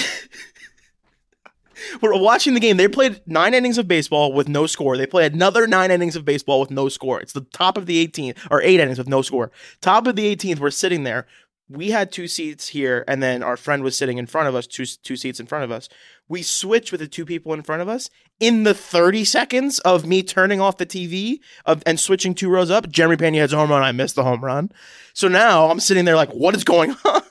We're 2.00 2.16
watching 2.18 2.54
the 2.54 2.60
game. 2.60 2.76
They 2.76 2.86
played 2.88 3.20
nine 3.26 3.54
innings 3.54 3.78
of 3.78 3.86
baseball 3.88 4.32
with 4.32 4.48
no 4.48 4.66
score. 4.66 4.96
They 4.96 5.06
played 5.06 5.32
another 5.32 5.66
nine 5.66 5.90
innings 5.90 6.14
of 6.16 6.24
baseball 6.24 6.60
with 6.60 6.70
no 6.70 6.88
score. 6.88 7.20
It's 7.20 7.32
the 7.32 7.40
top 7.52 7.76
of 7.76 7.86
the 7.86 8.06
18th, 8.06 8.36
or 8.50 8.60
eight 8.62 8.78
innings 8.80 8.98
with 8.98 9.08
no 9.08 9.22
score. 9.22 9.50
Top 9.80 10.06
of 10.06 10.14
the 10.16 10.34
18th, 10.36 10.58
we're 10.60 10.70
sitting 10.70 11.04
there. 11.04 11.26
We 11.70 11.90
had 11.90 12.10
two 12.10 12.28
seats 12.28 12.68
here, 12.68 13.04
and 13.06 13.22
then 13.22 13.42
our 13.42 13.56
friend 13.56 13.82
was 13.82 13.96
sitting 13.96 14.16
in 14.16 14.26
front 14.26 14.48
of 14.48 14.54
us, 14.54 14.66
two, 14.66 14.86
two 14.86 15.16
seats 15.16 15.38
in 15.38 15.46
front 15.46 15.64
of 15.64 15.70
us. 15.70 15.88
We 16.26 16.42
switched 16.42 16.92
with 16.92 17.00
the 17.00 17.08
two 17.08 17.26
people 17.26 17.52
in 17.52 17.62
front 17.62 17.82
of 17.82 17.88
us. 17.88 18.08
In 18.40 18.62
the 18.62 18.72
30 18.72 19.24
seconds 19.24 19.78
of 19.80 20.06
me 20.06 20.22
turning 20.22 20.60
off 20.60 20.78
the 20.78 20.86
TV 20.86 21.40
of, 21.66 21.82
and 21.84 22.00
switching 22.00 22.34
two 22.34 22.48
rows 22.48 22.70
up, 22.70 22.88
Jeremy 22.88 23.16
Pena 23.16 23.38
hits 23.38 23.52
a 23.52 23.56
home 23.56 23.70
run. 23.70 23.82
I 23.82 23.92
missed 23.92 24.14
the 24.14 24.24
home 24.24 24.42
run. 24.42 24.72
So 25.12 25.28
now 25.28 25.68
I'm 25.70 25.80
sitting 25.80 26.04
there 26.06 26.16
like, 26.16 26.30
what 26.30 26.54
is 26.54 26.64
going 26.64 26.96
on? 27.04 27.22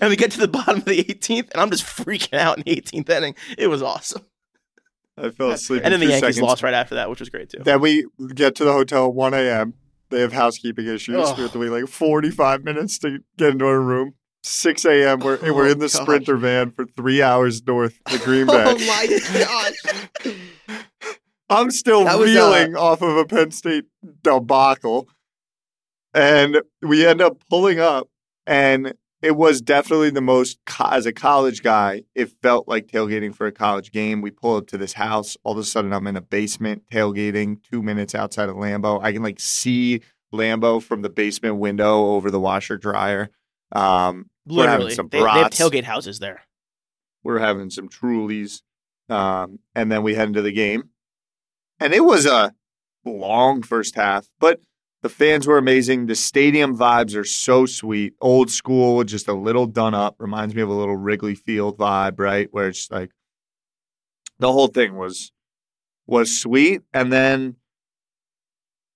And 0.00 0.10
we 0.10 0.16
get 0.16 0.30
to 0.32 0.40
the 0.40 0.48
bottom 0.48 0.76
of 0.78 0.84
the 0.84 1.02
18th, 1.02 1.50
and 1.52 1.60
I'm 1.60 1.70
just 1.70 1.84
freaking 1.84 2.38
out 2.38 2.58
in 2.58 2.64
the 2.64 2.76
18th 2.76 3.08
inning. 3.10 3.34
It 3.58 3.66
was 3.66 3.82
awesome. 3.82 4.24
I 5.18 5.30
fell 5.30 5.50
asleep. 5.50 5.82
And 5.84 5.94
in 5.94 6.00
then 6.00 6.08
the 6.08 6.12
Yankees 6.14 6.36
seconds. 6.36 6.42
lost 6.42 6.62
right 6.62 6.74
after 6.74 6.96
that, 6.96 7.08
which 7.08 7.20
was 7.20 7.30
great 7.30 7.50
too. 7.50 7.62
Then 7.64 7.80
we 7.80 8.06
get 8.34 8.54
to 8.56 8.64
the 8.64 8.72
hotel 8.72 9.10
1 9.10 9.34
a.m. 9.34 9.74
They 10.10 10.20
have 10.20 10.32
housekeeping 10.32 10.86
issues. 10.86 11.16
Ugh. 11.16 11.36
We 11.36 11.42
have 11.44 11.52
to 11.52 11.58
wait 11.58 11.70
like 11.70 11.88
45 11.88 12.64
minutes 12.64 12.98
to 13.00 13.18
get 13.36 13.50
into 13.50 13.66
our 13.66 13.80
room. 13.80 14.14
6 14.44 14.84
a.m. 14.84 15.18
We're, 15.20 15.38
Oh, 15.42 15.52
we're 15.52 15.68
in 15.68 15.78
the 15.80 15.86
gosh. 15.86 15.92
Sprinter 16.00 16.36
van 16.36 16.70
for 16.70 16.84
three 16.96 17.20
hours 17.20 17.66
north 17.66 17.98
to 18.08 18.18
Green 18.20 18.46
Bay. 18.46 18.64
Oh 18.66 18.78
my 18.78 19.06
gosh. 20.24 20.34
I'm 21.48 21.70
still 21.70 22.06
uh, 22.06 22.18
reeling 22.20 22.76
off 22.76 23.02
of 23.02 23.16
a 23.16 23.24
Penn 23.24 23.50
State 23.50 23.84
debacle. 24.22 25.08
And 26.14 26.62
we 26.80 27.04
end 27.06 27.20
up 27.20 27.42
pulling 27.50 27.78
up, 27.78 28.08
and 28.46 28.94
it 29.26 29.34
was 29.34 29.60
definitely 29.60 30.10
the 30.10 30.20
most, 30.20 30.60
as 30.78 31.04
a 31.04 31.12
college 31.12 31.60
guy, 31.60 32.04
it 32.14 32.30
felt 32.42 32.68
like 32.68 32.86
tailgating 32.86 33.34
for 33.34 33.48
a 33.48 33.52
college 33.52 33.90
game. 33.90 34.20
We 34.20 34.30
pull 34.30 34.54
up 34.54 34.68
to 34.68 34.78
this 34.78 34.92
house. 34.92 35.36
All 35.42 35.54
of 35.54 35.58
a 35.58 35.64
sudden, 35.64 35.92
I'm 35.92 36.06
in 36.06 36.16
a 36.16 36.20
basement 36.20 36.84
tailgating 36.92 37.60
two 37.60 37.82
minutes 37.82 38.14
outside 38.14 38.48
of 38.48 38.54
Lambeau 38.54 39.02
I 39.02 39.12
can 39.12 39.24
like 39.24 39.40
see 39.40 40.02
Lambeau 40.32 40.80
from 40.80 41.02
the 41.02 41.08
basement 41.08 41.56
window 41.56 42.06
over 42.14 42.30
the 42.30 42.38
washer 42.38 42.78
dryer. 42.78 43.30
Um, 43.72 44.30
Literally, 44.46 44.94
some 44.94 45.08
they, 45.08 45.18
they 45.20 45.28
have 45.28 45.50
tailgate 45.50 45.82
houses 45.82 46.20
there. 46.20 46.42
we're 47.24 47.40
having 47.40 47.70
some 47.70 47.88
Trulies, 47.88 48.62
um, 49.08 49.58
and 49.74 49.90
then 49.90 50.04
we 50.04 50.14
head 50.14 50.28
into 50.28 50.42
the 50.42 50.52
game. 50.52 50.90
And 51.80 51.92
it 51.92 52.04
was 52.04 52.26
a 52.26 52.54
long 53.04 53.62
first 53.62 53.96
half, 53.96 54.28
but 54.38 54.60
the 55.02 55.08
fans 55.08 55.46
were 55.46 55.58
amazing. 55.58 56.06
The 56.06 56.14
stadium 56.14 56.76
vibes 56.76 57.14
are 57.16 57.24
so 57.24 57.66
sweet, 57.66 58.14
old 58.20 58.50
school, 58.50 59.04
just 59.04 59.28
a 59.28 59.34
little 59.34 59.66
done 59.66 59.94
up. 59.94 60.16
Reminds 60.18 60.54
me 60.54 60.62
of 60.62 60.68
a 60.68 60.74
little 60.74 60.96
Wrigley 60.96 61.34
Field 61.34 61.78
vibe, 61.78 62.18
right? 62.18 62.48
Where 62.50 62.68
it's 62.68 62.90
like 62.90 63.10
the 64.38 64.52
whole 64.52 64.68
thing 64.68 64.96
was 64.96 65.32
was 66.06 66.38
sweet, 66.38 66.82
and 66.92 67.12
then 67.12 67.56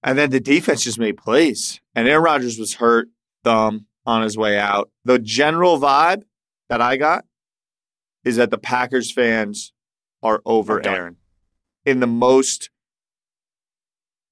and 0.02 0.18
then 0.18 0.30
the 0.30 0.40
defense 0.40 0.84
just 0.84 0.98
made 0.98 1.16
plays. 1.16 1.80
And 1.94 2.08
Aaron 2.08 2.24
Rodgers 2.24 2.58
was 2.58 2.74
hurt, 2.74 3.08
thumb 3.44 3.86
on 4.06 4.22
his 4.22 4.36
way 4.36 4.58
out. 4.58 4.90
The 5.04 5.18
general 5.18 5.78
vibe 5.78 6.22
that 6.68 6.80
I 6.80 6.96
got 6.96 7.24
is 8.24 8.36
that 8.36 8.50
the 8.50 8.58
Packers 8.58 9.12
fans 9.12 9.72
are 10.22 10.40
over. 10.44 10.84
Aaron 10.86 11.16
in 11.84 12.00
the 12.00 12.06
most 12.06 12.70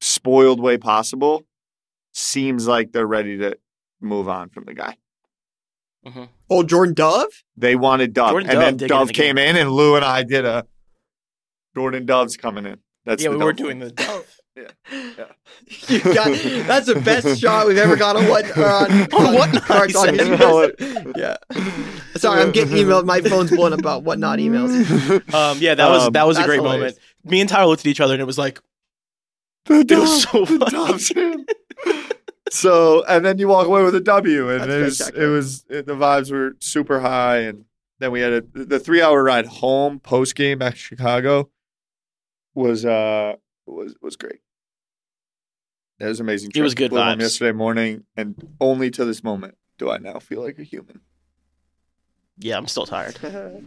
spoiled 0.01 0.61
way 0.61 0.79
possible. 0.79 1.45
Seems 2.15 2.67
like 2.67 2.93
they're 2.93 3.07
ready 3.07 3.39
to 3.39 3.57
move 4.01 4.29
on 4.29 4.49
from 4.51 4.65
the 4.65 4.75
guy. 4.75 4.97
Oh, 6.49 6.63
Jordan 6.63 6.95
Dove? 6.95 7.27
They 7.57 7.77
wanted 7.77 8.15
Dove, 8.15 8.31
Jordan 8.31 8.49
and 8.51 8.55
Dove 8.57 8.65
then 8.65 8.77
did 8.79 8.89
get 8.89 8.95
in 8.95 8.99
Dove 8.99 9.09
the 9.09 9.15
came 9.15 9.37
in, 9.39 9.57
and 9.57 9.71
Lou 9.71 9.95
and 9.97 10.05
I 10.05 10.23
did 10.23 10.45
a 10.47 10.67
Jordan 11.75 12.07
Dove's 12.07 12.37
coming 12.37 12.65
in. 12.65 12.79
That's 13.05 13.23
yeah, 13.23 13.31
the 13.31 13.39
we 13.39 13.45
were 13.45 13.53
Dove 13.53 13.57
doing 13.59 13.79
one. 13.81 13.89
the 13.89 13.95
dove. 13.95 14.35
You 15.89 16.01
got, 16.01 16.37
that's 16.67 16.87
the 16.87 17.01
best 17.05 17.41
shot 17.41 17.67
we've 17.69 17.77
ever 17.79 17.95
got 17.97 18.17
on 18.17 18.27
what 18.29 18.45
on, 18.59 18.91
On 19.13 19.35
Whatnot, 19.35 19.63
Cards 19.63 19.95
on 19.95 20.15
yeah. 21.17 21.37
Sorry, 22.17 22.41
I'm 22.43 22.51
getting 22.53 22.75
emailed. 22.77 23.05
My 23.05 23.21
phone's 23.21 23.51
blowing 23.51 23.73
up 23.73 23.79
about 23.79 24.03
whatnot 24.03 24.39
emails. 24.39 24.69
Um, 25.35 25.59
yeah, 25.61 25.75
that 25.75 25.89
was 25.91 26.05
Um, 26.07 26.13
that 26.15 26.27
was 26.27 26.39
a 26.39 26.45
great 26.45 26.57
hilarious. 26.57 26.95
moment. 26.95 26.99
Me 27.25 27.41
and 27.41 27.49
Tyler 27.49 27.67
looked 27.69 27.81
at 27.83 27.87
each 27.87 28.01
other, 28.01 28.15
and 28.15 28.21
it 28.21 28.25
was 28.27 28.39
like, 28.39 28.61
The 29.67 29.81
It 29.81 29.91
was 29.91 30.23
so 30.23 30.45
the 30.45 30.59
funny. 30.59 30.71
Dove's 30.71 31.11
in. 31.13 31.47
So, 32.51 33.05
and 33.05 33.25
then 33.25 33.39
you 33.39 33.49
walk 33.49 33.67
away 33.67 33.83
with 33.83 33.95
a 33.95 34.01
W, 34.01 34.51
and 34.51 34.71
That's 34.71 34.71
it 34.73 34.83
was 34.83 35.09
it 35.11 35.27
was 35.27 35.65
it, 35.69 35.87
the 35.87 35.95
vibes 35.95 36.31
were 36.31 36.57
super 36.61 37.01
high, 37.01 37.39
and 37.39 37.65
then 37.99 38.11
we 38.11 38.21
had 38.21 38.33
a 38.33 38.43
the 38.53 38.79
three 38.81 39.03
hour 39.03 39.23
ride 39.23 39.47
home 39.47 40.01
post 40.01 40.35
game 40.35 40.59
back 40.59 40.75
to 40.75 40.79
Chicago 40.79 41.51
was 42.55 42.85
uh 42.85 43.35
was 43.67 43.95
was 44.01 44.17
great. 44.17 44.41
That 45.99 46.09
was 46.09 46.21
amazing. 46.21 46.53
It 46.55 46.63
was 46.63 46.75
good 46.75 46.91
Flew 46.91 47.01
home 47.01 47.19
vibes. 47.19 47.23
yesterday 47.23 47.53
morning, 47.53 48.05
and 48.17 48.35
only 48.61 48.91
to 48.93 49.05
this 49.05 49.25
moment 49.25 49.57
do 49.79 49.91
I 49.91 49.99
now 49.99 50.19
feel 50.19 50.43
like 50.43 50.59
a 50.59 50.65
human. 50.65 51.01
yeah, 52.39 52.57
I'm 52.57 52.67
still 52.67 52.87
tired. 52.87 53.19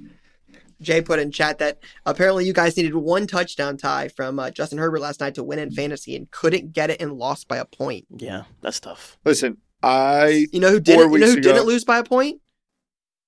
Jay 0.81 1.01
put 1.01 1.19
in 1.19 1.31
chat 1.31 1.59
that 1.59 1.79
apparently 2.05 2.45
you 2.45 2.53
guys 2.53 2.75
needed 2.75 2.95
one 2.95 3.27
touchdown 3.27 3.77
tie 3.77 4.07
from 4.09 4.39
uh, 4.39 4.51
Justin 4.51 4.79
Herbert 4.79 4.99
last 4.99 5.19
night 5.19 5.35
to 5.35 5.43
win 5.43 5.59
in 5.59 5.71
fantasy 5.71 6.15
and 6.15 6.29
couldn't 6.31 6.73
get 6.73 6.89
it 6.89 7.01
and 7.01 7.13
lost 7.13 7.47
by 7.47 7.57
a 7.57 7.65
point. 7.65 8.05
Yeah, 8.17 8.43
that's 8.61 8.79
tough. 8.79 9.17
Listen, 9.25 9.57
I 9.83 10.47
You 10.51 10.59
know 10.59 10.69
who 10.71 10.79
didn't? 10.79 11.11
You 11.11 11.19
know 11.19 11.25
who 11.27 11.33
ago- 11.33 11.41
didn't 11.41 11.65
lose 11.65 11.83
by 11.85 11.99
a 11.99 12.03
point? 12.03 12.41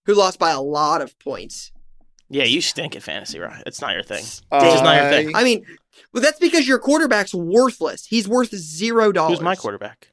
Who 0.06 0.16
lost 0.16 0.38
by 0.40 0.52
a 0.52 0.60
lot 0.62 1.02
of 1.02 1.18
points? 1.20 1.72
Yeah, 2.30 2.44
you 2.46 2.62
stink 2.62 2.96
at 2.96 3.04
fantasy, 3.04 3.40
right? 3.40 3.62
It's 3.66 3.80
not 3.80 3.94
your 3.94 4.04
thing. 4.04 4.24
I, 4.52 4.66
It's 4.66 4.74
just 4.74 4.84
not 4.84 5.02
your 5.02 5.12
thing. 5.12 5.36
I 5.36 5.44
mean, 5.44 5.66
well, 6.14 6.24
that's 6.24 6.40
because 6.40 6.68
your 6.68 6.80
quarterback's 6.80 7.34
worthless. 7.34 8.06
He's 8.08 8.28
worth 8.28 8.54
zero 8.56 9.12
dollars. 9.12 9.38
Who's 9.38 9.44
my 9.44 9.56
quarterback? 9.56 10.10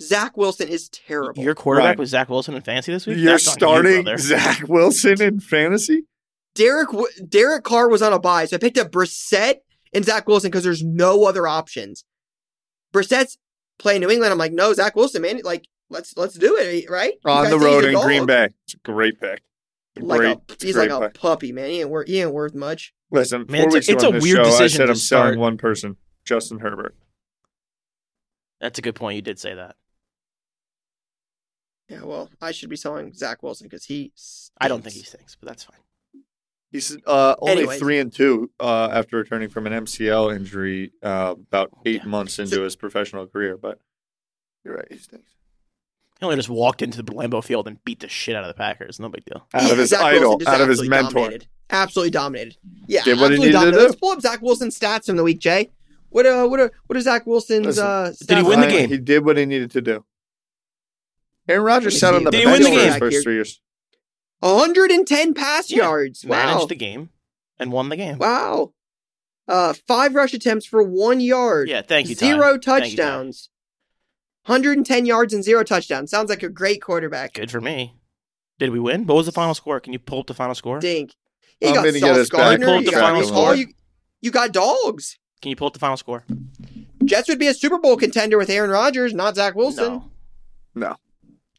Zach 0.00 0.36
Wilson 0.36 0.68
is 0.68 0.88
terrible. 0.88 1.42
Your 1.42 1.54
quarterback 1.54 1.90
Right. 1.90 1.98
was 1.98 2.10
Zach 2.10 2.28
Wilson 2.28 2.54
in 2.54 2.62
fantasy 2.62 2.92
this 2.92 3.06
week. 3.06 3.18
You're 3.18 3.32
That's 3.32 3.46
on 3.46 3.52
you, 3.52 3.58
starting 3.58 4.02
brother. 4.02 4.18
Zach 4.18 4.62
Wilson 4.68 5.22
in 5.22 5.38
fantasy. 5.38 6.04
Derek 6.54 6.88
W- 6.90 7.08
Derek 7.28 7.64
Carr 7.64 7.88
was 7.88 8.02
on 8.02 8.12
a 8.12 8.18
bye, 8.18 8.44
so 8.46 8.56
I 8.56 8.58
picked 8.58 8.78
up 8.78 8.90
Brissett 8.90 9.56
and 9.92 10.04
Zach 10.04 10.26
Wilson 10.28 10.50
because 10.50 10.64
there's 10.64 10.82
no 10.82 11.24
other 11.24 11.46
options. 11.46 12.04
Brissett's 12.92 13.38
playing 13.78 14.00
New 14.02 14.10
England. 14.10 14.32
I'm 14.32 14.38
like, 14.38 14.52
no, 14.52 14.72
Zach 14.74 14.94
Wilson, 14.96 15.22
man, 15.22 15.40
like 15.44 15.66
let's 15.88 16.16
let's 16.16 16.34
do 16.34 16.56
it, 16.58 16.84
eh, 16.84 16.92
right? 16.92 17.14
On 17.24 17.48
the 17.48 17.58
road 17.58 17.84
in 17.84 17.92
dog. 17.94 18.04
Green 18.04 18.26
Bay. 18.26 18.48
It's 18.64 18.74
a 18.74 18.78
great 18.78 19.18
pick. 19.20 19.42
Like 19.98 20.20
great, 20.20 20.36
a, 20.36 20.64
he's 20.64 20.74
great 20.74 20.90
like 20.90 21.02
a 21.02 21.08
pick. 21.08 21.20
puppy, 21.20 21.52
man. 21.52 21.70
He 21.70 21.80
ain't 21.80 21.90
worth 21.90 22.06
he 22.08 22.20
ain't 22.20 22.32
worth 22.32 22.54
much. 22.54 22.92
Listen, 23.10 23.44
Man, 23.48 23.68
four 23.68 23.78
it's 23.78 23.88
a- 23.88 23.92
it's 23.92 24.04
a 24.04 24.10
weird 24.10 24.24
show, 24.24 24.42
I 24.42 24.44
decision 24.44 24.76
said 24.78 24.84
to 24.86 24.92
I'm 24.92 24.96
selling 24.96 25.38
one 25.38 25.58
person, 25.58 25.96
Justin 26.24 26.60
Herbert. 26.60 26.94
That's 28.60 28.78
a 28.78 28.82
good 28.82 28.94
point. 28.94 29.16
You 29.16 29.22
did 29.22 29.38
say 29.38 29.54
that. 29.54 29.76
Yeah, 31.88 32.04
well, 32.04 32.30
I 32.40 32.52
should 32.52 32.70
be 32.70 32.76
selling 32.76 33.12
Zach 33.12 33.42
Wilson 33.42 33.66
because 33.68 33.84
he. 33.84 34.12
I 34.58 34.68
don't 34.68 34.82
think 34.82 34.94
he 34.94 35.00
stinks. 35.00 35.10
stinks, 35.32 35.36
but 35.40 35.48
that's 35.48 35.64
fine. 35.64 35.76
He's 36.72 36.96
uh, 37.06 37.34
only 37.38 37.52
Anyways. 37.64 37.78
three 37.78 37.98
and 37.98 38.10
two 38.12 38.50
uh, 38.58 38.88
after 38.90 39.18
returning 39.18 39.50
from 39.50 39.66
an 39.66 39.84
MCL 39.84 40.34
injury 40.34 40.92
uh, 41.02 41.34
about 41.38 41.70
eight 41.84 42.00
Yeah. 42.02 42.08
months 42.08 42.38
into 42.38 42.62
his 42.62 42.76
professional 42.76 43.26
career. 43.26 43.56
But 43.58 43.78
you're 44.64 44.76
right, 44.76 44.86
he 44.90 44.96
stinks. 44.98 45.30
He 46.18 46.24
only 46.24 46.36
just 46.36 46.48
walked 46.48 46.80
into 46.82 47.02
the 47.02 47.12
Lambeau 47.12 47.44
Field 47.44 47.68
and 47.68 47.82
beat 47.84 48.00
the 48.00 48.08
shit 48.08 48.34
out 48.36 48.42
of 48.44 48.48
the 48.48 48.54
Packers. 48.54 48.98
No 48.98 49.08
big 49.10 49.24
deal. 49.26 49.46
Out 49.52 49.70
of 49.70 49.76
his 49.76 49.90
Zach 49.90 50.00
idol, 50.00 50.40
out 50.46 50.60
of 50.62 50.68
his 50.68 50.88
mentor. 50.88 51.12
Dominated. 51.14 51.46
Absolutely 51.68 52.10
dominated. 52.10 52.56
Yeah, 52.86 53.02
Did 53.02 53.18
what 53.20 53.32
he 53.32 53.36
absolutely 53.36 53.38
needed 53.38 53.46
to 53.46 53.52
dominated. 53.52 53.78
do. 53.78 53.82
Let's 53.86 53.96
pull 53.96 54.10
up 54.10 54.20
Zach 54.20 54.40
Wilson's 54.40 54.78
stats 54.78 55.06
from 55.06 55.16
the 55.16 55.22
week, 55.24 55.40
Jay. 55.40 55.70
What 56.10 56.24
uh, 56.26 56.46
what 56.46 56.60
are 56.60 56.70
what 56.86 56.96
are 56.96 57.00
Zach 57.00 57.26
Wilson's 57.26 57.66
Listen, 57.66 57.84
uh? 57.86 58.12
did 58.26 58.38
he 58.38 58.44
win 58.44 58.60
the 58.60 58.66
game? 58.68 58.88
He 58.88 58.98
did 58.98 59.24
what 59.24 59.36
he 59.36 59.46
needed 59.46 59.70
to 59.72 59.80
do. 59.82 60.04
Aaron 61.48 61.64
Let 61.64 61.68
Rodgers 61.74 61.98
sat 61.98 62.14
on 62.14 62.24
the 62.24 62.30
bench 62.30 62.44
win 62.46 62.62
the 62.62 62.70
for 62.70 62.84
his 62.84 62.96
first 62.96 63.22
three 63.24 63.34
years. 63.34 63.60
110 64.42 65.34
pass 65.34 65.70
Yeah. 65.70 65.78
yards. 65.84 66.24
Wow. 66.24 66.46
Managed 66.46 66.68
the 66.68 66.74
game 66.74 67.10
and 67.58 67.72
won 67.72 67.88
the 67.88 67.96
game. 67.96 68.18
Wow. 68.18 68.72
Uh, 69.48 69.72
five 69.86 70.14
rush 70.14 70.34
attempts 70.34 70.66
for 70.66 70.82
one 70.82 71.20
yard. 71.20 71.68
Yeah, 71.68 71.82
thank 71.82 72.08
you. 72.08 72.14
Ty. 72.14 72.26
Zero 72.26 72.40
Thank 72.52 72.54
you, 72.54 72.60
Ty. 72.60 72.80
touchdowns. 72.80 73.48
110 74.46 75.06
yards 75.06 75.32
and 75.32 75.44
zero 75.44 75.62
touchdowns. 75.62 76.10
Sounds 76.10 76.28
like 76.30 76.42
a 76.42 76.48
great 76.48 76.82
quarterback. 76.82 77.34
Good 77.34 77.50
for 77.50 77.60
me. 77.60 77.94
Did 78.58 78.70
we 78.70 78.80
win? 78.80 79.06
What 79.06 79.16
was 79.16 79.26
the 79.26 79.32
final 79.32 79.54
score? 79.54 79.78
Can 79.80 79.92
you 79.92 79.98
pull 79.98 80.20
up 80.20 80.26
the 80.26 80.34
final 80.34 80.54
score? 80.54 80.78
Dink. 80.80 81.14
You 81.60 81.68
I'm 81.68 81.74
got 81.74 81.80
gonna 81.84 81.92
get 81.92 82.00
Sauce 82.00 82.16
us 82.18 82.30
back. 82.30 82.40
Gardner. 82.40 82.66
Pull 82.66 82.74
up 82.74 82.80
You 82.80 82.86
the 82.86 82.92
got 82.92 83.00
final 83.00 83.22
score. 83.24 83.44
Hall, 83.46 83.54
You, 83.54 83.66
you 84.20 84.30
got 84.32 84.52
dogs. 84.52 85.18
Can 85.40 85.50
you 85.50 85.56
pull 85.56 85.68
up 85.68 85.72
the 85.74 85.78
final 85.78 85.96
score? 85.96 86.24
Jets 87.04 87.28
would 87.28 87.38
be 87.38 87.46
a 87.48 87.54
Super 87.54 87.78
Bowl 87.78 87.96
contender 87.96 88.38
with 88.38 88.50
Aaron 88.50 88.70
Rodgers, 88.70 89.12
not 89.14 89.36
Zach 89.36 89.54
Wilson. 89.54 89.84
No. 89.94 90.10
No, 90.74 90.96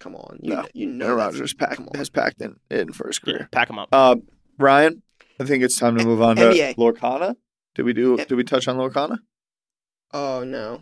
Come 0.04 0.16
on. 0.16 0.38
You, 0.42 0.56
No. 0.56 0.66
you 0.74 0.86
know 0.88 1.06
Aaron 1.06 1.18
that's- 1.18 1.34
Rodgers 1.36 1.54
packed, 1.54 1.76
come 1.78 1.88
on. 1.88 1.98
has 1.98 2.10
packed 2.10 2.42
in, 2.42 2.58
in 2.70 2.92
for 2.92 3.08
his 3.08 3.20
Yeah, 3.26 3.34
career. 3.34 3.50
pack 3.54 3.70
him 3.70 3.80
up. 3.80 3.88
Uh, 3.94 4.18
Ryan, 4.60 5.02
I 5.40 5.46
think 5.46 5.64
it's 5.64 5.78
time 5.80 5.98
to 5.98 6.04
move 6.04 6.22
on 6.22 6.36
to 6.36 6.42
NBA. 6.52 6.76
Lorcana. 6.76 7.36
Did 7.76 7.84
we 7.84 7.94
do? 7.94 8.16
Yeah. 8.18 8.26
Did 8.26 8.36
we 8.36 8.44
touch 8.44 8.68
on 8.68 8.76
Lorcana? 8.78 9.20
Oh 10.14 10.44
no, 10.44 10.82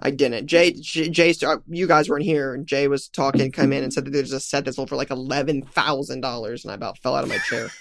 I 0.00 0.10
didn't. 0.10 0.46
Jay, 0.46 0.72
Jay, 0.72 1.08
Jay 1.08 1.34
you 1.66 1.86
guys 1.88 2.08
weren't 2.10 2.24
here, 2.24 2.52
and 2.54 2.66
Jay 2.66 2.86
was 2.88 3.08
talking, 3.08 3.50
come 3.50 3.72
in 3.72 3.82
and 3.82 3.92
said 3.92 4.04
that 4.04 4.10
there's 4.12 4.32
a 4.32 4.38
set 4.38 4.64
that's 4.66 4.76
sold 4.76 4.88
for 4.90 4.96
like 4.96 5.10
eleven 5.10 5.62
thousand 5.62 6.20
dollars, 6.20 6.62
and 6.64 6.70
I 6.70 6.74
about 6.74 6.98
fell 6.98 7.16
out 7.16 7.24
of 7.24 7.30
my 7.30 7.38
chair. 7.38 7.70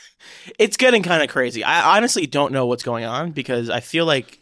It's 0.57 0.77
getting 0.77 1.03
kind 1.03 1.21
of 1.21 1.29
crazy. 1.29 1.61
I 1.63 1.97
honestly 1.97 2.25
don't 2.25 2.53
know 2.53 2.65
what's 2.65 2.81
going 2.83 3.03
on 3.03 3.31
because 3.31 3.69
I 3.69 3.81
feel 3.81 4.05
like. 4.05 4.39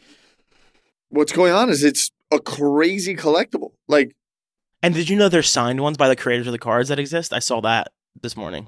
What's 1.10 1.32
going 1.34 1.52
on 1.52 1.70
is 1.70 1.84
it's 1.84 2.12
a 2.32 2.40
crazy 2.40 3.16
collectible. 3.16 3.72
Like 3.88 4.16
And 4.84 4.94
did 4.94 5.10
you 5.10 5.16
know 5.16 5.30
there's 5.30 5.50
signed 5.50 5.80
ones 5.80 5.96
by 5.96 6.10
the 6.10 6.16
creators 6.16 6.46
of 6.46 6.52
the 6.52 6.60
cards 6.60 6.90
that 6.90 7.00
exist? 7.00 7.32
I 7.32 7.40
saw 7.40 7.62
that 7.62 7.94
this 8.22 8.36
morning. 8.36 8.68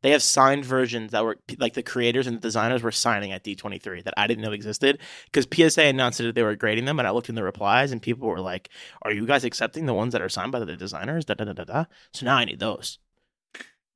They 0.00 0.12
have 0.12 0.22
signed 0.22 0.64
versions 0.64 1.10
that 1.10 1.24
were 1.24 1.36
like 1.58 1.74
the 1.74 1.82
creators 1.82 2.26
and 2.26 2.36
the 2.36 2.40
designers 2.40 2.82
were 2.82 2.92
signing 2.92 3.32
at 3.32 3.44
D23 3.44 4.04
that 4.04 4.14
I 4.16 4.26
didn't 4.26 4.44
know 4.44 4.52
existed 4.52 4.98
because 5.26 5.46
PSA 5.52 5.82
announced 5.82 6.18
that 6.18 6.34
they 6.34 6.42
were 6.42 6.56
grading 6.56 6.86
them, 6.86 6.98
and 6.98 7.06
I 7.06 7.10
looked 7.10 7.28
in 7.28 7.34
the 7.34 7.42
replies 7.42 7.92
and 7.92 8.00
people 8.00 8.28
were 8.28 8.40
like, 8.40 8.70
"Are 9.02 9.12
you 9.12 9.26
guys 9.26 9.44
accepting 9.44 9.84
the 9.84 9.94
ones 9.94 10.12
that 10.12 10.22
are 10.22 10.28
signed 10.30 10.52
by 10.52 10.60
the 10.60 10.76
designers?" 10.76 11.26
Da 11.26 11.34
da 11.34 11.44
da 11.44 11.52
da 11.52 11.64
da. 11.64 11.84
So 12.14 12.24
now 12.24 12.36
I 12.36 12.46
need 12.46 12.60
those. 12.60 12.98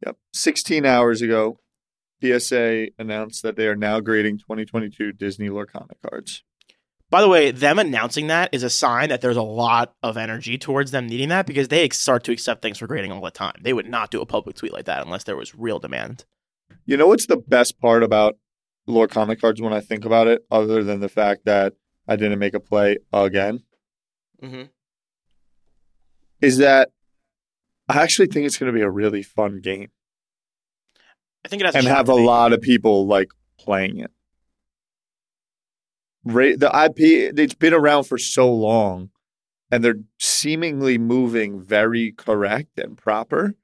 Yep. 0.04 0.18
16 0.34 0.84
hours 0.84 1.22
ago, 1.22 1.58
PSA 2.20 2.88
announced 2.98 3.42
that 3.44 3.56
they 3.56 3.68
are 3.68 3.76
now 3.76 4.00
grading 4.00 4.38
2022 4.38 5.12
Disney 5.12 5.48
Lorcana 5.48 5.94
cards. 6.06 6.42
By 7.12 7.20
the 7.20 7.28
way, 7.28 7.50
them 7.50 7.78
announcing 7.78 8.28
that 8.28 8.48
is 8.52 8.62
a 8.62 8.70
sign 8.70 9.10
that 9.10 9.20
there's 9.20 9.36
a 9.36 9.42
lot 9.42 9.94
of 10.02 10.16
energy 10.16 10.56
towards 10.56 10.92
them 10.92 11.06
needing 11.06 11.28
that 11.28 11.44
because 11.44 11.68
they 11.68 11.86
start 11.90 12.24
to 12.24 12.32
accept 12.32 12.62
things 12.62 12.78
for 12.78 12.86
grading 12.86 13.12
all 13.12 13.20
the 13.20 13.30
time. 13.30 13.52
They 13.60 13.74
would 13.74 13.86
not 13.86 14.10
do 14.10 14.22
a 14.22 14.26
public 14.26 14.56
tweet 14.56 14.72
like 14.72 14.86
that 14.86 15.04
unless 15.04 15.24
there 15.24 15.36
was 15.36 15.54
real 15.54 15.78
demand. 15.78 16.24
You 16.86 16.96
know 16.96 17.06
what's 17.06 17.26
the 17.26 17.36
best 17.36 17.78
part 17.78 18.02
about 18.02 18.38
Lorcana 18.88 19.38
cards 19.38 19.60
when 19.60 19.74
I 19.74 19.80
think 19.80 20.06
about 20.06 20.26
it, 20.26 20.46
other 20.50 20.82
than 20.82 21.00
the 21.00 21.10
fact 21.10 21.44
that 21.44 21.74
I 22.08 22.16
didn't 22.16 22.38
make 22.38 22.54
a 22.54 22.60
play 22.60 22.96
again, 23.12 23.62
Mm-hmm. 24.42 24.62
is 26.40 26.56
that 26.58 26.92
I 27.90 28.02
actually 28.02 28.28
think 28.28 28.46
it's 28.46 28.56
going 28.56 28.72
to 28.72 28.76
be 28.76 28.82
a 28.82 28.90
really 28.90 29.22
fun 29.22 29.60
game 29.60 29.90
I 31.44 31.48
think 31.48 31.60
it 31.60 31.66
has 31.66 31.74
and 31.74 31.86
have 31.86 32.08
a 32.08 32.14
lot 32.14 32.54
of 32.54 32.62
people 32.62 33.06
like 33.06 33.28
playing 33.58 33.98
it. 33.98 34.10
The 36.24 36.70
IP, 36.86 37.34
it's 37.38 37.54
been 37.54 37.74
around 37.74 38.04
for 38.04 38.18
so 38.18 38.52
long 38.52 39.10
and 39.70 39.82
they're 39.82 40.00
seemingly 40.18 40.98
moving 40.98 41.60
very 41.60 42.12
correct 42.12 42.78
and 42.78 42.96
proper 42.96 43.54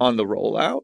on 0.00 0.16
the 0.16 0.24
rollout, 0.24 0.82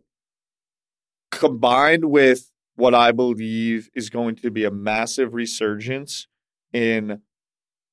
combined 1.32 2.04
with 2.06 2.52
what 2.76 2.94
I 2.94 3.10
believe 3.10 3.90
is 3.94 4.08
going 4.08 4.36
to 4.36 4.50
be 4.50 4.64
a 4.64 4.70
massive 4.70 5.34
resurgence 5.34 6.28
in 6.72 7.22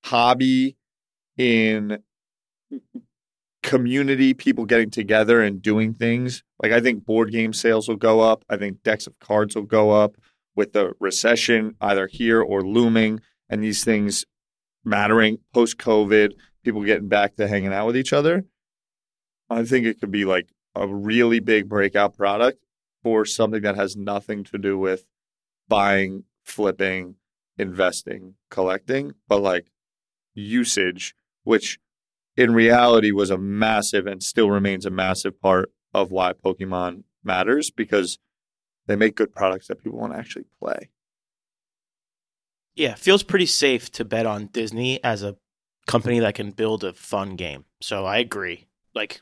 hobby, 0.05 0.77
in 1.37 2.03
community, 3.63 4.33
people 4.33 4.65
getting 4.65 4.91
together 4.91 5.41
and 5.41 5.61
doing 5.61 5.93
things. 5.93 6.43
Like 6.61 6.73
I 6.73 6.79
think 6.79 7.05
board 7.05 7.31
game 7.31 7.53
sales 7.53 7.87
will 7.87 7.95
go 7.95 8.19
up. 8.19 8.45
I 8.49 8.57
think 8.57 8.83
decks 8.83 9.07
of 9.07 9.17
cards 9.19 9.55
will 9.55 9.63
go 9.63 9.91
up 9.91 10.15
with 10.55 10.73
the 10.73 10.93
recession 10.99 11.75
either 11.81 12.07
here 12.07 12.41
or 12.41 12.61
looming 12.61 13.21
and 13.49 13.63
these 13.63 13.83
things 13.83 14.25
mattering 14.83 15.39
post 15.53 15.77
COVID, 15.77 16.33
people 16.63 16.83
getting 16.83 17.07
back 17.07 17.35
to 17.35 17.47
hanging 17.47 17.73
out 17.73 17.87
with 17.87 17.97
each 17.97 18.13
other. 18.13 18.45
I 19.49 19.63
think 19.63 19.85
it 19.85 19.99
could 19.99 20.11
be 20.11 20.25
like 20.25 20.49
a 20.75 20.87
really 20.87 21.39
big 21.39 21.69
breakout 21.69 22.15
product 22.17 22.63
for 23.01 23.25
something 23.25 23.61
that 23.61 23.75
has 23.75 23.95
nothing 23.95 24.43
to 24.45 24.57
do 24.57 24.77
with 24.77 25.05
buying, 25.67 26.23
flipping, 26.43 27.15
investing, 27.57 28.35
collecting, 28.49 29.13
but 29.27 29.41
like 29.41 29.67
usage, 30.33 31.15
which 31.43 31.79
in 32.35 32.53
reality 32.53 33.11
was 33.11 33.29
a 33.29 33.37
massive 33.37 34.07
and 34.07 34.23
still 34.23 34.49
remains 34.49 34.85
a 34.85 34.89
massive 34.89 35.39
part 35.39 35.71
of 35.93 36.11
why 36.11 36.33
Pokemon 36.33 37.03
matters 37.23 37.69
because 37.69 38.17
they 38.87 38.95
make 38.95 39.15
good 39.15 39.33
products 39.33 39.67
that 39.67 39.83
people 39.83 39.99
want 39.99 40.13
to 40.13 40.19
actually 40.19 40.45
play. 40.59 40.89
Yeah, 42.75 42.95
feels 42.95 43.23
pretty 43.23 43.45
safe 43.45 43.91
to 43.93 44.05
bet 44.05 44.25
on 44.25 44.47
Disney 44.47 45.03
as 45.03 45.23
a 45.23 45.35
company 45.85 46.19
that 46.19 46.35
can 46.35 46.51
build 46.51 46.83
a 46.83 46.93
fun 46.93 47.35
game. 47.35 47.65
So 47.81 48.05
I 48.05 48.17
agree. 48.17 48.67
Like 48.95 49.21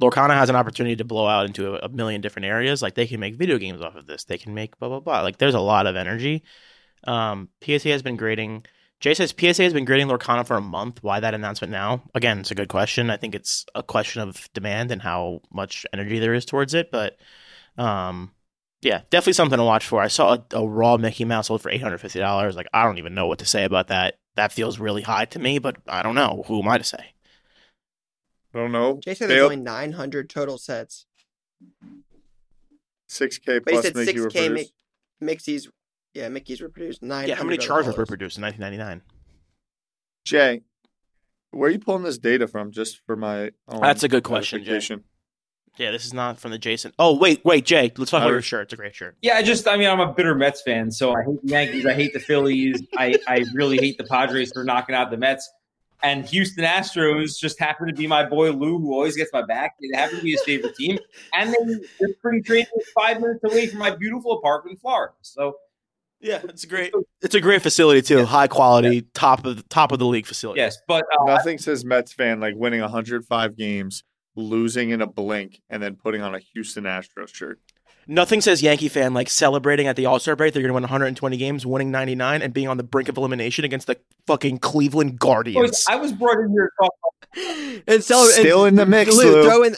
Lorcana 0.00 0.34
has 0.34 0.50
an 0.50 0.56
opportunity 0.56 0.96
to 0.96 1.04
blow 1.04 1.26
out 1.26 1.46
into 1.46 1.74
a, 1.74 1.86
a 1.86 1.88
million 1.88 2.20
different 2.20 2.46
areas. 2.46 2.82
Like 2.82 2.94
they 2.94 3.06
can 3.06 3.20
make 3.20 3.36
video 3.36 3.58
games 3.58 3.80
off 3.80 3.96
of 3.96 4.06
this. 4.06 4.24
They 4.24 4.38
can 4.38 4.54
make 4.54 4.78
blah 4.78 4.88
blah 4.88 5.00
blah. 5.00 5.22
Like 5.22 5.38
there's 5.38 5.54
a 5.54 5.60
lot 5.60 5.86
of 5.86 5.96
energy. 5.96 6.42
Um, 7.04 7.48
PSA 7.64 7.88
has 7.88 8.02
been 8.02 8.16
grading. 8.16 8.66
Jay 9.00 9.14
says 9.14 9.34
PSA 9.36 9.64
has 9.64 9.72
been 9.72 9.84
grading 9.84 10.06
Lorcana 10.06 10.46
for 10.46 10.56
a 10.56 10.60
month. 10.60 11.02
Why 11.02 11.18
that 11.18 11.34
announcement 11.34 11.72
now? 11.72 12.02
Again, 12.14 12.38
it's 12.38 12.52
a 12.52 12.56
good 12.56 12.68
question. 12.68 13.10
I 13.10 13.16
think 13.16 13.34
it's 13.34 13.66
a 13.74 13.82
question 13.82 14.22
of 14.22 14.48
demand 14.54 14.92
and 14.92 15.02
how 15.02 15.40
much 15.52 15.84
energy 15.92 16.20
there 16.20 16.34
is 16.34 16.44
towards 16.44 16.74
it. 16.74 16.92
But 16.92 17.16
um, 17.76 18.30
yeah, 18.82 19.02
definitely 19.10 19.34
something 19.34 19.58
to 19.58 19.64
watch 19.64 19.86
for. 19.86 20.02
I 20.02 20.08
saw 20.08 20.34
a, 20.34 20.56
a 20.56 20.66
raw 20.66 20.96
Mickey 20.96 21.24
Mouse 21.24 21.46
sold 21.46 21.62
for 21.62 21.70
eight 21.70 21.80
hundred 21.82 21.98
fifty 21.98 22.18
dollars. 22.18 22.56
Like 22.56 22.66
I 22.74 22.84
don't 22.84 22.98
even 22.98 23.14
know 23.14 23.26
what 23.26 23.38
to 23.38 23.46
say 23.46 23.64
about 23.64 23.88
that. 23.88 24.18
That 24.34 24.52
feels 24.52 24.78
really 24.78 25.02
high 25.02 25.24
to 25.26 25.38
me, 25.38 25.58
but 25.58 25.76
I 25.86 26.02
don't 26.02 26.14
know. 26.14 26.42
Who 26.46 26.60
am 26.60 26.68
I 26.68 26.78
to 26.78 26.84
say? 26.84 27.14
I 28.54 28.58
don't 28.58 28.72
know. 28.72 28.98
Jay 29.02 29.14
said 29.14 29.30
there's 29.30 29.42
only 29.42 29.56
900 29.56 30.28
total 30.28 30.58
sets. 30.58 31.06
6K 33.08 33.62
But 33.64 33.72
plus 33.72 33.84
said 33.84 33.94
Mickey 33.94 34.14
6K 34.14 34.24
reproduced. 34.24 34.72
Mi- 35.20 35.34
Mixies. 35.34 35.68
Yeah, 36.14 36.28
Mickey's 36.28 36.60
were 36.60 36.68
produced. 36.68 37.02
Nine. 37.02 37.28
Yeah, 37.28 37.36
how 37.36 37.44
many 37.44 37.56
Charizards 37.56 37.96
were 37.96 38.06
produced 38.06 38.36
in 38.36 38.42
nineteen 38.42 38.60
ninety 38.60 38.76
nine? 38.76 39.02
Jay, 40.24 40.62
where 41.50 41.68
are 41.68 41.72
you 41.72 41.78
pulling 41.78 42.02
this 42.02 42.18
data 42.18 42.46
from? 42.46 42.70
Just 42.70 43.00
for 43.06 43.16
my 43.16 43.52
own 43.68 43.80
That's 43.80 44.02
a 44.02 44.08
good 44.08 44.24
question, 44.24 44.64
Jay. 44.64 44.80
Edification? 45.74 45.86
Yeah, 45.86 45.90
this 45.92 46.04
is 46.06 46.12
not 46.14 46.38
from 46.38 46.50
the 46.50 46.58
Jason. 46.58 46.92
Oh 46.98 47.16
wait, 47.16 47.44
wait, 47.44 47.64
Jay, 47.64 47.92
let's 47.96 48.10
talk 48.10 48.18
about 48.22 48.28
Uh, 48.30 48.32
your 48.34 48.42
shirt. 48.42 48.64
It's 48.64 48.72
a 48.72 48.76
great 48.76 48.94
shirt. 48.94 49.16
Yeah, 49.22 49.36
I 49.36 49.42
just 49.42 49.66
I 49.66 49.76
mean 49.76 49.88
I'm 49.88 50.00
a 50.00 50.12
bitter 50.12 50.34
Mets 50.34 50.62
fan, 50.62 50.90
so 50.90 51.12
I 51.14 51.22
hate 51.24 51.42
the 51.42 51.48
Yankees, 51.48 51.86
I 51.86 51.94
hate 51.94 52.12
the 52.12 52.20
Phillies, 52.20 52.82
I, 52.96 53.16
I 53.26 53.44
really 53.54 53.78
hate 53.78 53.98
the 53.98 54.04
Padres 54.04 54.52
for 54.52 54.64
knocking 54.64 54.94
out 54.94 55.10
the 55.10 55.16
Mets. 55.16 55.50
And 56.04 56.26
Houston 56.26 56.64
Astros 56.64 57.38
just 57.38 57.60
happen 57.60 57.86
to 57.86 57.94
be 57.94 58.08
my 58.08 58.24
boy 58.28 58.50
Lou, 58.50 58.76
who 58.80 58.92
always 58.92 59.14
gets 59.16 59.32
my 59.32 59.42
back. 59.42 59.76
It 59.78 59.94
happen 59.94 60.16
to 60.18 60.22
be 60.24 60.32
his 60.32 60.42
favorite 60.42 60.74
team, 60.74 60.98
and 61.32 61.50
they 61.50 61.74
the 62.00 62.14
spring 62.18 62.42
training 62.42 62.66
is 62.76 62.88
five 62.92 63.20
minutes 63.20 63.44
away 63.44 63.68
from 63.68 63.78
my 63.78 63.90
beautiful 63.94 64.32
apartment 64.32 64.74
in 64.74 64.78
Florida. 64.80 65.14
So 65.22 65.54
Yeah, 66.20 66.40
it's 66.44 66.64
great. 66.64 66.92
It's 67.20 67.36
a 67.36 67.40
great 67.40 67.62
facility 67.62 68.02
too. 68.02 68.24
High 68.24 68.48
quality, 68.48 69.02
top 69.14 69.46
of 69.46 69.68
top 69.68 69.92
of 69.92 70.00
the 70.00 70.06
league 70.06 70.26
facility. 70.26 70.58
yes, 70.60 70.76
but 70.88 71.04
uh, 71.20 71.24
Nothing 71.24 71.58
says 71.58 71.84
Mets 71.84 72.12
fan 72.12 72.40
like 72.40 72.54
winning 72.56 72.80
105 72.80 73.56
games, 73.56 74.02
losing 74.36 74.90
in 74.90 75.00
a 75.02 75.06
blink, 75.06 75.60
and 75.70 75.82
then 75.82 75.96
putting 75.96 76.22
on 76.22 76.34
a 76.34 76.38
Houston 76.38 76.84
Astros 76.84 77.34
shirt. 77.34 77.60
Nothing 78.08 78.40
says 78.40 78.62
Yankee 78.62 78.88
fan 78.88 79.14
like 79.14 79.30
celebrating 79.30 79.86
at 79.86 79.94
the 79.94 80.06
All 80.06 80.18
Star 80.18 80.34
break. 80.34 80.52
They're 80.52 80.62
going 80.62 80.70
to 80.70 80.74
win 80.74 80.82
120 80.82 81.36
games, 81.36 81.64
winning 81.64 81.92
99, 81.92 82.42
and 82.42 82.52
being 82.52 82.66
on 82.66 82.76
the 82.76 82.82
brink 82.82 83.08
of 83.08 83.16
elimination 83.16 83.64
against 83.64 83.86
the 83.86 83.96
fucking 84.26 84.58
Cleveland 84.58 85.20
Guardians. 85.20 85.70
boys, 85.70 85.86
I 85.88 85.96
was 85.96 86.12
brought 86.12 86.38
in 86.40 86.50
here 86.50 86.70
to 86.82 87.82
And 87.86 88.02
so 88.02 88.24
Still 88.26 88.64
and 88.64 88.70
in 88.70 88.74
the 88.76 88.86
mix, 88.86 89.14
Lou, 89.16 89.36
Lou. 89.36 89.44
throw 89.44 89.62
in 89.62 89.76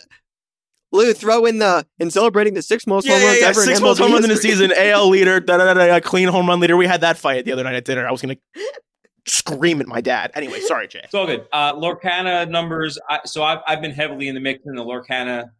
Lou, 0.90 1.12
throw 1.12 1.44
in 1.44 1.58
the 1.58 1.86
in 1.98 2.10
celebrating 2.10 2.54
the 2.54 2.62
six 2.62 2.86
most 2.86 3.04
Yeah, 3.06 3.12
home 3.14 3.22
yeah, 3.22 3.28
runs 3.28 3.40
yeah. 3.42 3.46
ever. 3.48 3.60
Six 3.60 3.78
in 3.78 3.84
most 3.84 3.98
MLB 3.98 4.02
home 4.02 4.12
runs 4.12 4.24
in 4.24 4.28
the 4.30 4.34
history. 4.36 4.50
season. 4.52 4.72
AL 4.74 5.08
leader. 5.08 5.40
Da, 5.40 5.58
da, 5.58 5.74
da, 5.74 5.86
da, 5.86 6.00
clean 6.00 6.28
home 6.28 6.46
run 6.48 6.60
leader. 6.60 6.76
We 6.78 6.86
had 6.86 7.02
that 7.02 7.18
fight 7.18 7.44
the 7.44 7.52
other 7.52 7.64
night 7.64 7.74
at 7.74 7.84
dinner. 7.84 8.06
I 8.08 8.10
was 8.10 8.22
gonna 8.22 8.36
scream 9.26 9.80
at 9.80 9.86
my 9.86 10.00
dad. 10.00 10.30
Anyway, 10.34 10.60
sorry, 10.60 10.88
Jay. 10.88 11.00
It's 11.04 11.14
all 11.14 11.26
good. 11.26 11.46
Uh, 11.52 11.74
Lorcana 11.74 12.48
numbers. 12.48 12.98
I, 13.08 13.20
so 13.24 13.42
I've, 13.42 13.60
I've 13.66 13.80
been 13.80 13.90
heavily 13.90 14.28
in 14.28 14.34
the 14.34 14.40
mix 14.40 14.64
in 14.66 14.74
the 14.74 14.84
Lorcana 14.84 15.50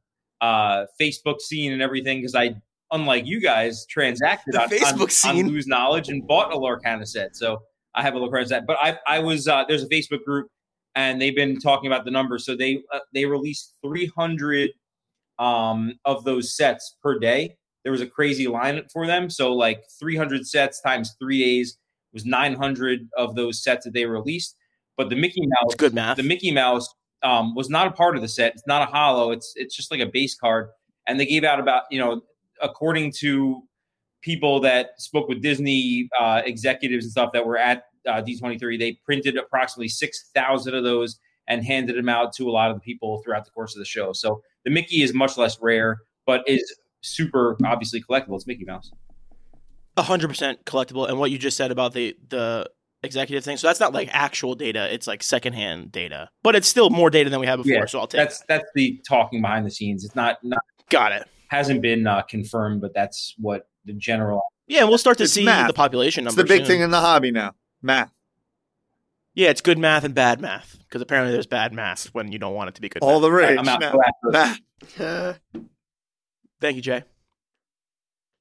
uh, 0.40 0.86
Facebook 1.00 1.40
scene 1.40 1.72
and 1.72 1.80
everything 1.80 2.18
because 2.18 2.34
I, 2.34 2.54
unlike 2.92 3.26
you 3.26 3.40
guys, 3.40 3.86
transacted 3.86 4.54
The 4.54 4.62
on, 4.62 4.68
Facebook 4.68 5.02
on, 5.02 5.10
scene. 5.10 5.46
on 5.46 5.52
Lose 5.52 5.66
Knowledge 5.66 6.08
and 6.08 6.26
bought 6.26 6.52
a 6.52 6.56
Lorcana 6.56 7.06
set. 7.06 7.36
So 7.36 7.62
I 7.94 8.02
have 8.02 8.14
a 8.14 8.18
Lorcana 8.18 8.46
set. 8.46 8.66
But 8.66 8.76
I, 8.80 8.98
I 9.06 9.18
was 9.20 9.48
uh, 9.48 9.64
there's 9.66 9.82
a 9.82 9.88
Facebook 9.88 10.24
group 10.24 10.48
and 10.94 11.20
they've 11.20 11.34
been 11.34 11.58
talking 11.58 11.90
about 11.90 12.04
the 12.04 12.10
numbers. 12.10 12.44
So 12.44 12.56
they 12.56 12.82
uh, 12.92 13.00
they 13.12 13.24
released 13.24 13.74
300 13.82 14.70
um, 15.38 15.94
of 16.04 16.24
those 16.24 16.56
sets 16.56 16.96
per 17.02 17.18
day. 17.18 17.56
There 17.82 17.92
was 17.92 18.00
a 18.00 18.06
crazy 18.06 18.46
line 18.46 18.82
for 18.92 19.06
them. 19.06 19.28
So 19.28 19.52
like 19.52 19.82
300 19.98 20.46
sets 20.46 20.80
times 20.80 21.14
three 21.18 21.42
days 21.42 21.78
was 22.14 22.24
900 22.24 23.08
of 23.16 23.34
those 23.34 23.62
sets 23.62 23.84
that 23.84 23.92
they 23.92 24.06
released. 24.06 24.56
But 24.96 25.10
the 25.10 25.16
Mickey 25.16 25.42
Mouse, 25.42 25.74
good 25.74 25.92
math. 25.92 26.16
the 26.16 26.22
Mickey 26.22 26.52
Mouse 26.52 26.88
um, 27.22 27.54
was 27.54 27.68
not 27.68 27.88
a 27.88 27.90
part 27.90 28.16
of 28.16 28.22
the 28.22 28.28
set. 28.28 28.52
It's 28.52 28.66
not 28.66 28.82
a 28.82 28.86
holo. 28.86 29.32
It's 29.32 29.52
it's 29.56 29.74
just 29.74 29.90
like 29.90 30.00
a 30.00 30.06
base 30.06 30.36
card. 30.36 30.68
And 31.06 31.18
they 31.18 31.26
gave 31.26 31.44
out 31.44 31.58
about 31.58 31.82
you 31.90 31.98
know, 31.98 32.22
according 32.62 33.12
to 33.18 33.62
people 34.22 34.60
that 34.60 34.90
spoke 34.98 35.28
with 35.28 35.42
Disney 35.42 36.08
uh, 36.18 36.42
executives 36.44 37.04
and 37.04 37.12
stuff 37.12 37.32
that 37.32 37.44
were 37.44 37.58
at 37.58 37.84
uh, 38.08 38.22
D23, 38.22 38.78
they 38.78 38.98
printed 39.04 39.36
approximately 39.36 39.88
six 39.88 40.30
thousand 40.34 40.74
of 40.74 40.84
those 40.84 41.18
and 41.48 41.64
handed 41.64 41.96
them 41.96 42.08
out 42.08 42.32
to 42.34 42.48
a 42.48 42.52
lot 42.52 42.70
of 42.70 42.76
the 42.76 42.80
people 42.80 43.20
throughout 43.22 43.44
the 43.44 43.50
course 43.50 43.74
of 43.74 43.80
the 43.80 43.84
show. 43.84 44.12
So 44.12 44.40
the 44.64 44.70
Mickey 44.70 45.02
is 45.02 45.12
much 45.12 45.36
less 45.36 45.58
rare, 45.60 45.98
but 46.26 46.42
is 46.46 46.62
super 47.02 47.56
obviously 47.64 48.02
collectible. 48.02 48.36
It's 48.36 48.46
Mickey 48.46 48.64
Mouse. 48.64 48.90
Hundred 49.96 50.28
percent 50.28 50.64
collectible. 50.64 51.08
And 51.08 51.18
what 51.18 51.30
you 51.30 51.38
just 51.38 51.56
said 51.56 51.70
about 51.70 51.92
the 51.92 52.16
the 52.28 52.68
executive 53.02 53.44
thing, 53.44 53.56
so 53.56 53.66
that's 53.66 53.80
not 53.80 53.92
like 53.92 54.08
actual 54.12 54.54
data; 54.54 54.92
it's 54.92 55.06
like 55.06 55.22
secondhand 55.22 55.92
data, 55.92 56.28
but 56.42 56.56
it's 56.56 56.68
still 56.68 56.90
more 56.90 57.10
data 57.10 57.30
than 57.30 57.40
we 57.40 57.46
had 57.46 57.56
before. 57.56 57.72
Yeah, 57.72 57.86
so 57.86 58.00
I'll 58.00 58.06
take. 58.06 58.18
That's 58.18 58.38
that. 58.40 58.48
that's 58.48 58.70
the 58.74 59.00
talking 59.06 59.40
behind 59.42 59.66
the 59.66 59.70
scenes. 59.70 60.04
It's 60.04 60.14
not 60.16 60.38
not 60.42 60.60
Got 60.90 61.12
it. 61.12 61.26
hasn't 61.48 61.80
been 61.82 62.06
uh, 62.06 62.22
confirmed, 62.22 62.80
but 62.80 62.92
that's 62.94 63.34
what 63.38 63.68
the 63.84 63.92
general. 63.92 64.42
Yeah, 64.66 64.80
and 64.80 64.88
we'll 64.88 64.98
start 64.98 65.18
to 65.18 65.24
It's 65.24 65.32
see 65.32 65.44
math. 65.44 65.66
the 65.68 65.74
population 65.74 66.26
It's 66.26 66.34
numbers. 66.36 66.48
the 66.50 66.54
big 66.58 66.66
soon. 66.66 66.76
thing 66.76 66.80
in 66.82 66.90
the 66.90 67.00
hobby 67.00 67.30
now. 67.30 67.52
Math. 67.82 68.10
Yeah, 69.34 69.50
it's 69.50 69.60
good 69.60 69.78
math 69.78 70.04
and 70.04 70.14
bad 70.14 70.40
math 70.40 70.78
because 70.88 71.02
apparently 71.02 71.32
there's 71.32 71.46
bad 71.46 71.72
math 71.72 72.06
when 72.14 72.30
you 72.32 72.38
don't 72.38 72.54
want 72.54 72.68
it 72.68 72.74
to 72.76 72.80
be 72.80 72.88
good. 72.88 73.02
All 73.02 73.14
math. 73.20 73.22
the 73.22 73.30
rage. 73.32 73.58
I'm 73.58 73.68
out. 73.68 73.80
now. 73.80 73.92
Go. 73.92 74.30
Math. 74.30 74.60
Uh, 75.00 75.32
Thank 76.60 76.76
you, 76.76 76.82
Jay. 76.82 77.02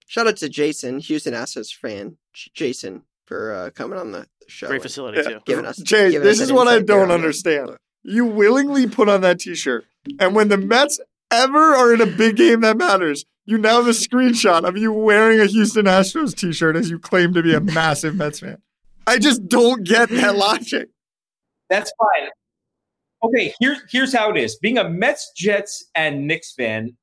Shout 0.08 0.28
out 0.28 0.38
to 0.38 0.50
Jason, 0.50 1.00
Houston 1.00 1.34
Astros 1.34 1.74
fan, 1.74 2.18
Jason, 2.54 3.04
for 3.26 3.54
uh, 3.54 3.70
coming 3.72 3.98
on 4.00 4.12
the 4.12 4.28
show. 4.48 4.68
Great 4.68 4.82
facility 4.82 5.18
Yeah. 5.24 5.30
too. 5.38 5.39
Giving 5.46 5.66
us, 5.66 5.78
Jay, 5.78 6.12
giving 6.12 6.28
this 6.28 6.39
us 6.39 6.46
is 6.48 6.54
what 6.54 6.68
I 6.68 6.80
don't 6.82 7.04
on 7.04 7.12
it. 7.12 7.13
understand. 7.16 7.72
You 8.04 8.26
willingly 8.26 8.88
put 8.88 9.08
on 9.10 9.22
that 9.22 9.39
T-shirt, 9.39 9.86
and 10.20 10.36
when 10.36 10.50
the 10.50 10.58
Mets 10.58 11.00
ever 11.32 11.74
are 11.74 11.94
in 11.94 12.02
a 12.02 12.06
big 12.06 12.36
game 12.36 12.62
that 12.62 12.78
matters, 12.78 13.26
you 13.46 13.58
now 13.58 13.78
have 13.78 13.88
a 13.88 13.92
screenshot 13.92 14.68
of 14.68 14.78
you 14.78 14.92
wearing 14.92 15.39
a 15.39 15.46
Houston 15.46 15.86
Astros 15.86 16.36
T-shirt 16.36 16.76
as 16.76 16.89
you 16.89 17.00
claim 17.00 17.34
to 17.34 17.42
be 17.42 17.54
a 17.54 17.60
massive 17.62 18.16
Mets 18.16 18.39
fan. 18.42 18.58
I 19.08 19.20
just 19.20 19.48
don't 19.48 19.84
get 19.86 20.10
that 20.10 20.36
logic. 20.36 20.89
That's 21.70 21.92
fine. 21.98 22.30
Okay, 23.24 23.54
here's 23.60 23.80
here's 23.89 24.13
how 24.13 24.30
it 24.32 24.38
is. 24.38 24.58
Being 24.58 24.78
a 24.78 24.88
Mets, 24.89 25.32
Jets, 25.36 25.86
and 25.96 26.28
Knicks 26.28 26.54
fan, 26.54 26.98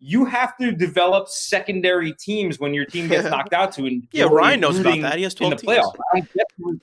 you 0.00 0.24
have 0.24 0.56
to 0.56 0.72
develop 0.72 1.28
secondary 1.28 2.14
teams 2.14 2.58
when 2.58 2.72
your 2.74 2.86
team 2.86 3.06
gets 3.06 3.28
knocked 3.30 3.52
out 3.52 3.72
to. 3.72 3.86
And 3.86 4.08
Yeah, 4.12 4.24
Ryan 4.24 4.60
knows 4.60 4.78
about 4.78 5.00
that. 5.02 5.18
He 5.18 5.22
has 5.24 5.34
in 5.34 5.50
the 5.50 5.56
12 5.56 5.60
teams. 5.60 5.72
playoffs. 5.72 5.94
I 6.12 6.20
don't 6.20 6.32
get 6.32 6.46
to. 6.58 6.80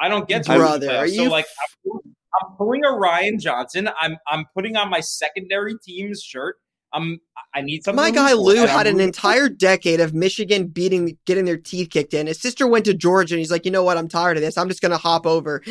I 0.00 0.08
don't 0.08 0.28
get 0.28 0.44
to. 0.44 0.52
root 0.52 0.56
in 0.56 0.80
the 0.80 0.86
Brother, 0.86 0.90
are 0.90 1.06
playoffs. 1.06 1.16
So 1.16 1.22
you 1.22 1.30
like, 1.30 1.46
I'm, 1.86 2.00
I'm 2.40 2.56
pulling 2.56 2.84
a 2.84 2.90
Ryan 2.90 3.40
Johnson. 3.40 3.88
I'm 4.00 4.16
I'm 4.28 4.44
putting 4.54 4.76
on 4.76 4.90
my 4.90 5.00
secondary 5.00 5.76
team's 5.82 6.22
shirt. 6.22 6.56
I'm 6.98 7.20
I 7.54 7.62
need 7.62 7.82
something. 7.82 7.96
My 8.02 8.10
guy 8.10 8.34
Lou 8.34 8.52
and 8.52 8.62
I'm 8.62 8.68
had 8.68 8.86
an 8.86 9.00
entire 9.00 9.48
decade 9.48 10.00
of 10.00 10.12
Michigan 10.12 10.66
beating, 10.66 11.16
getting 11.24 11.44
their 11.46 11.56
teeth 11.56 11.88
kicked 11.90 12.12
in. 12.12 12.26
His 12.26 12.38
sister 12.40 12.66
went 12.66 12.84
to 12.84 12.94
Georgia, 12.94 13.34
and 13.34 13.38
he's 13.38 13.50
like, 13.50 13.64
you 13.64 13.70
know 13.70 13.82
what? 13.82 13.96
I'm 13.96 14.06
tired 14.08 14.36
of 14.36 14.42
this. 14.42 14.58
I'm 14.58 14.68
just 14.68 14.82
gonna 14.82 14.98
hop 14.98 15.26
over. 15.26 15.62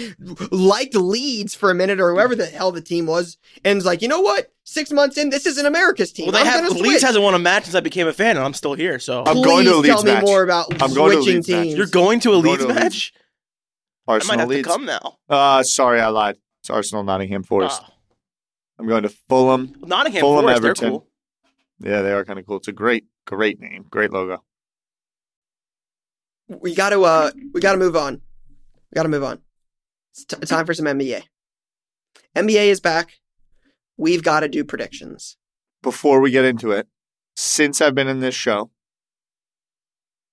Liked 0.52 0.96
Leeds 0.96 1.54
for 1.56 1.70
a 1.70 1.76
minute, 1.76 2.00
or 2.00 2.12
whoever 2.14 2.36
the 2.36 2.46
hell 2.48 2.72
the 2.72 2.82
team 2.82 3.06
was, 3.06 3.38
and 3.64 3.76
was 3.78 3.86
like, 3.86 4.02
you 4.02 4.08
know 4.08 4.22
what? 4.22 4.52
Six 4.64 4.92
months 4.92 5.18
in, 5.18 5.30
this 5.30 5.46
isn't 5.46 5.66
America's 5.66 6.12
team. 6.12 6.26
Well, 6.26 6.34
they 6.34 6.50
I'm 6.50 6.64
have 6.64 6.72
Leeds 6.78 7.02
hasn't 7.04 7.24
won 7.24 7.34
a 7.36 7.40
match 7.40 7.64
since 7.66 7.76
I 7.76 7.80
became 7.80 8.08
a 8.08 8.14
fan, 8.14 8.36
and 8.38 8.46
I'm 8.46 8.54
still 8.54 8.74
here. 8.74 9.00
So 9.00 9.24
I'm 9.26 9.36
Please 9.36 9.46
going 9.46 9.66
to 9.66 9.74
a 9.76 9.78
Leeds 9.78 9.88
tell 9.88 10.04
me 10.04 10.20
more 10.22 10.44
about 10.44 10.82
I'm 10.82 10.94
going 10.94 11.12
to 11.14 11.20
a 11.20 11.22
switching 11.24 11.36
Leeds 11.36 11.50
match. 11.50 11.64
teams. 11.64 11.78
you're 11.78 11.86
going 11.88 12.20
to 12.22 12.34
a 12.34 12.38
I'm 12.40 12.42
Leeds 12.44 12.58
to 12.64 12.66
a 12.66 12.68
Leeds. 12.68 12.80
match. 12.80 13.14
I 14.08 14.12
Arsenal 14.14 14.36
might 14.36 14.40
have 14.42 14.50
Leeds. 14.50 14.68
to 14.68 14.74
come 14.74 14.86
now. 14.86 15.18
Uh, 15.30 15.64
sorry, 15.64 16.02
I 16.02 16.08
lied. 16.08 16.38
It's 16.62 16.70
Arsenal, 16.70 17.04
Nottingham 17.04 17.44
Forest. 17.44 17.82
Oh. 17.86 17.90
I'm 18.80 18.88
going 18.88 19.04
to 19.04 19.10
Fulham. 19.10 19.74
Nottingham 19.86 20.22
Fulham, 20.22 20.44
Forest, 20.46 20.62
they're 20.62 20.72
Everton. 20.72 20.90
cool. 20.92 21.08
Yeah, 21.80 22.02
they 22.02 22.12
are 22.12 22.26
kind 22.26 22.40
of 22.40 22.46
cool. 22.46 22.58
It's 22.58 22.68
a 22.68 22.74
great, 22.74 23.06
great 23.26 23.60
name, 23.60 23.86
great 23.90 24.12
logo. 24.12 24.44
we 26.48 26.74
got 26.74 26.90
to 26.92 27.04
uh 27.04 27.32
we 27.54 27.62
got 27.62 27.74
to 27.74 27.78
move 27.78 27.96
on. 27.96 28.22
We 28.92 28.96
got 28.96 29.04
to 29.04 29.10
move 29.10 29.24
on. 29.24 29.42
It's 30.14 30.26
t- 30.26 30.38
time 30.38 30.66
for 30.66 30.74
some 30.74 30.86
NBA. 30.86 31.24
NBA 32.36 32.68
is 32.68 32.80
back. 32.80 33.14
We've 33.98 34.24
got 34.24 34.42
to 34.42 34.48
do 34.48 34.64
predictions. 34.64 35.38
Before 35.82 36.22
we 36.22 36.32
get 36.32 36.46
into 36.46 36.72
it, 36.72 36.88
since 37.36 37.82
I've 37.82 37.96
been 37.96 38.08
in 38.08 38.20
this 38.20 38.36
show, 38.36 38.72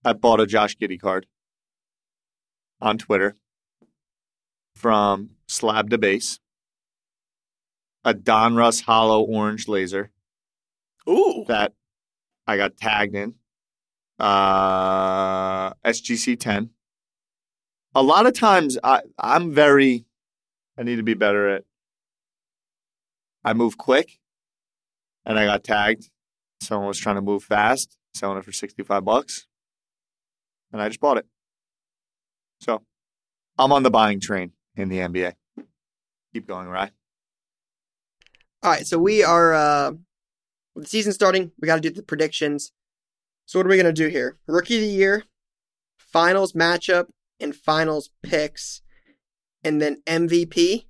I 0.04 0.12
bought 0.12 0.40
a 0.40 0.46
Josh 0.46 0.76
Giddey 0.76 1.00
card 1.00 1.26
on 2.80 2.98
Twitter 2.98 3.36
from 4.76 5.30
Slab 5.48 5.90
to 5.90 5.98
Base, 5.98 6.40
a 8.04 8.14
Don 8.14 8.54
Russ 8.54 8.82
Holo 8.82 9.22
Orange 9.22 9.68
Laser 9.68 10.10
Ooh, 11.08 11.44
that 11.48 11.72
I 12.46 12.56
got 12.56 12.76
tagged 12.76 13.14
in, 13.14 13.34
uh, 14.18 15.72
SGC 15.84 16.38
10. 16.38 16.70
A 17.94 18.02
lot 18.02 18.26
of 18.26 18.34
times 18.34 18.78
I, 18.82 19.02
I'm 19.18 19.52
very, 19.52 20.04
I 20.78 20.82
need 20.82 20.96
to 20.96 21.02
be 21.02 21.14
better 21.14 21.48
at, 21.48 21.64
I 23.44 23.52
move 23.52 23.76
quick 23.76 24.18
and 25.24 25.38
I 25.38 25.44
got 25.44 25.64
tagged. 25.64 26.10
Someone 26.60 26.88
was 26.88 26.98
trying 26.98 27.16
to 27.16 27.22
move 27.22 27.44
fast, 27.44 27.96
selling 28.14 28.38
it 28.38 28.44
for 28.44 28.52
65 28.52 29.04
bucks. 29.04 29.46
And 30.72 30.80
I 30.80 30.88
just 30.88 31.00
bought 31.00 31.18
it. 31.18 31.26
So 32.60 32.82
I'm 33.58 33.72
on 33.72 33.82
the 33.82 33.90
buying 33.90 34.20
train 34.20 34.52
in 34.76 34.88
the 34.88 34.98
NBA. 34.98 35.34
Keep 36.32 36.46
going, 36.48 36.68
right? 36.68 36.90
All 38.62 38.70
right, 38.70 38.86
so 38.86 38.98
we 38.98 39.22
are 39.22 39.52
uh 39.54 39.92
with 40.74 40.84
the 40.84 40.90
season 40.90 41.12
starting. 41.12 41.52
We 41.60 41.66
got 41.66 41.76
to 41.76 41.80
do 41.80 41.90
the 41.90 42.02
predictions. 42.02 42.72
So 43.46 43.58
what 43.58 43.66
are 43.66 43.70
we 43.70 43.76
gonna 43.76 43.92
do 43.92 44.08
here? 44.08 44.38
Rookie 44.46 44.76
of 44.76 44.80
the 44.80 44.86
year, 44.88 45.24
finals 45.98 46.52
matchup, 46.54 47.08
and 47.38 47.54
finals 47.54 48.10
picks, 48.22 48.80
and 49.62 49.82
then 49.82 50.02
MVP. 50.06 50.86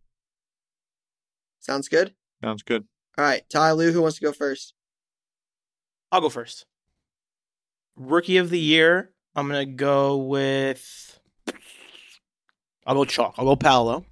Sounds 1.59 1.89
good. 1.89 2.15
Sounds 2.43 2.63
good. 2.63 2.85
All 3.19 3.25
right, 3.25 3.43
Ty 3.49 3.73
Lou, 3.73 3.93
who 3.93 4.03
wants 4.03 4.19
to 4.19 4.23
go 4.25 4.33
first? 4.33 4.75
I'll 6.13 6.21
go 6.21 6.29
first. 6.29 6.67
Rookie 7.97 8.37
of 8.37 8.51
the 8.51 8.61
year, 8.61 9.11
I'm 9.35 9.49
gonna 9.49 9.67
go 9.67 10.17
with. 10.17 11.19
I'll 12.87 12.95
go 12.95 13.05
chalk. 13.05 13.35
I'll 13.39 13.47
go 13.47 13.57
Paolo. 13.57 14.05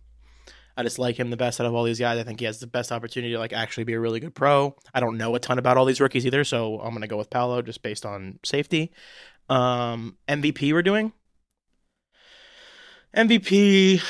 I 0.77 0.83
just 0.83 0.99
like 0.99 1.19
him 1.19 1.31
the 1.31 1.37
best 1.37 1.61
out 1.61 1.67
of 1.67 1.75
all 1.75 1.85
these 1.85 1.99
guys. 1.99 2.19
I 2.19 2.23
think 2.23 2.41
he 2.41 2.47
has 2.47 2.61
the 2.61 2.67
best 2.67 2.93
opportunity 2.93 3.33
to 3.33 3.39
like 3.39 3.53
actually 3.53 3.85
be 3.85 3.93
a 3.93 4.01
really 4.01 4.21
good 4.21 4.35
pro. 4.35 4.75
I 4.95 5.01
don't 5.01 5.19
know 5.19 5.35
a 5.35 5.39
ton 5.39 5.59
about 5.59 5.77
all 5.77 5.85
these 5.85 6.01
rookies 6.01 6.27
either, 6.27 6.45
so 6.45 6.81
I'm 6.81 6.93
gonna 6.95 7.07
go 7.07 7.19
with 7.19 7.31
Paolo 7.31 7.63
just 7.63 7.83
based 7.83 8.07
on 8.07 8.39
safety. 8.45 8.93
Um, 9.49 10.17
MVP 10.29 10.73
we're 10.73 10.83
doing. 10.83 11.13
MVP. 13.15 14.03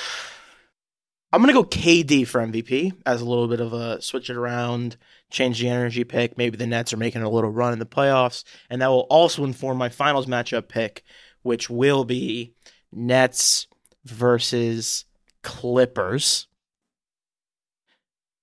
I'm 1.33 1.41
gonna 1.41 1.55
go 1.55 1.65
KD 1.65 2.27
for 2.27 2.41
MVP 2.41 2.93
as 3.07 3.23
a 3.23 3.25
little 3.25 3.49
bit 3.49 3.61
of 3.61 3.73
a 3.73 4.01
switch 4.03 4.29
it 4.31 4.37
around, 4.37 4.97
change 5.31 5.61
the 5.61 5.69
energy 5.69 6.05
pick. 6.05 6.37
Maybe 6.37 6.57
the 6.57 6.67
Nets 6.67 6.93
are 6.93 6.99
making 6.99 7.23
a 7.23 7.31
little 7.31 7.51
run 7.51 7.73
in 7.73 7.79
the 7.79 7.87
playoffs, 7.87 8.45
and 8.69 8.83
that 8.83 8.89
will 8.89 9.07
also 9.11 9.45
inform 9.45 9.79
my 9.79 9.89
finals 9.89 10.27
matchup 10.27 10.69
pick, 10.69 11.03
which 11.43 11.71
will 11.71 12.05
be 12.05 12.55
Nets 12.93 13.67
versus 14.05 15.07
Clippers. 15.43 16.47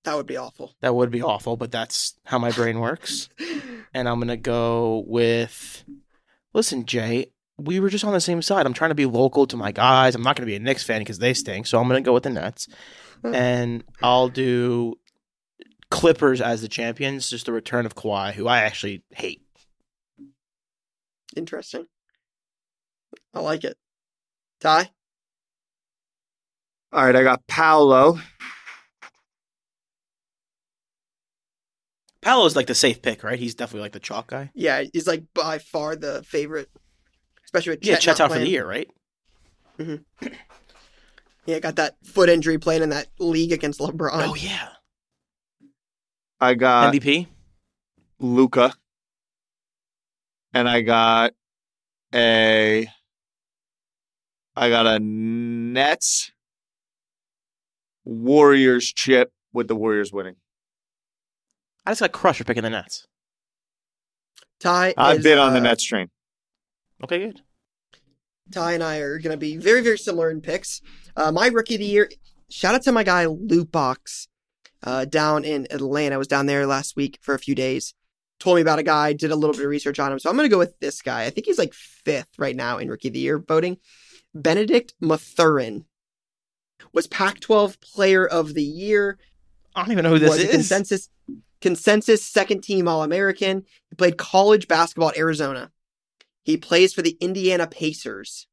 That 0.04 0.16
would 0.16 0.26
be 0.26 0.36
awful. 0.36 0.74
That 0.80 0.94
would 0.94 1.10
be 1.10 1.22
awful, 1.22 1.56
but 1.56 1.70
that's 1.70 2.14
how 2.24 2.38
my 2.38 2.50
brain 2.50 2.80
works. 2.80 3.28
And 3.92 4.08
I'm 4.08 4.20
gonna 4.20 4.36
go 4.36 5.02
with. 5.08 5.82
Listen, 6.54 6.86
Jay, 6.86 7.32
we 7.58 7.80
were 7.80 7.88
just 7.88 8.04
on 8.04 8.12
the 8.12 8.20
same 8.20 8.40
side. 8.40 8.64
I'm 8.64 8.72
trying 8.72 8.92
to 8.92 8.94
be 8.94 9.04
local 9.04 9.48
to 9.48 9.56
my 9.56 9.72
guys. 9.72 10.14
I'm 10.14 10.22
not 10.22 10.36
gonna 10.36 10.46
be 10.46 10.54
a 10.54 10.60
Knicks 10.60 10.84
fan 10.84 11.00
because 11.00 11.18
they 11.18 11.34
stink, 11.34 11.66
so 11.66 11.80
I'm 11.80 11.88
gonna 11.88 12.00
go 12.00 12.12
with 12.12 12.22
the 12.22 12.30
Nets. 12.30 12.68
And 13.24 13.82
I'll 14.00 14.28
do 14.28 14.94
Clippers 15.90 16.40
as 16.40 16.62
the 16.62 16.68
champions, 16.68 17.28
just 17.28 17.46
the 17.46 17.52
return 17.52 17.84
of 17.84 17.96
Kawhi, 17.96 18.32
who 18.32 18.46
I 18.46 18.58
actually 18.58 19.02
hate. 19.10 19.42
Interesting. 21.34 21.86
I 23.34 23.40
like 23.40 23.64
it. 23.64 23.76
Ty? 24.60 24.90
All 26.92 27.04
right, 27.04 27.16
I 27.16 27.24
got 27.24 27.46
Paolo. 27.48 28.20
Paolo's 32.22 32.54
like 32.56 32.66
the 32.66 32.74
safe 32.74 33.00
pick, 33.02 33.24
right? 33.24 33.38
He's 33.38 33.54
definitely 33.54 33.82
like 33.82 33.92
the 33.92 34.00
chalk 34.00 34.28
guy. 34.28 34.50
Yeah, 34.54 34.84
he's 34.92 35.06
like 35.06 35.24
by 35.34 35.58
far 35.58 35.96
the 35.96 36.22
favorite, 36.22 36.68
especially 37.44 37.70
with 37.70 37.84
Yeah, 37.84 37.94
Chet 37.94 38.02
Chet's 38.02 38.18
not 38.18 38.30
out 38.30 38.32
for 38.32 38.38
the 38.40 38.48
year, 38.48 38.66
right? 38.66 38.88
Mm-hmm. 39.78 40.28
Yeah, 41.46 41.58
got 41.58 41.76
that 41.76 41.96
foot 42.04 42.28
injury 42.28 42.58
playing 42.58 42.82
in 42.82 42.90
that 42.90 43.08
league 43.18 43.50
against 43.50 43.80
LeBron. 43.80 44.10
oh 44.12 44.34
yeah, 44.34 44.68
I 46.40 46.54
got 46.54 46.94
MVP. 46.94 47.26
Luka. 48.20 48.72
And 50.52 50.68
I 50.68 50.82
got 50.82 51.32
a 52.14 52.86
I 54.54 54.68
got 54.68 54.86
a 54.86 54.98
Nets 55.00 56.30
Warriors 58.04 58.92
chip 58.92 59.32
with 59.52 59.66
the 59.66 59.74
Warriors 59.74 60.12
winning. 60.12 60.36
I 61.86 61.92
just 61.92 62.00
got 62.00 62.12
crushed 62.12 62.38
for 62.38 62.44
picking 62.44 62.62
the 62.62 62.70
Nets. 62.70 63.06
Ty, 64.60 64.94
I've 64.96 65.18
is, 65.18 65.24
been 65.24 65.38
on 65.38 65.52
the 65.52 65.60
uh, 65.60 65.62
Nets 65.62 65.82
train. 65.82 66.08
Okay, 67.02 67.18
good. 67.18 67.40
Ty 68.52 68.72
and 68.72 68.82
I 68.82 68.98
are 68.98 69.18
going 69.18 69.32
to 69.32 69.38
be 69.38 69.56
very, 69.56 69.80
very 69.80 69.98
similar 69.98 70.30
in 70.30 70.40
picks. 70.40 70.82
Uh, 71.16 71.32
my 71.32 71.46
rookie 71.46 71.76
of 71.76 71.80
the 71.80 71.86
year, 71.86 72.10
shout 72.50 72.74
out 72.74 72.82
to 72.82 72.92
my 72.92 73.04
guy 73.04 73.26
Loot 73.26 73.72
Box 73.72 74.28
uh, 74.82 75.04
down 75.04 75.44
in 75.44 75.66
Atlanta. 75.70 76.16
I 76.16 76.18
was 76.18 76.28
down 76.28 76.46
there 76.46 76.66
last 76.66 76.96
week 76.96 77.18
for 77.22 77.34
a 77.34 77.38
few 77.38 77.54
days. 77.54 77.94
Told 78.38 78.56
me 78.56 78.62
about 78.62 78.78
a 78.78 78.82
guy, 78.82 79.12
did 79.12 79.30
a 79.30 79.36
little 79.36 79.54
bit 79.54 79.64
of 79.64 79.70
research 79.70 79.98
on 79.98 80.12
him. 80.12 80.18
So 80.18 80.30
I'm 80.30 80.36
going 80.36 80.48
to 80.48 80.52
go 80.52 80.58
with 80.58 80.78
this 80.80 81.02
guy. 81.02 81.24
I 81.24 81.30
think 81.30 81.46
he's 81.46 81.58
like 81.58 81.74
fifth 81.74 82.38
right 82.38 82.56
now 82.56 82.78
in 82.78 82.88
rookie 82.88 83.08
of 83.08 83.14
the 83.14 83.20
year 83.20 83.38
voting. 83.38 83.76
Benedict 84.34 84.94
Mathurin 85.00 85.84
was 86.92 87.06
Pac 87.06 87.40
12 87.40 87.80
player 87.80 88.26
of 88.26 88.54
the 88.54 88.62
year. 88.62 89.18
I 89.74 89.82
don't 89.82 89.92
even 89.92 90.04
know 90.04 90.10
who 90.10 90.18
this 90.18 90.30
was 90.30 90.40
a 90.40 90.48
is. 90.48 90.50
consensus 90.50 91.08
consensus 91.60 92.24
second 92.26 92.62
team 92.62 92.88
All 92.88 93.02
American. 93.02 93.64
He 93.90 93.96
played 93.96 94.16
college 94.16 94.68
basketball 94.68 95.10
at 95.10 95.18
Arizona. 95.18 95.70
He 96.42 96.56
plays 96.56 96.92
for 96.94 97.02
the 97.02 97.16
Indiana 97.20 97.66
Pacers. 97.66 98.46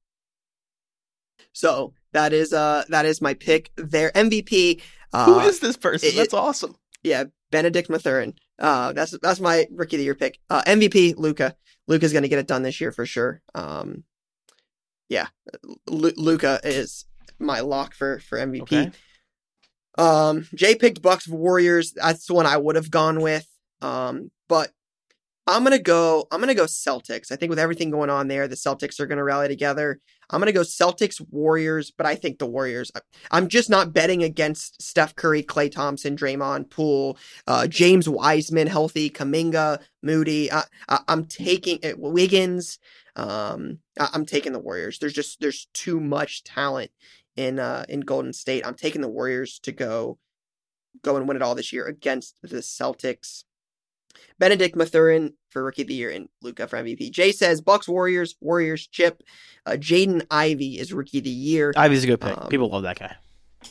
So 1.53 1.93
that 2.13 2.33
is 2.33 2.53
uh 2.53 2.83
that 2.89 3.05
is 3.05 3.21
my 3.21 3.33
pick. 3.33 3.71
Their 3.75 4.11
MVP. 4.11 4.81
Uh, 5.13 5.25
Who 5.25 5.39
is 5.39 5.59
this 5.59 5.77
person? 5.77 6.09
it- 6.09 6.15
That's 6.15 6.33
awesome. 6.33 6.75
yeah, 7.03 7.25
Benedict 7.51 7.89
Mathurin. 7.89 8.33
Uh, 8.59 8.91
that's 8.93 9.17
that's 9.21 9.39
my 9.39 9.67
rookie 9.71 9.95
of 9.95 9.99
the 9.99 10.03
year 10.05 10.15
pick. 10.15 10.39
Uh, 10.49 10.61
MVP 10.63 11.15
Luka. 11.17 11.55
Luka's 11.87 12.11
gonna 12.13 12.27
get 12.27 12.39
it 12.39 12.47
done 12.47 12.63
this 12.63 12.81
year 12.81 12.91
for 12.91 13.05
sure. 13.05 13.41
Um, 13.55 14.03
yeah, 15.09 15.27
Lu- 15.87 16.13
Luka 16.17 16.59
is 16.63 17.05
my 17.39 17.61
lock 17.61 17.93
for 17.93 18.19
for 18.19 18.37
MVP. 18.37 18.61
Okay. 18.63 18.91
Um, 19.97 20.47
Jay 20.53 20.75
picked 20.75 21.01
Bucks 21.01 21.27
Warriors. 21.27 21.93
That's 21.93 22.25
the 22.27 22.33
one 22.33 22.45
I 22.45 22.57
would 22.57 22.75
have 22.75 22.91
gone 22.91 23.21
with. 23.21 23.47
Um, 23.81 24.31
but 24.47 24.71
I'm 25.47 25.63
gonna 25.63 25.79
go. 25.79 26.27
I'm 26.29 26.41
gonna 26.41 26.53
go 26.53 26.65
Celtics. 26.65 27.31
I 27.31 27.37
think 27.37 27.49
with 27.49 27.59
everything 27.59 27.89
going 27.89 28.09
on 28.09 28.27
there, 28.27 28.47
the 28.47 28.55
Celtics 28.55 28.99
are 28.99 29.07
gonna 29.07 29.23
rally 29.23 29.47
together. 29.47 29.99
I'm 30.29 30.41
gonna 30.41 30.51
go 30.51 30.61
Celtics 30.61 31.21
Warriors, 31.31 31.89
but 31.89 32.05
I 32.05 32.15
think 32.15 32.37
the 32.37 32.45
Warriors. 32.45 32.91
I'm 33.31 33.47
just 33.47 33.69
not 33.69 33.93
betting 33.93 34.23
against 34.23 34.81
Steph 34.81 35.15
Curry, 35.15 35.43
Klay 35.43 35.71
Thompson, 35.71 36.17
Draymond, 36.17 36.69
Poole, 36.69 37.17
uh, 37.47 37.65
James 37.67 38.09
Wiseman, 38.09 38.67
healthy, 38.67 39.09
Kuminga, 39.09 39.79
Moody. 40.03 40.51
I, 40.51 40.63
I'm 41.07 41.25
taking 41.25 41.79
it. 41.81 41.97
Wiggins. 41.97 42.77
Um, 43.15 43.79
I, 43.97 44.09
I'm 44.13 44.25
taking 44.25 44.51
the 44.51 44.59
Warriors. 44.59 44.99
There's 44.99 45.13
just 45.13 45.39
there's 45.39 45.67
too 45.73 46.01
much 46.01 46.43
talent 46.43 46.91
in 47.37 47.59
uh 47.59 47.85
in 47.87 48.01
Golden 48.01 48.33
State. 48.33 48.65
I'm 48.65 48.75
taking 48.75 49.01
the 49.01 49.07
Warriors 49.07 49.59
to 49.59 49.71
go 49.71 50.17
go 51.03 51.15
and 51.15 51.27
win 51.27 51.37
it 51.37 51.43
all 51.43 51.55
this 51.55 51.71
year 51.71 51.85
against 51.85 52.35
the 52.41 52.57
Celtics. 52.57 53.43
Benedict 54.39 54.75
Mathurin 54.75 55.33
for 55.51 55.63
Rookie 55.63 55.83
of 55.83 55.87
the 55.87 55.93
Year 55.93 56.09
and 56.09 56.27
Luka 56.41 56.67
for 56.67 56.77
MVP. 56.77 57.11
Jay 57.11 57.31
says 57.31 57.61
Bucks 57.61 57.87
Warriors 57.87 58.35
Warriors 58.41 58.87
chip. 58.87 59.21
Uh, 59.65 59.71
Jaden 59.73 60.25
Ivey 60.31 60.79
is 60.79 60.91
Rookie 60.91 61.19
of 61.19 61.23
the 61.23 61.29
Year. 61.29 61.71
Ivey's 61.77 62.03
a 62.03 62.07
good 62.07 62.21
pick. 62.21 62.37
Um, 62.37 62.47
People 62.49 62.69
love 62.69 62.83
that 62.83 62.99
guy. 62.99 63.15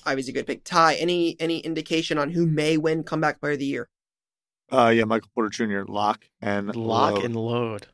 Ivey's 0.04 0.28
a 0.28 0.32
good 0.32 0.46
pick. 0.46 0.62
Ty, 0.64 0.94
any 0.96 1.36
any 1.40 1.58
indication 1.58 2.16
on 2.18 2.30
who 2.30 2.46
may 2.46 2.76
win 2.76 3.02
Comeback 3.02 3.40
Player 3.40 3.52
of 3.54 3.58
the 3.58 3.66
Year? 3.66 3.88
Uh 4.70 4.92
yeah, 4.94 5.04
Michael 5.04 5.30
Porter 5.34 5.48
Jr. 5.50 5.82
Lock 5.90 6.24
and 6.40 6.74
Lock 6.74 7.14
load. 7.14 7.24
and 7.24 7.36
load. 7.36 7.86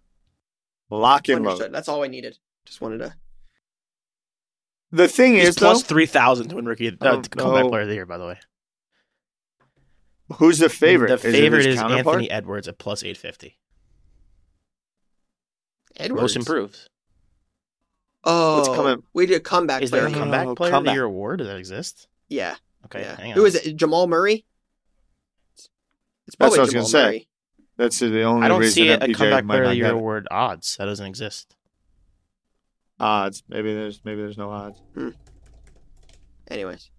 lock 0.90 1.28
and 1.28 1.44
load. 1.44 1.72
That's 1.72 1.88
all 1.88 2.02
I 2.02 2.08
needed. 2.08 2.38
Just 2.66 2.80
wanted 2.80 2.98
to. 2.98 3.14
The 4.92 5.08
thing 5.08 5.34
He's 5.34 5.48
is 5.48 5.56
plus 5.56 5.82
though, 5.82 5.88
three 5.88 6.06
thousand 6.06 6.48
to 6.50 6.56
win 6.56 6.66
rookie 6.66 6.88
uh, 6.88 6.92
Oh, 7.00 7.22
comeback 7.22 7.64
no. 7.64 7.68
player 7.70 7.82
of 7.82 7.88
the 7.88 7.94
year. 7.94 8.06
By 8.06 8.18
the 8.18 8.26
way, 8.26 8.38
who's 10.36 10.58
the 10.58 10.68
favorite? 10.68 11.08
The 11.08 11.14
Is 11.28 11.34
favorite 11.34 11.64
his 11.64 11.76
is? 11.76 11.82
Anthony 11.82 12.30
Edwards 12.30 12.68
at 12.68 12.78
plus 12.78 13.02
eight 13.02 13.16
fifty. 13.16 13.56
Edwards. 15.96 16.20
Most 16.22 16.36
improved. 16.36 16.78
Oh, 18.24 18.56
What's 18.58 18.68
coming- 18.68 19.02
We 19.12 19.26
did 19.26 19.36
a 19.36 19.40
comeback 19.40 19.82
Is 19.82 19.90
player. 19.90 20.02
there 20.02 20.08
a 20.08 20.10
of 20.10 20.12
the 20.14 20.18
year. 20.18 20.24
comeback 20.24 20.46
Oh, 20.46 20.54
player 20.54 20.74
of 20.74 20.84
the 20.84 20.92
year 20.92 21.04
award? 21.04 21.38
Does 21.38 21.48
that 21.48 21.56
exist? 21.56 22.06
Yeah. 22.28 22.54
Okay, 22.86 23.00
yeah. 23.00 23.16
hang 23.16 23.30
on. 23.32 23.36
Who 23.36 23.44
is 23.44 23.54
it? 23.56 23.76
Jamal 23.76 24.06
Murray. 24.06 24.44
It's 25.56 25.68
That's 26.26 26.36
probably 26.36 26.58
what 26.58 26.60
I 26.60 26.64
was 26.64 26.74
gonna 26.74 26.86
say. 26.86 27.26
That's 27.76 27.98
the 27.98 28.22
only 28.22 28.44
I 28.44 28.48
don't 28.48 28.60
reason 28.60 28.74
see 28.74 28.88
a, 28.90 28.94
a 28.96 28.98
MPJ 28.98 29.14
comeback 29.16 29.46
player 29.46 29.62
of 29.64 29.70
the 29.70 29.76
year 29.76 29.92
award 29.92 30.28
odds. 30.30 30.76
That 30.76 30.84
doesn't 30.84 31.06
exist. 31.06 31.56
Odds. 33.02 33.42
Maybe 33.48 33.74
there's 33.74 34.00
maybe 34.04 34.20
there's 34.22 34.38
no 34.38 34.50
odds. 34.50 34.80
Hmm. 34.94 35.10
Anyways, 36.48 36.90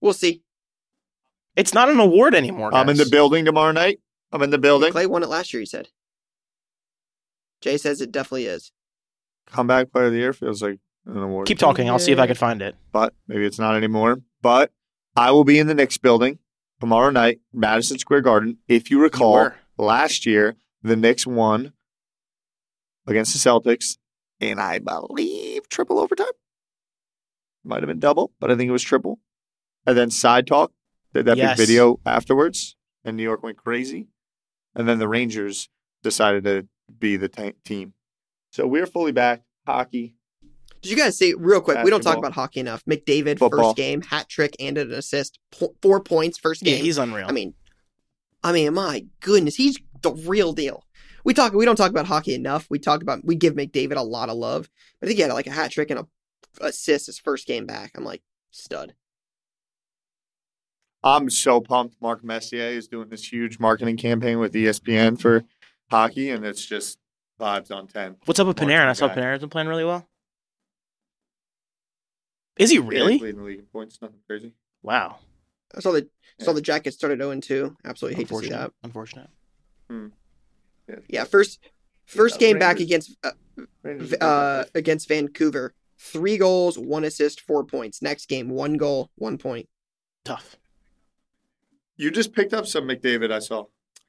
we'll 0.00 0.12
see. 0.12 0.42
It's 1.56 1.74
not 1.74 1.88
an 1.88 1.98
award 2.00 2.34
anymore. 2.34 2.72
I'm 2.74 2.88
in 2.88 2.96
the 2.96 3.06
building 3.10 3.44
tomorrow 3.44 3.72
night. 3.72 4.00
I'm 4.32 4.42
in 4.42 4.50
the 4.50 4.58
building. 4.58 4.92
Klay 4.92 5.06
won 5.06 5.22
it 5.22 5.28
last 5.28 5.52
year. 5.52 5.60
He 5.60 5.66
said. 5.66 5.88
Jay 7.60 7.76
says 7.76 8.00
it 8.00 8.12
definitely 8.12 8.46
is. 8.46 8.70
Comeback 9.46 9.90
player 9.92 10.06
of 10.06 10.12
the 10.12 10.18
year 10.18 10.32
feels 10.32 10.62
like 10.62 10.78
an 11.06 11.16
award. 11.18 11.46
Keep 11.48 11.58
talking. 11.58 11.88
I'll 11.90 11.98
see 11.98 12.12
if 12.12 12.18
I 12.18 12.26
can 12.26 12.36
find 12.36 12.62
it. 12.62 12.76
but 12.92 13.12
maybe 13.26 13.44
it's 13.44 13.58
not 13.58 13.74
anymore. 13.76 14.18
But 14.40 14.70
I 15.16 15.32
will 15.32 15.44
be 15.44 15.58
in 15.58 15.66
the 15.66 15.74
Knicks 15.74 15.98
building 15.98 16.38
tomorrow 16.80 17.10
night, 17.10 17.40
Madison 17.52 17.98
Square 17.98 18.20
Garden. 18.22 18.58
If 18.68 18.90
you 18.90 18.98
You 18.98 19.02
recall, 19.02 19.32
were. 19.32 19.56
last 19.76 20.24
year 20.26 20.56
the 20.82 20.94
Knicks 20.96 21.26
won 21.26 21.72
against 23.08 23.32
the 23.32 23.38
Celtics, 23.50 23.98
and 24.40 24.60
I 24.60 24.78
believe 24.78 25.68
triple 25.68 25.98
overtime. 25.98 26.26
Might 27.64 27.82
have 27.82 27.88
been 27.88 27.98
double, 28.00 28.32
but 28.40 28.50
I 28.50 28.56
think 28.56 28.68
it 28.68 28.72
was 28.72 28.82
triple. 28.82 29.18
And 29.86 29.96
then 29.96 30.10
side 30.10 30.46
talk 30.46 30.72
did 31.14 31.26
that 31.26 31.36
Yes. 31.36 31.56
big 31.56 31.66
video 31.66 32.00
afterwards, 32.06 32.76
and 33.04 33.16
New 33.16 33.22
York 33.22 33.42
went 33.42 33.56
crazy. 33.56 34.08
And 34.74 34.88
then 34.88 34.98
the 34.98 35.08
Rangers 35.08 35.68
decided 36.02 36.44
to 36.44 36.68
be 36.98 37.16
the 37.16 37.28
ta- 37.28 37.52
team. 37.64 37.94
So 38.52 38.66
we're 38.66 38.86
fully 38.86 39.12
back. 39.12 39.42
Hockey. 39.66 40.14
Did 40.80 40.90
you 40.92 40.96
guys 40.96 41.18
see 41.18 41.34
real 41.34 41.60
quick? 41.60 41.82
We 41.82 41.90
don't 41.90 42.02
talk 42.02 42.16
about 42.16 42.32
hockey 42.32 42.60
enough. 42.60 42.84
McDavid 42.84 43.38
Football. 43.38 43.70
first 43.70 43.76
game 43.76 44.00
hat 44.00 44.28
trick 44.28 44.54
and 44.60 44.78
an 44.78 44.92
assist, 44.92 45.38
po- 45.50 45.74
four 45.82 46.00
points 46.00 46.38
first 46.38 46.62
Yeah, 46.64 46.76
game. 46.76 46.84
he's 46.84 46.96
unreal. 46.98 47.26
I 47.28 47.32
mean, 47.32 47.54
I 48.44 48.52
mean, 48.52 48.72
my 48.74 49.04
goodness, 49.20 49.56
he's 49.56 49.76
the 50.02 50.12
real 50.12 50.52
deal. 50.52 50.84
We 51.28 51.34
talk, 51.34 51.52
we 51.52 51.66
don't 51.66 51.76
talk 51.76 51.90
about 51.90 52.06
hockey 52.06 52.32
enough. 52.34 52.66
We 52.70 52.78
talk 52.78 53.02
about, 53.02 53.22
we 53.22 53.34
give 53.34 53.52
McDavid 53.52 53.96
a 53.96 54.02
lot 54.02 54.30
of 54.30 54.38
love, 54.38 54.70
but 54.98 55.10
he 55.10 55.20
had 55.20 55.30
like 55.30 55.46
a 55.46 55.50
hat 55.50 55.70
trick 55.70 55.90
and 55.90 56.00
a 56.00 56.06
assist 56.64 57.04
his 57.04 57.18
first 57.18 57.46
game 57.46 57.66
back. 57.66 57.90
I'm 57.94 58.02
like, 58.02 58.22
stud. 58.50 58.94
I'm 61.04 61.28
so 61.28 61.60
pumped. 61.60 62.00
Mark 62.00 62.24
Messier 62.24 62.68
is 62.68 62.88
doing 62.88 63.10
this 63.10 63.30
huge 63.30 63.58
marketing 63.58 63.98
campaign 63.98 64.38
with 64.38 64.54
ESPN 64.54 65.20
for 65.20 65.44
hockey, 65.90 66.30
and 66.30 66.46
it's 66.46 66.64
just 66.64 66.98
vibes 67.38 67.70
on 67.70 67.88
10. 67.88 68.16
What's 68.24 68.40
up 68.40 68.46
with 68.46 68.58
Mark's 68.58 68.72
Panarin? 68.72 68.88
I 68.88 68.94
saw 68.94 69.08
guy. 69.08 69.16
Panarin's 69.16 69.40
been 69.40 69.50
playing 69.50 69.68
really 69.68 69.84
well. 69.84 70.08
Is 72.56 72.70
he 72.70 72.78
really? 72.78 73.12
he's 73.12 73.20
leading 73.20 73.40
the 73.40 73.44
league 73.44 73.58
in 73.58 73.66
points, 73.66 74.00
nothing 74.00 74.20
crazy. 74.26 74.54
Wow. 74.82 75.18
I 75.76 75.80
saw 75.80 75.92
the 75.92 76.08
saw 76.40 76.54
the 76.54 76.62
Jackets 76.62 76.96
started 76.96 77.18
0 77.18 77.38
2. 77.38 77.76
Absolutely 77.84 78.16
hate 78.16 78.28
to 78.28 78.28
see 78.28 78.46
Unfortunate. 78.46 78.58
that. 78.58 78.72
Unfortunate. 78.82 79.28
Hmm. 79.90 80.06
Yeah, 81.08 81.24
first 81.24 81.58
first 82.06 82.36
uh, 82.36 82.38
game 82.38 82.58
back 82.58 82.80
against 82.80 83.16
uh, 83.22 83.30
Rangers 83.82 84.10
v- 84.10 84.16
are 84.20 84.60
uh 84.60 84.64
against 84.74 85.08
Vancouver. 85.08 85.74
Three 85.98 86.38
goals, 86.38 86.78
one 86.78 87.04
assist, 87.04 87.40
four 87.40 87.64
points. 87.64 88.00
Next 88.00 88.28
game, 88.28 88.48
one 88.48 88.74
goal, 88.76 89.10
one 89.16 89.36
point. 89.38 89.68
Tough. 90.24 90.56
you 91.96 92.10
just 92.10 92.32
picked 92.32 92.54
up 92.54 92.66
some 92.66 92.84
McDavid, 92.84 93.32
I 93.32 93.40
saw. 93.40 93.64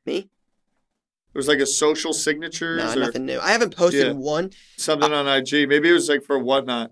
Me? 0.06 0.18
It 0.18 1.38
was 1.38 1.48
like 1.48 1.60
a 1.60 1.66
social 1.66 2.14
signature. 2.14 2.76
Nah, 2.78 2.94
or 2.94 2.96
nothing 2.96 3.26
new. 3.26 3.40
I 3.40 3.52
haven't 3.52 3.76
posted 3.76 4.08
Yeah. 4.08 4.14
one. 4.14 4.52
something 4.78 5.12
on 5.12 5.28
IG. 5.28 5.68
Maybe 5.68 5.90
it 5.90 5.94
was 5.94 6.10
like 6.10 6.24
for 6.24 6.38
whatnot. 6.40 6.92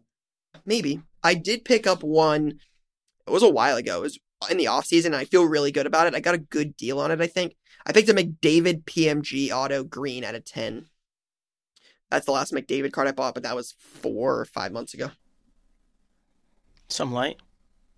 Maybe 0.65 1.01
I 1.23 1.33
did 1.35 1.63
pick 1.65 1.85
up 1.87 2.03
one. 2.03 2.59
It 3.27 3.31
was 3.31 3.43
a 3.43 3.49
while 3.49 3.77
ago. 3.77 3.97
It 3.99 4.01
was 4.03 4.19
in 4.49 4.57
the 4.57 4.65
offseason, 4.65 5.07
and 5.07 5.15
I 5.15 5.25
feel 5.25 5.43
really 5.45 5.71
good 5.71 5.85
about 5.87 6.07
it. 6.07 6.15
I 6.15 6.19
got 6.19 6.35
a 6.35 6.39
good 6.39 6.77
deal 6.77 6.99
on 6.99 7.11
it, 7.11 7.19
I 7.21 7.27
think. 7.27 7.55
I 7.87 7.93
picked 7.93 8.09
a 8.09 8.13
McDavid 8.13 8.83
PMG 8.83 9.49
Auto 9.49 9.81
Green 9.85 10.25
out 10.25 10.35
of 10.35 10.43
10. 10.43 10.87
That's 12.11 12.25
the 12.25 12.33
last 12.33 12.53
McDavid 12.53 12.91
card 12.91 13.07
I 13.07 13.13
bought, 13.13 13.33
but 13.33 13.43
that 13.43 13.55
was 13.55 13.75
four 13.79 14.39
or 14.39 14.45
five 14.45 14.73
months 14.73 14.93
ago. 14.93 15.11
Some 16.89 17.13
light. 17.13 17.37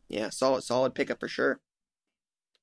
Yeah, 0.08 0.30
solid, 0.30 0.64
solid 0.64 0.94
pickup 0.94 1.20
for 1.20 1.28
sure. 1.28 1.60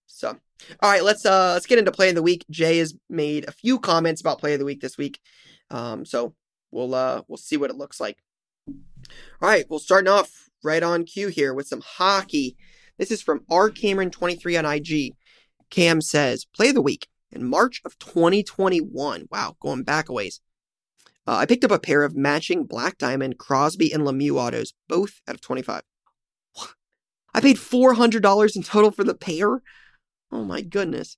So, 0.07 0.37
all 0.81 0.91
right, 0.91 1.03
let's 1.03 1.27
uh 1.27 1.53
let's 1.53 1.67
get 1.67 1.79
into 1.79 1.93
play 1.93 2.09
of 2.09 2.15
the 2.15 2.23
week. 2.23 2.45
Jay 2.49 2.79
has 2.79 2.95
made 3.11 3.47
a 3.49 3.53
few 3.53 3.79
comments 3.79 4.21
about 4.21 4.39
play 4.39 4.53
of 4.53 4.61
the 4.61 4.65
week 4.65 4.81
this 4.81 4.97
week, 4.97 5.21
um, 5.71 6.05
so 6.05 6.35
we'll 6.71 6.95
uh 6.95 7.23
we'll 7.29 7.37
see 7.37 7.57
what 7.57 7.71
it 7.71 7.77
looks 7.77 8.01
like. 8.01 8.19
All 8.69 8.75
right, 9.49 9.67
we'll 9.69 9.81
starting 9.81 10.09
off 10.09 10.49
right 10.63 10.83
on 10.83 11.05
cue 11.05 11.29
here 11.29 11.53
with 11.53 11.67
some 11.67 11.83
hockey. 11.85 12.57
This 12.99 13.11
is 13.11 13.21
from 13.21 13.45
R 13.51 13.69
Cameron 13.69 14.11
twenty 14.11 14.37
three 14.37 14.57
on 14.57 14.65
IG. 14.65 15.15
Cam 15.71 16.01
says 16.01 16.45
play 16.45 16.69
of 16.69 16.77
the 16.77 16.83
week 16.83 17.09
in 17.31 17.49
March 17.49 17.81
of 17.85 17.99
2021. 17.99 19.27
Wow, 19.31 19.57
going 19.61 19.83
back 19.83 20.09
a 20.09 20.13
ways. 20.13 20.41
Uh, 21.27 21.37
I 21.37 21.47
picked 21.47 21.65
up 21.65 21.71
a 21.71 21.79
pair 21.79 22.05
of 22.05 22.17
matching 22.17 22.65
Black 22.65 22.99
Diamond 22.99 23.39
Crosby 23.39 23.93
and 23.93 24.05
Lemieux 24.05 24.37
autos, 24.37 24.75
both 24.89 25.21
out 25.29 25.35
of 25.35 25.41
25. 25.41 25.83
I 27.35 27.41
paid 27.41 27.57
$400 27.57 28.57
in 28.57 28.63
total 28.63 28.91
for 28.91 29.05
the 29.05 29.15
pair. 29.15 29.61
Oh 30.31 30.45
my 30.45 30.63
goodness. 30.63 31.17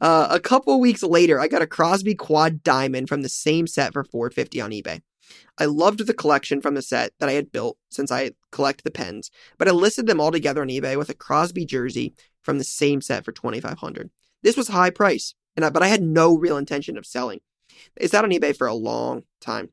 Uh, 0.00 0.28
a 0.30 0.40
couple 0.40 0.80
weeks 0.80 1.02
later, 1.02 1.38
I 1.38 1.48
got 1.48 1.62
a 1.62 1.66
Crosby 1.66 2.14
Quad 2.14 2.62
Diamond 2.62 3.08
from 3.08 3.22
the 3.22 3.28
same 3.28 3.66
set 3.66 3.92
for 3.92 4.04
450 4.04 4.60
on 4.60 4.70
eBay. 4.70 5.02
I 5.58 5.66
loved 5.66 6.06
the 6.06 6.14
collection 6.14 6.60
from 6.60 6.74
the 6.74 6.82
set 6.82 7.12
that 7.18 7.28
I 7.28 7.32
had 7.32 7.52
built 7.52 7.76
since 7.90 8.10
I 8.10 8.32
collect 8.50 8.82
the 8.82 8.90
pens, 8.90 9.30
but 9.58 9.68
I 9.68 9.72
listed 9.72 10.06
them 10.06 10.20
all 10.20 10.32
together 10.32 10.62
on 10.62 10.68
eBay 10.68 10.96
with 10.96 11.10
a 11.10 11.14
Crosby 11.14 11.66
jersey 11.66 12.14
from 12.42 12.58
the 12.58 12.64
same 12.64 13.00
set 13.00 13.24
for 13.24 13.32
2500. 13.32 14.10
This 14.42 14.56
was 14.56 14.68
high 14.68 14.90
price, 14.90 15.34
and 15.60 15.66
I, 15.66 15.70
but 15.70 15.82
I 15.82 15.88
had 15.88 16.02
no 16.02 16.36
real 16.36 16.56
intention 16.56 16.96
of 16.96 17.06
selling. 17.06 17.40
It 17.96 18.10
sat 18.10 18.24
on 18.24 18.30
eBay 18.30 18.56
for 18.56 18.66
a 18.66 18.74
long 18.74 19.24
time. 19.40 19.70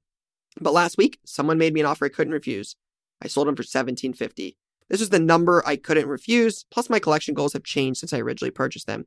But 0.60 0.74
last 0.74 0.98
week, 0.98 1.20
someone 1.26 1.58
made 1.58 1.74
me 1.74 1.80
an 1.80 1.86
offer 1.86 2.06
I 2.06 2.10
couldn't 2.10 2.34
refuse. 2.34 2.76
I 3.22 3.28
sold 3.28 3.48
them 3.48 3.56
for 3.56 3.62
1750. 3.62 4.58
This 4.90 5.00
was 5.00 5.10
the 5.10 5.20
number 5.20 5.64
I 5.66 5.76
couldn't 5.76 6.08
refuse, 6.08 6.66
plus 6.72 6.90
my 6.90 7.00
collection 7.00 7.34
goals 7.34 7.54
have 7.54 7.64
changed 7.64 8.00
since 8.00 8.14
I 8.14 8.20
originally 8.20 8.52
purchased 8.52 8.88
them. 8.88 9.06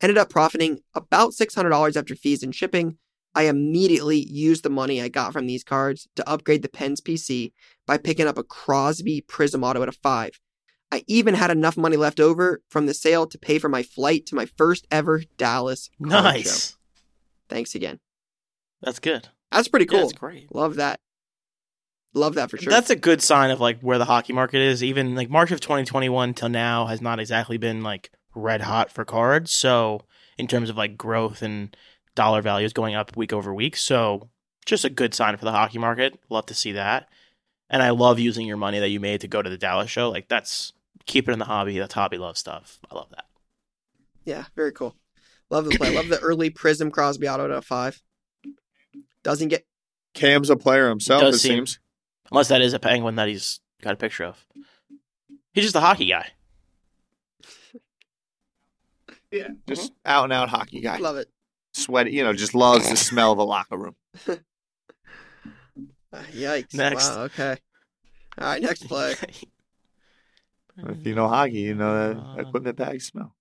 Ended 0.00 0.18
up 0.18 0.30
profiting 0.30 0.80
about 0.94 1.32
$600 1.32 1.96
after 1.96 2.14
fees 2.14 2.42
and 2.42 2.54
shipping. 2.54 2.98
I 3.34 3.44
immediately 3.44 4.18
used 4.18 4.62
the 4.62 4.70
money 4.70 5.00
I 5.00 5.08
got 5.08 5.32
from 5.32 5.46
these 5.46 5.62
cards 5.62 6.08
to 6.16 6.28
upgrade 6.28 6.62
the 6.62 6.68
Pens 6.68 7.00
PC 7.00 7.52
by 7.86 7.96
picking 7.96 8.26
up 8.26 8.38
a 8.38 8.42
Crosby 8.42 9.20
Prism 9.20 9.62
Auto 9.62 9.82
at 9.82 9.88
a 9.88 9.92
5. 9.92 10.40
I 10.92 11.04
even 11.06 11.34
had 11.34 11.50
enough 11.50 11.76
money 11.76 11.96
left 11.96 12.18
over 12.20 12.62
from 12.68 12.86
the 12.86 12.94
sale 12.94 13.26
to 13.28 13.38
pay 13.38 13.58
for 13.58 13.68
my 13.68 13.82
flight 13.82 14.26
to 14.26 14.34
my 14.34 14.46
first 14.46 14.86
ever 14.90 15.22
Dallas 15.36 15.88
Nice. 16.00 16.70
show. 16.70 16.76
Thanks 17.48 17.74
again. 17.74 18.00
That's 18.82 18.98
good. 18.98 19.28
That's 19.52 19.68
pretty 19.68 19.84
Yeah, 19.86 19.90
cool. 20.00 20.08
that's 20.08 20.18
great. 20.18 20.54
Love 20.54 20.76
that. 20.76 21.00
Love 22.12 22.34
that 22.34 22.50
for 22.50 22.56
sure. 22.58 22.70
That's 22.72 22.90
a 22.90 22.96
good 22.96 23.22
sign 23.22 23.50
of 23.50 23.60
like 23.60 23.80
where 23.82 23.98
the 23.98 24.04
hockey 24.04 24.32
market 24.32 24.60
is. 24.60 24.82
Even 24.82 25.14
like 25.14 25.30
March 25.30 25.52
of 25.52 25.60
2021 25.60 26.34
till 26.34 26.48
now 26.48 26.86
has 26.86 27.00
not 27.00 27.20
exactly 27.20 27.56
been 27.56 27.82
like 27.82 28.10
red 28.34 28.62
hot 28.62 28.90
for 28.90 29.04
cards. 29.04 29.52
So 29.52 30.02
in 30.36 30.48
terms 30.48 30.70
of 30.70 30.76
like 30.76 30.96
growth 30.96 31.40
and 31.42 31.76
dollar 32.16 32.42
values 32.42 32.72
going 32.72 32.96
up 32.96 33.16
week 33.16 33.32
over 33.32 33.54
week, 33.54 33.76
so 33.76 34.28
just 34.66 34.84
a 34.84 34.90
good 34.90 35.14
sign 35.14 35.36
for 35.36 35.44
the 35.44 35.52
hockey 35.52 35.78
market. 35.78 36.18
Love 36.28 36.46
to 36.46 36.54
see 36.54 36.72
that. 36.72 37.08
And 37.68 37.80
I 37.82 37.90
love 37.90 38.18
using 38.18 38.46
your 38.46 38.56
money 38.56 38.80
that 38.80 38.88
you 38.88 38.98
made 38.98 39.20
to 39.20 39.28
go 39.28 39.40
to 39.40 39.50
the 39.50 39.56
Dallas 39.58 39.88
show. 39.90 40.10
Like 40.10 40.26
that's 40.28 40.72
keep 41.06 41.28
it 41.28 41.32
in 41.32 41.38
the 41.38 41.44
hobby. 41.44 41.78
That's 41.78 41.94
hobby 41.94 42.18
love 42.18 42.36
stuff. 42.38 42.78
I 42.90 42.94
love 42.94 43.08
that. 43.10 43.24
yeah, 44.24 44.44
very 44.56 44.72
cool. 44.72 44.96
Love 45.50 45.64
the 45.64 45.76
play. 45.76 45.94
Love 45.94 46.08
the 46.08 46.20
early 46.20 46.50
Prism 46.50 46.90
Crosby 46.90 47.28
auto 47.28 47.48
to 47.48 47.60
five. 47.62 48.00
Doesn't 49.22 49.48
get 49.48 49.66
Cam's 50.14 50.48
a 50.50 50.56
player 50.56 50.88
himself, 50.88 51.20
Does 51.22 51.36
it 51.36 51.38
seem- 51.40 51.56
seems. 51.66 51.78
Unless 52.30 52.48
that 52.48 52.62
is 52.62 52.72
a 52.74 52.78
penguin 52.78 53.16
that 53.16 53.26
he's 53.28 53.58
got 53.82 53.94
a 53.94 53.96
picture 53.96 54.24
of. 54.24 54.46
He's 55.52 55.64
just 55.64 55.74
a 55.76 55.80
hockey 55.80 56.06
guy. 56.06 56.28
Yeah. 59.32 59.48
Just 59.68 59.92
out 60.04 60.24
and 60.24 60.32
out 60.32 60.48
hockey 60.48 60.80
guy. 60.80 60.96
love 60.98 61.16
it. 61.16 61.28
Sweaty, 61.72 62.10
you 62.10 62.24
know, 62.24 62.32
just 62.32 62.52
loves 62.54 62.90
the 62.90 62.96
smell 62.96 63.30
of 63.30 63.38
a 63.38 63.44
locker 63.44 63.76
room. 63.76 63.94
Uh, 64.26 64.36
yikes. 66.32 66.74
Next. 66.74 67.08
Wow, 67.10 67.22
okay. 67.24 67.56
All 68.38 68.46
right, 68.48 68.60
next 68.60 68.88
play. 68.88 69.14
If 70.82 70.96
mm-hmm. 70.96 71.08
you 71.08 71.14
know 71.14 71.28
hockey, 71.28 71.60
you 71.60 71.74
know 71.74 72.14
that 72.14 72.22
ah. 72.22 72.36
equipment 72.36 72.76
bag 72.76 73.02
smell. 73.02 73.34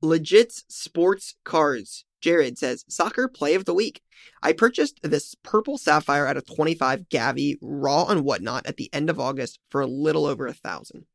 Legit 0.00 0.52
sports 0.68 1.36
cards. 1.44 2.04
Jared 2.20 2.56
says, 2.56 2.84
soccer 2.88 3.26
play 3.26 3.54
of 3.54 3.64
the 3.64 3.74
week. 3.74 4.00
I 4.42 4.52
purchased 4.52 5.00
this 5.02 5.34
purple 5.42 5.76
sapphire 5.76 6.26
at 6.26 6.36
a 6.36 6.42
25 6.42 7.08
Gavi 7.08 7.56
raw 7.60 8.06
and 8.06 8.24
whatnot 8.24 8.64
at 8.64 8.76
the 8.76 8.88
end 8.92 9.10
of 9.10 9.18
August 9.18 9.58
for 9.70 9.80
a 9.80 9.88
little 9.88 10.24
over 10.24 10.46
a 10.46 10.52
thousand. 10.52 11.06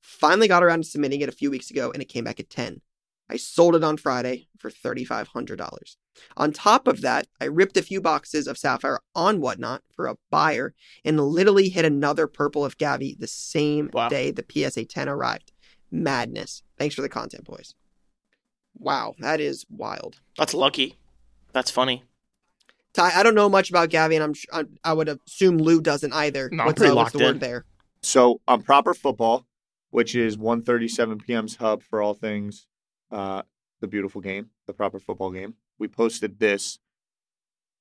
Finally 0.00 0.46
got 0.46 0.62
around 0.62 0.84
to 0.84 0.88
submitting 0.88 1.20
it 1.20 1.28
a 1.28 1.32
few 1.32 1.50
weeks 1.50 1.70
ago 1.70 1.90
and 1.90 2.00
it 2.00 2.08
came 2.08 2.22
back 2.22 2.38
at 2.38 2.48
10. 2.48 2.80
I 3.28 3.36
sold 3.36 3.74
it 3.74 3.82
on 3.82 3.96
Friday 3.96 4.48
for 4.58 4.70
$3,500. 4.70 5.96
On 6.36 6.52
top 6.52 6.86
of 6.86 7.00
that, 7.00 7.26
I 7.40 7.44
ripped 7.46 7.76
a 7.76 7.82
few 7.82 8.00
boxes 8.00 8.46
of 8.46 8.58
sapphire 8.58 9.00
on 9.14 9.40
whatnot 9.40 9.82
for 9.94 10.06
a 10.06 10.16
buyer 10.30 10.74
and 11.04 11.20
literally 11.20 11.68
hit 11.68 11.84
another 11.84 12.26
purple 12.26 12.64
of 12.64 12.78
Gavi 12.78 13.18
the 13.18 13.26
same 13.26 13.90
Wow. 13.92 14.08
day 14.08 14.30
the 14.30 14.44
PSA 14.48 14.84
10 14.84 15.08
arrived. 15.08 15.52
Madness. 15.90 16.62
Thanks 16.78 16.94
for 16.94 17.02
the 17.02 17.08
content, 17.08 17.44
boys. 17.44 17.74
Wow, 18.74 19.14
that 19.18 19.40
is 19.40 19.66
wild. 19.70 20.20
That's 20.38 20.54
lucky. 20.54 20.96
That's 21.52 21.70
funny. 21.70 22.04
Ty, 22.94 23.12
I 23.14 23.22
don't 23.22 23.34
know 23.34 23.48
much 23.48 23.70
about 23.70 23.90
Gavi, 23.90 24.14
and 24.14 24.22
I'm 24.24 24.34
sh- 24.34 24.46
I, 24.52 24.64
I 24.84 24.92
would 24.92 25.08
assume 25.26 25.58
Lou 25.58 25.80
doesn't 25.80 26.12
either. 26.12 26.48
No, 26.52 26.62
I'm 26.62 26.66
what's, 26.68 26.78
pretty 26.78 26.92
uh, 26.92 26.96
what's 26.96 27.12
the 27.12 27.18
locked 27.18 27.34
word 27.34 27.40
there? 27.40 27.64
So 28.02 28.40
on 28.48 28.62
proper 28.62 28.92
football, 28.94 29.46
which 29.90 30.14
is 30.14 30.36
1:37 30.36 31.24
p.m.'s 31.24 31.56
hub 31.56 31.82
for 31.82 32.02
all 32.02 32.14
things 32.14 32.66
uh, 33.10 33.42
the 33.80 33.86
beautiful 33.86 34.20
game, 34.20 34.50
the 34.66 34.72
proper 34.72 34.98
football 34.98 35.30
game. 35.30 35.54
We 35.82 35.88
posted 35.88 36.38
this. 36.38 36.78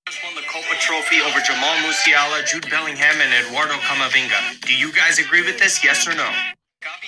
just 0.08 0.24
won 0.24 0.34
the 0.34 0.42
Kopa 0.42 0.76
Trophy 0.80 1.22
over 1.22 1.40
Jamal 1.42 1.76
Musiala, 1.86 2.44
Jude 2.48 2.68
Bellingham, 2.68 3.22
and 3.22 3.46
Eduardo 3.46 3.76
Camavinga. 3.76 4.60
Do 4.62 4.74
you 4.74 4.92
guys 4.92 5.20
agree 5.20 5.44
with 5.44 5.60
this? 5.60 5.84
Yes 5.84 6.08
or 6.08 6.16
no? 6.16 6.28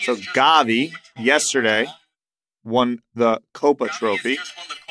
So 0.04 0.16
Gavi 0.36 0.94
yesterday 1.18 1.88
won 2.64 3.00
the 3.16 3.42
Kopa 3.56 3.90
Trophy, 3.90 4.38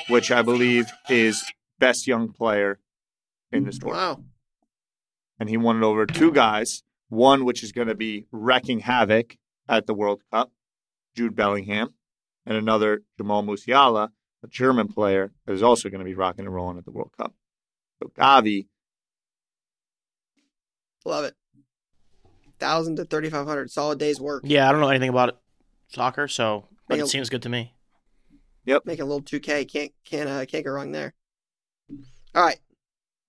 which 0.09 0.33
I 0.33 0.43
believe 0.43 0.91
is 1.09 1.45
best 1.79 2.09
young 2.09 2.33
player 2.33 2.81
in 3.53 3.63
the 3.63 3.71
sport. 3.73 3.95
Wow. 3.95 4.25
and 5.39 5.49
he 5.49 5.57
won 5.57 5.77
it 5.77 5.85
over 5.87 6.05
two 6.05 6.33
guys. 6.33 6.83
One, 7.11 7.45
which 7.45 7.63
is 7.63 7.71
going 7.71 7.87
to 7.87 7.95
be 7.95 8.27
wrecking 8.33 8.81
havoc 8.81 9.37
at 9.69 9.87
the 9.87 9.95
World 9.95 10.23
Cup, 10.33 10.51
Jude 11.15 11.37
Bellingham, 11.37 11.95
and 12.45 12.57
another, 12.57 13.03
Jamal 13.17 13.45
Musiala, 13.45 14.09
a 14.43 14.49
German 14.49 14.89
player 14.89 15.33
that 15.47 15.53
is 15.53 15.63
also 15.63 15.89
going 15.89 16.01
to 16.01 16.05
be 16.05 16.15
rocking 16.15 16.45
and 16.45 16.55
rolling 16.55 16.79
at 16.79 16.85
the 16.85 16.91
World 16.91 17.13
Cup. 17.17 17.35
So 18.03 18.11
Gavi, 18.19 18.67
Love 21.05 21.25
it. 21.25 21.35
Thousand 22.59 22.97
to 22.97 23.05
thirty 23.05 23.29
five 23.29 23.47
hundred. 23.47 23.71
Solid 23.71 23.99
day's 23.99 24.21
work. 24.21 24.43
Yeah, 24.47 24.69
I 24.69 24.73
don't 24.73 24.81
know 24.81 24.89
anything 24.89 25.09
about 25.09 25.31
it, 25.31 25.37
soccer, 25.89 26.29
so 26.29 26.67
but 26.89 26.95
Make 26.95 27.01
it 27.01 27.05
a- 27.07 27.09
seems 27.09 27.29
good 27.29 27.43
to 27.43 27.49
me. 27.49 27.75
Yep. 28.67 28.87
Make 28.87 29.01
a 29.01 29.05
little 29.05 29.21
two 29.23 29.41
K. 29.41 29.65
Can't 29.65 29.91
can't 30.05 30.29
uh, 30.29 30.45
can't 30.47 30.65
go 30.65 30.71
wrong 30.71 30.93
there. 30.93 31.15
All 32.35 32.45
right. 32.45 32.61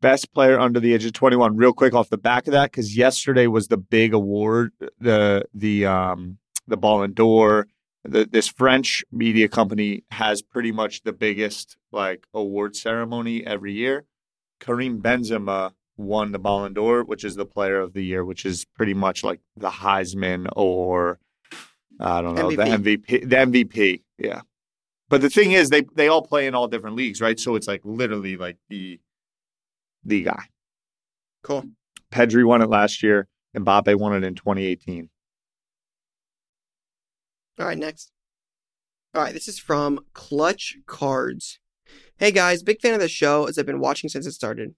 best 0.02 0.32
player 0.34 0.60
under 0.60 0.80
the 0.80 0.94
age 0.94 1.04
of 1.06 1.14
21. 1.14 1.58
Real 1.58 1.74
quick 1.74 1.94
off 1.96 2.10
the 2.10 2.18
back 2.18 2.46
of 2.48 2.52
that, 2.52 2.72
because 2.72 2.96
yesterday 2.96 3.48
was 3.48 3.68
the 3.70 3.78
big 3.78 4.14
award, 4.14 4.72
the 5.00 5.44
the 5.56 5.88
um 5.88 6.38
the 6.68 6.78
Ballon 6.78 7.14
d'Or. 7.14 7.68
The, 8.06 8.26
this 8.26 8.50
French 8.50 9.04
media 9.12 9.48
company 9.48 10.04
has 10.12 10.42
pretty 10.42 10.72
much 10.72 11.04
the 11.04 11.14
biggest 11.14 11.78
like 11.92 12.28
award 12.34 12.76
ceremony 12.76 13.46
every 13.46 13.74
year. 13.74 14.06
Karim 14.60 15.02
Benzema 15.02 15.72
won 15.98 16.32
the 16.32 16.40
Ballon 16.40 16.74
d'Or, 16.74 17.04
which 17.04 17.24
is 17.24 17.36
the 17.36 17.46
Player 17.46 17.80
of 17.80 17.94
the 17.94 18.04
Year, 18.04 18.26
which 18.26 18.46
is 18.46 18.66
pretty 18.76 18.94
much 18.94 19.24
like 19.24 19.40
the 19.56 19.70
Heisman 19.70 20.48
or 20.56 21.20
I 22.00 22.22
don't 22.22 22.36
know 22.36 22.50
the 22.50 22.58
MVP, 22.58 23.30
the 23.30 23.36
MVP. 23.36 24.02
Yeah, 24.18 24.42
but 25.10 25.22
the 25.22 25.30
thing 25.30 25.52
is, 25.52 25.70
they 25.70 25.84
they 25.96 26.08
all 26.08 26.22
play 26.22 26.48
in 26.48 26.56
all 26.56 26.68
different 26.68 26.96
leagues, 26.96 27.22
right? 27.22 27.40
So 27.40 27.56
it's 27.56 27.68
like 27.68 27.82
literally 27.84 28.36
like 28.36 28.58
the 28.70 29.00
the 30.04 30.24
guy. 30.24 30.46
Cool. 31.44 31.66
Pedri 32.12 32.46
won 32.46 32.62
it 32.62 32.70
last 32.70 33.04
year. 33.04 33.28
Mbappe 33.56 33.98
won 34.00 34.16
it 34.16 34.26
in 34.26 34.36
2018. 34.36 35.10
All 37.60 37.68
right, 37.68 37.78
next. 37.78 38.12
All 39.14 39.22
right, 39.22 39.34
this 39.34 39.48
is 39.48 39.60
from 39.60 40.00
Clutch 40.14 40.78
Cards. 40.88 41.60
Hey 42.18 42.32
guys, 42.32 42.64
big 42.64 42.82
fan 42.82 42.96
of 42.96 43.00
the 43.00 43.08
show 43.08 43.46
as 43.46 43.60
I've 43.60 43.66
been 43.66 43.80
watching 43.80 44.10
since 44.10 44.26
it 44.26 44.32
started. 44.32 44.74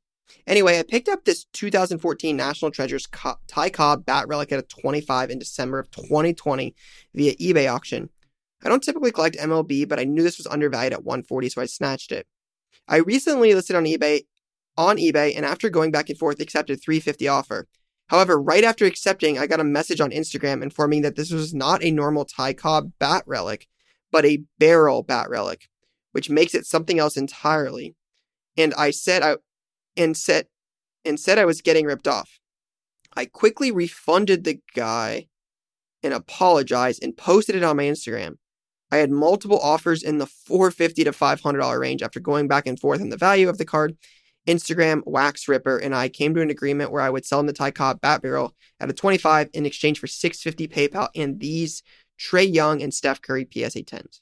Anyway, 0.46 0.78
I 0.78 0.84
picked 0.84 1.08
up 1.08 1.24
this 1.24 1.46
2014 1.54 2.36
National 2.36 2.72
Treasures 2.72 3.08
Co- 3.08 3.36
Ty 3.48 3.70
Cobb 3.70 4.06
bat 4.06 4.28
relic 4.28 4.52
at 4.52 4.60
a 4.60 4.64
25 4.64 5.30
in 5.30 5.40
December 5.40 5.80
of 5.80 5.90
2020 5.92 6.76
via 7.14 7.36
eBay 7.36 7.72
auction. 7.72 8.10
I 8.64 8.70
don't 8.70 8.84
typically 8.84 9.12
collect 9.12 9.38
MLB, 9.38 9.88
but 9.88 10.00
I 10.00 10.04
knew 10.04 10.24
this 10.24 10.38
was 10.38 10.48
undervalued 10.48 10.94
at 10.94 11.06
140, 11.06 11.50
so 11.50 11.62
I 11.62 11.66
snatched 11.66 12.12
it. 12.12 12.28
I 12.88 12.98
recently 12.98 13.54
listed 13.54 13.76
on 13.76 13.86
eBay 13.86 14.24
on 14.78 14.98
eBay 14.98 15.34
and 15.36 15.46
after 15.46 15.70
going 15.70 15.92
back 15.92 16.10
and 16.10 16.18
forth 16.18 16.42
accepted 16.42 16.82
350 16.84 17.28
offer. 17.30 17.68
However, 18.08 18.40
right 18.40 18.64
after 18.64 18.86
accepting, 18.86 19.40
I 19.40 19.48
got 19.48 19.60
a 19.60 19.64
message 19.64 20.00
on 20.00 20.12
Instagram 20.12 20.62
informing 20.62 21.02
that 21.02 21.16
this 21.16 21.32
was 21.32 21.54
not 21.54 21.84
a 21.84 21.92
normal 21.92 22.26
Ty 22.26 22.54
Cobb 22.54 22.92
bat 23.00 23.24
relic, 23.26 23.68
but 24.12 24.26
a 24.26 24.44
barrel 24.60 25.02
bat 25.02 25.30
relic, 25.30 25.70
which 26.12 26.30
makes 26.30 26.54
it 26.54 26.66
something 26.66 27.00
else 27.00 27.18
entirely. 27.18 27.96
And 28.58 28.74
I 28.76 28.92
said 28.92 29.24
I 29.24 29.38
and 29.98 30.16
said 30.16 30.48
and 31.04 31.20
said 31.20 31.40
I 31.40 31.46
was 31.46 31.62
getting 31.62 31.86
ripped 31.86 32.08
off. 32.08 32.40
I 33.16 33.26
quickly 33.26 33.72
refunded 33.72 34.44
the 34.44 34.60
guy 34.76 35.28
and 36.04 36.14
apologized 36.14 37.04
and 37.04 37.18
posted 37.18 37.56
it 37.56 37.64
on 37.64 37.78
my 37.78 37.84
Instagram. 37.84 38.36
I 38.92 38.98
had 38.98 39.10
multiple 39.10 39.60
offers 39.60 40.04
in 40.04 40.20
the 40.20 40.28
450 40.28 41.04
to 41.06 41.12
$500 41.12 41.80
range 41.80 42.04
after 42.04 42.20
going 42.20 42.48
back 42.48 42.68
and 42.68 42.80
forth 42.80 43.02
on 43.02 43.10
the 43.10 43.18
value 43.18 43.50
of 43.50 43.58
the 43.58 43.66
card. 43.66 43.98
Instagram, 44.48 45.02
Wax 45.06 45.48
Ripper, 45.48 45.78
and 45.78 45.96
I 45.96 46.10
came 46.10 46.34
to 46.36 46.42
an 46.42 46.50
agreement 46.50 46.92
where 46.92 47.02
I 47.02 47.10
would 47.10 47.26
sell 47.26 47.40
him 47.40 47.48
the 47.48 47.54
Ty 47.54 47.72
Cobb 47.72 48.02
Bat 48.02 48.22
Barrel 48.22 48.54
at 48.80 48.90
a 48.90 48.94
25 48.94 49.50
in 49.54 49.66
exchange 49.66 50.00
for 50.00 50.08
650 50.08 50.68
PayPal 50.68 51.10
and 51.16 51.40
these 51.40 51.82
Trae 52.20 52.52
Young 52.54 52.82
and 52.82 52.94
Steph 52.94 53.22
Curry 53.22 53.48
PSA 53.52 53.84
10s. 53.84 54.20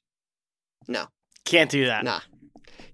No, 0.88 1.06
Can't 1.46 1.70
do 1.70 1.86
that. 1.86 2.04
nah. 2.04 2.22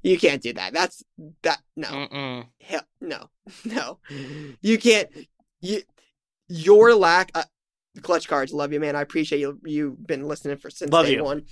You 0.02 0.18
can't 0.18 0.42
do 0.42 0.54
that. 0.54 0.74
That's 0.74 1.04
that 1.44 1.60
no. 1.76 1.88
Mm-mm. 1.88 2.46
Hell, 2.62 2.82
no, 3.02 3.30
no, 3.66 4.00
you 4.62 4.78
can't. 4.78 5.10
You, 5.62 5.82
your 6.48 6.96
lack. 6.96 7.32
Uh, 7.36 7.44
clutch 8.02 8.28
cards, 8.30 8.54
love 8.54 8.72
you, 8.72 8.80
man. 8.80 8.96
I 8.96 9.02
appreciate 9.02 9.40
you. 9.40 9.60
You've 9.66 10.06
been 10.08 10.26
listening 10.26 10.56
for 10.58 10.70
since 10.70 10.90
Love 10.92 11.08
day 11.08 11.16
you. 11.16 11.24
one. 11.24 11.44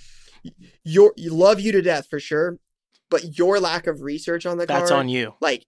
Your, 0.82 1.12
you 1.16 1.34
love 1.34 1.60
you 1.60 1.72
to 1.72 1.82
death 1.82 2.06
for 2.08 2.18
sure, 2.20 2.58
but 3.10 3.38
your 3.38 3.60
lack 3.60 3.86
of 3.86 4.02
research 4.02 4.46
on 4.46 4.58
the 4.58 4.66
That's 4.66 4.90
card, 4.90 5.00
on 5.00 5.08
you. 5.08 5.34
like, 5.40 5.66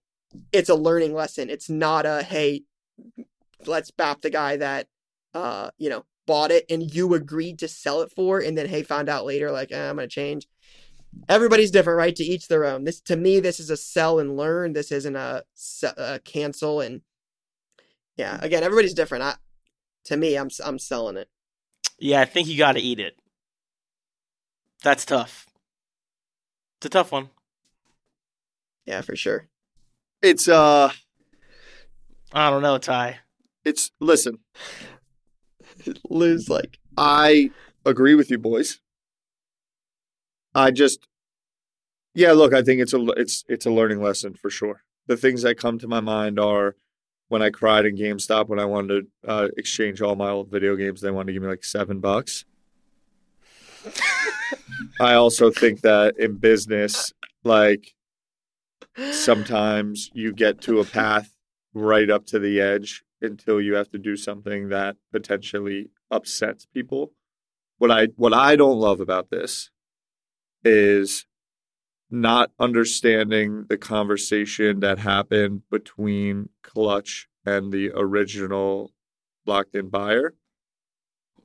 it's 0.51 0.69
a 0.69 0.75
learning 0.75 1.13
lesson. 1.13 1.49
It's 1.49 1.69
not 1.69 2.05
a 2.05 2.23
hey, 2.23 2.63
let's 3.65 3.91
bap 3.91 4.21
the 4.21 4.29
guy 4.29 4.57
that, 4.57 4.87
uh, 5.33 5.71
you 5.77 5.89
know, 5.89 6.05
bought 6.27 6.51
it 6.51 6.65
and 6.69 6.93
you 6.93 7.13
agreed 7.13 7.59
to 7.59 7.67
sell 7.67 8.01
it 8.01 8.11
for, 8.15 8.39
and 8.39 8.57
then 8.57 8.67
hey, 8.67 8.83
found 8.83 9.09
out 9.09 9.25
later 9.25 9.51
like 9.51 9.71
eh, 9.71 9.89
I'm 9.89 9.95
gonna 9.95 10.07
change. 10.07 10.47
Everybody's 11.27 11.71
different, 11.71 11.97
right? 11.97 12.15
To 12.15 12.23
each 12.23 12.47
their 12.47 12.63
own. 12.63 12.85
This 12.85 13.01
to 13.01 13.17
me, 13.17 13.39
this 13.39 13.59
is 13.59 13.69
a 13.69 13.75
sell 13.75 14.19
and 14.19 14.37
learn. 14.37 14.73
This 14.73 14.91
isn't 14.91 15.15
a, 15.15 15.43
a 15.97 16.19
cancel 16.19 16.79
and 16.79 17.01
yeah. 18.15 18.39
Again, 18.41 18.63
everybody's 18.63 18.93
different. 18.93 19.23
I, 19.23 19.35
to 20.05 20.15
me, 20.15 20.37
I'm 20.37 20.49
I'm 20.63 20.79
selling 20.79 21.17
it. 21.17 21.27
Yeah, 21.99 22.21
I 22.21 22.25
think 22.25 22.47
you 22.47 22.57
got 22.57 22.73
to 22.73 22.79
eat 22.79 22.99
it. 22.99 23.15
That's 24.83 25.05
tough. 25.05 25.47
It's 26.81 26.87
a 26.87 26.89
tough 26.89 27.11
one. 27.11 27.29
Yeah, 28.87 29.01
for 29.01 29.15
sure. 29.15 29.47
It's 30.23 30.47
uh, 30.47 30.91
I 32.33 32.49
don't 32.49 32.63
know, 32.63 32.79
Ty. 32.79 33.19
it's 33.63 33.91
listen. 33.99 34.39
Lose 36.09 36.49
like 36.49 36.79
I 36.97 37.51
agree 37.85 38.15
with 38.15 38.31
you, 38.31 38.39
boys. 38.39 38.79
I 40.55 40.71
just, 40.71 41.07
yeah. 42.15 42.31
Look, 42.31 42.51
I 42.51 42.63
think 42.63 42.81
it's 42.81 42.95
a 42.95 43.05
it's 43.11 43.45
it's 43.47 43.67
a 43.67 43.71
learning 43.71 44.01
lesson 44.01 44.33
for 44.33 44.49
sure. 44.49 44.81
The 45.05 45.17
things 45.17 45.43
that 45.43 45.59
come 45.59 45.77
to 45.77 45.87
my 45.87 45.99
mind 45.99 46.39
are 46.39 46.75
when 47.27 47.43
I 47.43 47.51
cried 47.51 47.85
in 47.85 47.95
GameStop 47.95 48.47
when 48.47 48.57
I 48.59 48.65
wanted 48.65 49.05
to 49.23 49.29
uh, 49.29 49.47
exchange 49.55 50.01
all 50.01 50.15
my 50.15 50.31
old 50.31 50.49
video 50.49 50.75
games. 50.75 51.01
They 51.01 51.11
wanted 51.11 51.27
to 51.27 51.33
give 51.33 51.43
me 51.43 51.49
like 51.49 51.63
seven 51.63 51.99
bucks. 51.99 52.43
I 55.01 55.15
also 55.15 55.49
think 55.49 55.81
that 55.81 56.19
in 56.19 56.37
business, 56.37 57.11
like 57.43 57.95
sometimes 59.11 60.11
you 60.13 60.31
get 60.31 60.61
to 60.61 60.79
a 60.79 60.85
path 60.85 61.33
right 61.73 62.07
up 62.07 62.27
to 62.27 62.37
the 62.37 62.61
edge 62.61 63.03
until 63.19 63.59
you 63.59 63.73
have 63.73 63.89
to 63.89 63.97
do 63.97 64.15
something 64.15 64.69
that 64.69 64.97
potentially 65.11 65.89
upsets 66.11 66.67
people. 66.67 67.13
What 67.79 67.89
I 67.89 68.09
what 68.15 68.31
I 68.31 68.55
don't 68.55 68.77
love 68.77 68.99
about 68.99 69.31
this 69.31 69.71
is 70.63 71.25
not 72.11 72.51
understanding 72.59 73.65
the 73.69 73.77
conversation 73.77 74.81
that 74.81 74.99
happened 74.99 75.63
between 75.71 76.49
Clutch 76.61 77.27
and 77.43 77.73
the 77.73 77.89
original 77.95 78.91
locked 79.47 79.73
in 79.73 79.89
buyer. 79.89 80.35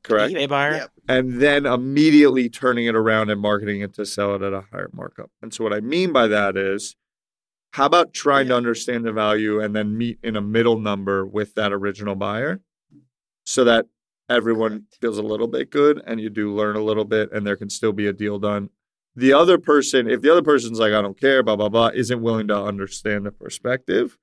Correct. 0.07 0.33
eBay 0.33 0.49
buyer. 0.49 0.73
Yep. 0.73 0.91
And 1.09 1.41
then 1.41 1.67
immediately 1.67 2.49
turning 2.49 2.87
it 2.87 2.95
around 2.95 3.31
and 3.31 3.41
marketing 3.41 3.81
it 3.81 3.95
to 3.95 4.07
sell 4.07 4.35
it 4.35 4.43
at 4.43 4.53
a 4.53 4.65
higher 4.73 4.91
markup. 4.93 5.31
And 5.43 5.53
so 5.53 5.65
what 5.65 5.73
I 5.73 5.81
mean 5.81 6.13
by 6.13 6.27
that 6.29 6.57
is 6.57 6.97
how 7.73 7.87
about 7.87 8.15
trying 8.15 8.49
to 8.49 8.57
understand 8.57 9.05
the 9.05 9.13
value 9.13 9.61
and 9.61 9.75
then 9.75 9.99
meet 9.99 10.19
in 10.23 10.37
a 10.37 10.41
middle 10.41 10.79
number 10.79 11.27
with 11.27 11.55
that 11.55 11.73
original 11.73 12.15
buyer 12.15 12.61
so 13.45 13.65
that 13.65 13.87
everyone 14.29 14.85
feels 15.01 15.19
a 15.19 15.23
little 15.23 15.47
bit 15.47 15.71
good 15.71 16.03
and 16.07 16.21
you 16.21 16.31
do 16.31 16.55
learn 16.55 16.77
a 16.77 16.83
little 16.83 17.05
bit 17.05 17.31
and 17.33 17.47
there 17.47 17.57
can 17.57 17.71
still 17.71 17.93
be 17.93 18.07
a 18.07 18.13
deal 18.13 18.39
done. 18.39 18.71
The 19.15 19.33
other 19.33 19.59
person, 19.59 20.11
if 20.11 20.21
the 20.21 20.31
other 20.31 20.43
person's 20.43 20.79
like, 20.79 20.93
I 20.93 21.01
don't 21.01 21.19
care, 21.19 21.43
blah, 21.43 21.57
blah, 21.57 21.69
blah, 21.69 21.91
isn't 21.95 22.23
willing 22.23 22.49
to 22.49 22.57
understand 22.57 23.25
the 23.25 23.31
perspective, 23.31 24.19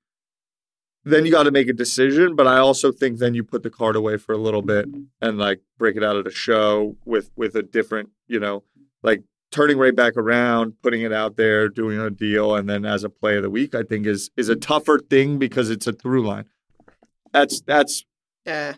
then 1.04 1.24
you 1.24 1.30
got 1.30 1.44
to 1.44 1.50
make 1.50 1.68
a 1.68 1.72
decision. 1.72 2.34
But 2.36 2.46
I 2.46 2.58
also 2.58 2.92
think 2.92 3.18
then 3.18 3.34
you 3.34 3.44
put 3.44 3.62
the 3.62 3.70
card 3.70 3.96
away 3.96 4.16
for 4.16 4.32
a 4.32 4.38
little 4.38 4.62
bit 4.62 4.86
and 5.20 5.38
like 5.38 5.60
break 5.78 5.96
it 5.96 6.04
out 6.04 6.16
at 6.16 6.26
a 6.26 6.30
show 6.30 6.96
with 7.04 7.30
with 7.36 7.54
a 7.54 7.62
different, 7.62 8.10
you 8.26 8.40
know, 8.40 8.64
like 9.02 9.22
turning 9.50 9.78
right 9.78 9.94
back 9.94 10.16
around, 10.16 10.74
putting 10.82 11.02
it 11.02 11.12
out 11.12 11.36
there, 11.36 11.68
doing 11.68 11.98
a 11.98 12.10
deal, 12.10 12.56
and 12.56 12.68
then 12.68 12.84
as 12.84 13.04
a 13.04 13.08
play 13.08 13.36
of 13.36 13.42
the 13.42 13.50
week, 13.50 13.74
I 13.74 13.82
think 13.82 14.06
is 14.06 14.30
is 14.36 14.48
a 14.48 14.56
tougher 14.56 14.98
thing 14.98 15.38
because 15.38 15.70
it's 15.70 15.86
a 15.86 15.92
through 15.92 16.26
line. 16.26 16.46
That's 17.32 17.60
that's 17.60 18.04
yeah. 18.44 18.74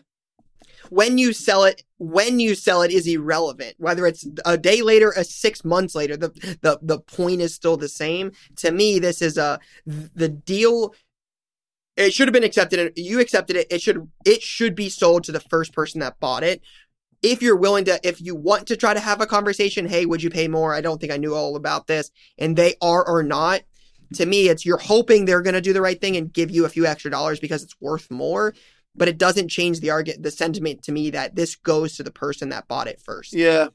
When 0.89 1.17
you 1.17 1.33
sell 1.33 1.65
it, 1.65 1.83
when 1.97 2.39
you 2.39 2.55
sell 2.55 2.81
it 2.81 2.91
is 2.91 3.07
irrelevant. 3.07 3.75
Whether 3.77 4.05
it's 4.05 4.25
a 4.45 4.57
day 4.57 4.81
later, 4.81 5.11
a 5.17 5.23
six 5.23 5.65
months 5.65 5.95
later, 5.95 6.15
the 6.15 6.29
the 6.61 6.79
the 6.81 6.99
point 6.99 7.41
is 7.41 7.53
still 7.53 7.77
the 7.77 7.89
same. 7.89 8.31
To 8.57 8.71
me, 8.71 8.99
this 8.99 9.21
is 9.21 9.37
a 9.37 9.59
the 9.85 10.29
deal. 10.29 10.93
It 11.97 12.13
should 12.13 12.27
have 12.27 12.33
been 12.33 12.43
accepted. 12.43 12.93
You 12.95 13.19
accepted 13.19 13.55
it. 13.55 13.67
It 13.69 13.81
should 13.81 14.09
it 14.25 14.41
should 14.41 14.75
be 14.75 14.89
sold 14.89 15.23
to 15.25 15.31
the 15.31 15.39
first 15.39 15.73
person 15.73 15.99
that 15.99 16.19
bought 16.19 16.43
it. 16.43 16.61
If 17.23 17.41
you're 17.41 17.57
willing 17.57 17.85
to, 17.85 17.99
if 18.07 18.21
you 18.21 18.35
want 18.35 18.67
to 18.67 18.77
try 18.77 18.93
to 18.93 18.99
have 18.99 19.19
a 19.21 19.25
conversation, 19.25 19.87
hey, 19.87 20.05
would 20.05 20.21
you 20.21 20.29
pay 20.29 20.47
more? 20.47 20.73
I 20.73 20.81
don't 20.81 21.01
think 21.01 21.11
I 21.11 21.17
knew 21.17 21.33
all 21.33 21.55
about 21.55 21.87
this, 21.87 22.11
and 22.37 22.55
they 22.55 22.75
are 22.81 23.05
or 23.05 23.23
not. 23.23 23.61
To 24.13 24.25
me, 24.25 24.47
it's 24.47 24.65
you're 24.65 24.77
hoping 24.77 25.25
they're 25.25 25.41
going 25.41 25.55
to 25.55 25.61
do 25.61 25.73
the 25.73 25.81
right 25.81 25.99
thing 25.99 26.15
and 26.15 26.31
give 26.31 26.51
you 26.51 26.65
a 26.65 26.69
few 26.69 26.85
extra 26.85 27.11
dollars 27.11 27.39
because 27.39 27.63
it's 27.63 27.75
worth 27.81 28.09
more 28.09 28.53
but 28.97 29.07
it 29.07 29.17
doesn't 29.17 29.49
change 29.49 29.79
the 29.79 29.91
argument 29.91 30.23
the 30.23 30.31
sentiment 30.31 30.83
to 30.83 30.91
me 30.91 31.11
that 31.11 31.35
this 31.35 31.55
goes 31.55 31.95
to 31.95 32.03
the 32.03 32.11
person 32.11 32.49
that 32.49 32.67
bought 32.67 32.87
it 32.87 32.99
first. 32.99 33.33
yeah. 33.33 33.67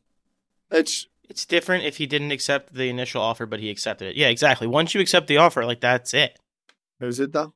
It's 0.71 1.07
It's 1.29 1.45
different 1.45 1.85
if 1.85 1.99
he 1.99 2.07
didn't 2.07 2.33
accept 2.33 2.75
the 2.75 2.89
initial 2.89 3.21
offer, 3.23 3.47
but 3.47 3.61
he 3.61 3.71
accepted 3.71 4.09
it. 4.09 4.17
Yeah, 4.17 4.29
exactly. 4.29 4.67
Once 4.67 4.95
you 4.95 5.01
accept 5.01 5.27
the 5.27 5.37
offer, 5.37 5.65
like 5.65 5.81
that's 5.81 6.15
it. 6.15 6.39
is 7.01 7.21
it 7.21 7.33
though? 7.33 7.55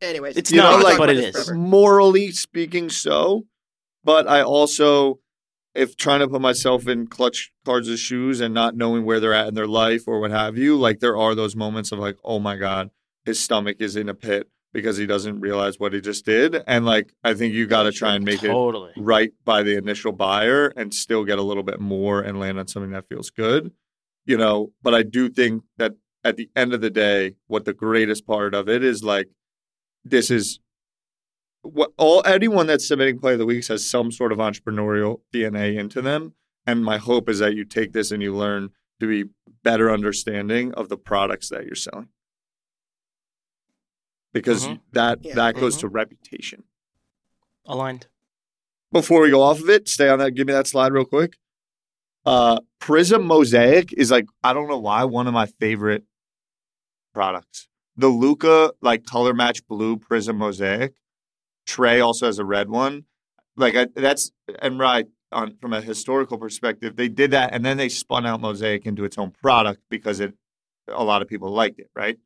Anyways, 0.00 0.36
It's 0.36 0.50
You 0.50 0.58
know, 0.58 0.72
not, 0.76 0.84
like- 0.84 0.98
but 0.98 1.10
it 1.10 1.18
is. 1.18 1.32
forever. 1.34 1.54
morally 1.54 2.30
speaking 2.30 2.88
so 2.88 3.44
but 4.02 4.26
i 4.28 4.42
also 4.42 5.18
if 5.74 5.96
trying 5.96 6.20
to 6.20 6.28
put 6.28 6.40
myself 6.40 6.86
in 6.88 7.06
clutch 7.06 7.52
cards' 7.64 7.98
shoes 7.98 8.40
and 8.40 8.54
not 8.54 8.76
knowing 8.76 9.04
where 9.04 9.18
they're 9.20 9.32
at 9.34 9.48
in 9.48 9.54
their 9.54 9.66
life 9.66 10.04
or 10.06 10.20
what 10.20 10.30
have 10.30 10.56
you 10.56 10.76
like 10.76 11.00
there 11.00 11.16
are 11.16 11.34
those 11.34 11.54
moments 11.56 11.92
of 11.92 11.98
like 11.98 12.16
oh 12.24 12.38
my 12.38 12.56
god 12.56 12.90
his 13.24 13.38
stomach 13.40 13.76
is 13.80 13.96
in 13.96 14.08
a 14.08 14.14
pit 14.14 14.48
because 14.72 14.96
he 14.96 15.06
doesn't 15.06 15.40
realize 15.40 15.78
what 15.78 15.92
he 15.92 16.00
just 16.00 16.24
did 16.24 16.62
and 16.66 16.84
like 16.86 17.12
i 17.22 17.34
think 17.34 17.52
you 17.54 17.66
got 17.66 17.82
to 17.84 17.92
try 17.92 18.14
and 18.14 18.24
make 18.24 18.42
it 18.42 18.50
right 18.96 19.32
by 19.44 19.62
the 19.62 19.76
initial 19.76 20.12
buyer 20.12 20.68
and 20.76 20.94
still 20.94 21.24
get 21.24 21.38
a 21.38 21.42
little 21.42 21.62
bit 21.62 21.80
more 21.80 22.20
and 22.22 22.38
land 22.40 22.58
on 22.58 22.66
something 22.68 22.92
that 22.92 23.08
feels 23.08 23.30
good 23.30 23.72
you 24.26 24.36
know 24.36 24.72
but 24.82 24.94
i 24.94 25.02
do 25.02 25.28
think 25.28 25.62
that 25.78 25.92
at 26.24 26.36
the 26.36 26.48
end 26.56 26.72
of 26.72 26.80
the 26.80 26.90
day 26.90 27.34
what 27.46 27.64
the 27.64 27.74
greatest 27.74 28.26
part 28.26 28.54
of 28.54 28.68
it 28.68 28.82
is 28.82 29.04
like 29.04 29.28
this 30.04 30.30
is 30.30 30.58
what 31.62 31.92
all 31.96 32.22
anyone 32.26 32.66
that's 32.66 32.86
submitting 32.88 33.18
play 33.18 33.34
of 33.34 33.38
the 33.38 33.46
weeks 33.46 33.68
has 33.68 33.86
some 33.86 34.10
sort 34.10 34.32
of 34.32 34.38
entrepreneurial 34.38 35.20
dna 35.32 35.78
into 35.78 36.00
them 36.02 36.32
and 36.66 36.84
my 36.84 36.96
hope 36.98 37.28
is 37.28 37.38
that 37.40 37.54
you 37.54 37.64
take 37.64 37.92
this 37.92 38.10
and 38.10 38.22
you 38.22 38.34
learn 38.34 38.70
to 39.00 39.06
be 39.06 39.30
better 39.62 39.90
understanding 39.90 40.72
of 40.74 40.88
the 40.88 40.96
products 40.96 41.48
that 41.50 41.64
you're 41.66 41.74
selling 41.74 42.08
because 44.32 44.66
Mhm. 44.66 44.80
that 44.92 45.18
Yeah. 45.24 45.34
that 45.34 45.56
goes 45.56 45.76
Mhm. 45.76 45.80
to 45.80 45.88
reputation 45.88 46.64
Aligned. 47.66 48.06
before 48.92 49.20
we 49.22 49.30
go 49.30 49.40
off 49.42 49.60
of 49.60 49.68
it, 49.70 49.88
stay 49.88 50.08
on 50.08 50.18
that. 50.18 50.32
Give 50.32 50.46
me 50.46 50.52
that 50.52 50.66
slide 50.66 50.92
real 50.92 51.04
quick. 51.04 51.36
Uh, 52.26 52.60
Prism 52.78 53.24
Mosaic 53.26 53.92
is 53.94 54.10
like 54.10 54.26
I 54.42 54.52
don't 54.52 54.68
know 54.68 54.78
why 54.78 55.04
one 55.04 55.26
of 55.26 55.34
my 55.34 55.46
favorite 55.46 56.04
products. 57.14 57.68
The 57.96 58.08
Luka 58.08 58.72
like 58.82 59.04
color 59.04 59.32
match 59.32 59.66
blue 59.66 59.96
Prism 59.96 60.36
Mosaic. 60.36 60.94
Trae 61.66 62.04
also 62.04 62.26
has 62.26 62.38
a 62.38 62.44
red 62.44 62.68
one. 62.68 63.04
Like 63.56 63.76
I, 63.76 63.86
that's 63.94 64.32
and 64.60 64.78
right. 64.78 65.06
on 65.32 65.56
from 65.60 65.72
a 65.72 65.80
historical 65.80 66.36
perspective, 66.38 66.96
they 66.96 67.08
did 67.08 67.30
that 67.30 67.54
and 67.54 67.64
then 67.64 67.76
they 67.76 67.88
spun 67.88 68.26
out 68.26 68.40
Mosaic 68.40 68.84
into 68.84 69.04
its 69.04 69.16
own 69.16 69.30
product 69.30 69.80
because 69.88 70.20
it 70.20 70.34
a 70.88 71.04
lot 71.04 71.22
of 71.22 71.28
people 71.28 71.50
liked 71.50 71.78
it, 71.78 71.88
right? 71.94 72.18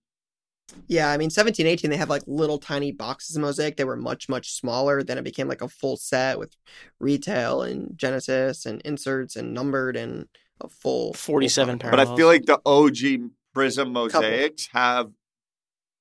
Yeah, 0.87 1.11
I 1.11 1.17
mean, 1.17 1.31
17, 1.31 1.67
18, 1.67 1.91
they 1.91 1.97
have 1.97 2.11
like 2.11 2.23
little 2.27 2.59
tiny 2.59 2.93
boxes 2.93 3.37
of 3.37 3.43
Mosaic. 3.43 3.77
They 3.77 3.85
were 3.85 3.97
much, 3.97 4.29
much 4.29 4.53
smaller. 4.53 5.03
Then 5.03 5.17
it 5.17 5.25
became 5.25 5.49
like 5.49 5.63
a 5.63 5.69
full 5.69 5.97
set 5.97 6.39
with 6.39 6.57
retail 7.01 7.63
and 7.63 7.97
Genesis 7.97 8.67
and 8.67 8.83
inserts 8.83 9.37
and 9.37 9.55
numbered 9.55 9.97
and 9.97 10.27
a 10.61 10.69
full 10.69 11.15
full 11.15 11.35
47 11.35 11.79
product. 11.79 11.97
But 11.97 12.07
I 12.07 12.17
feel 12.17 12.27
like 12.27 12.45
the 12.45 12.61
OG 12.67 13.31
Prism 13.59 13.93
Mosaics 13.93 14.69
have 14.73 15.11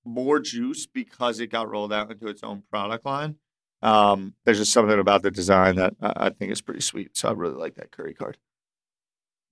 more 0.06 0.40
juice 0.40 0.86
because 0.86 1.40
it 1.40 1.48
got 1.48 1.68
rolled 1.68 1.92
out 1.92 2.12
into 2.12 2.28
its 2.28 2.44
own 2.44 2.62
product 2.70 3.04
line. 3.04 3.38
Um, 3.82 4.36
there's 4.46 4.60
just 4.60 4.72
something 4.72 5.00
about 5.00 5.24
the 5.24 5.32
design 5.32 5.76
that 5.78 5.96
I, 6.00 6.14
I 6.18 6.30
think 6.30 6.52
is 6.52 6.62
pretty 6.62 6.82
sweet. 6.82 7.18
So 7.18 7.30
I 7.30 7.32
really 7.32 7.56
like 7.56 7.74
that 7.76 7.90
Curry 7.90 8.14
card, 8.14 8.38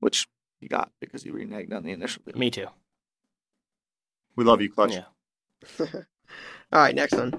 which 0.01 0.27
you 0.59 0.69
got 0.69 0.91
because 1.01 1.25
you 1.25 1.33
reneged 1.33 1.73
on 1.73 1.81
the 1.81 1.93
initial 1.93 2.21
deal. 2.27 2.37
Me 2.37 2.51
too. 2.51 2.67
We 4.35 4.43
love 4.43 4.61
you, 4.61 4.71
Clutch. 4.71 4.93
Yeah. 4.93 5.05
All 5.79 6.79
right, 6.79 6.93
next 6.93 7.13
one. 7.13 7.33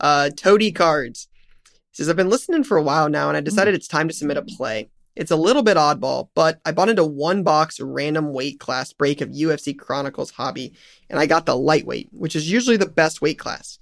Uh, 0.00 0.30
Toady 0.30 0.72
Cards 0.72 1.28
says 1.92 2.08
I've 2.08 2.16
been 2.16 2.30
listening 2.30 2.64
for 2.64 2.76
a 2.76 2.82
while 2.82 3.08
now, 3.08 3.28
and 3.28 3.36
I 3.36 3.40
decided 3.42 3.76
it's 3.76 3.86
time 3.86 4.08
to 4.08 4.14
submit 4.14 4.38
a 4.38 4.42
play. 4.42 4.90
It's 5.16 5.30
a 5.30 5.36
little 5.36 5.62
bit 5.62 5.78
oddball, 5.78 6.28
but 6.34 6.60
I 6.66 6.72
bought 6.72 6.90
into 6.90 7.04
one 7.04 7.42
box 7.42 7.80
random 7.80 8.34
weight 8.34 8.60
class 8.60 8.92
break 8.92 9.22
of 9.22 9.30
UFC 9.30 9.76
Chronicles 9.76 10.32
Hobby, 10.32 10.74
and 11.08 11.18
I 11.18 11.24
got 11.24 11.46
the 11.46 11.56
lightweight, 11.56 12.10
which 12.12 12.36
is 12.36 12.50
usually 12.50 12.76
the 12.76 12.86
best 12.86 13.22
weight 13.22 13.38
class. 13.38 13.78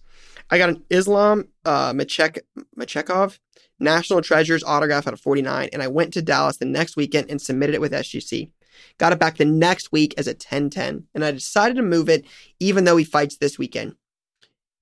I 0.48 0.58
got 0.58 0.68
an 0.68 0.84
Islam 0.90 1.48
uh, 1.64 1.92
Machek- 1.92 2.38
Machekov 2.78 3.38
National 3.80 4.22
Treasures 4.22 4.62
autograph 4.62 5.08
out 5.08 5.12
of 5.12 5.20
49, 5.20 5.70
and 5.72 5.82
I 5.82 5.88
went 5.88 6.12
to 6.14 6.22
Dallas 6.22 6.58
the 6.58 6.66
next 6.66 6.96
weekend 6.96 7.28
and 7.28 7.42
submitted 7.42 7.74
it 7.74 7.80
with 7.80 7.92
SGC. 7.92 8.50
Got 8.98 9.12
it 9.12 9.18
back 9.18 9.36
the 9.36 9.44
next 9.44 9.90
week 9.90 10.14
as 10.16 10.28
a 10.28 10.30
1010, 10.30 11.08
and 11.14 11.24
I 11.24 11.32
decided 11.32 11.76
to 11.76 11.82
move 11.82 12.08
it 12.08 12.24
even 12.60 12.84
though 12.84 12.96
he 12.96 13.04
fights 13.04 13.36
this 13.36 13.58
weekend. 13.58 13.96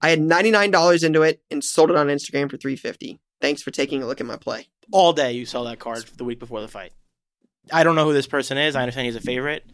I 0.03 0.11
had 0.11 0.21
$99 0.21 1.05
into 1.05 1.23
it 1.23 1.43
and 1.51 1.63
sold 1.63 1.91
it 1.91 1.97
on 1.97 2.09
Instagram 2.09 2.51
for 2.51 2.57
350. 2.57 3.21
Thanks 3.41 3.63
for 3.63 3.71
taking 3.71 4.03
a 4.03 4.07
look 4.07 4.21
at 4.21 4.27
my 4.27 4.37
play. 4.37 4.69
All 4.91 5.13
day 5.13 5.33
you 5.33 5.47
sell 5.47 5.65
that 5.65 5.79
card 5.79 6.05
the 6.17 6.25
week 6.25 6.39
before 6.39 6.61
the 6.61 6.69
fight. 6.69 6.93
I 7.73 7.85
don't 7.85 7.95
know 7.95 8.05
who 8.05 8.13
this 8.13 8.27
person 8.27 8.59
is. 8.59 8.75
I 8.75 8.83
understand 8.83 9.07
he's 9.07 9.17
a 9.17 9.21
favorite. 9.21 9.65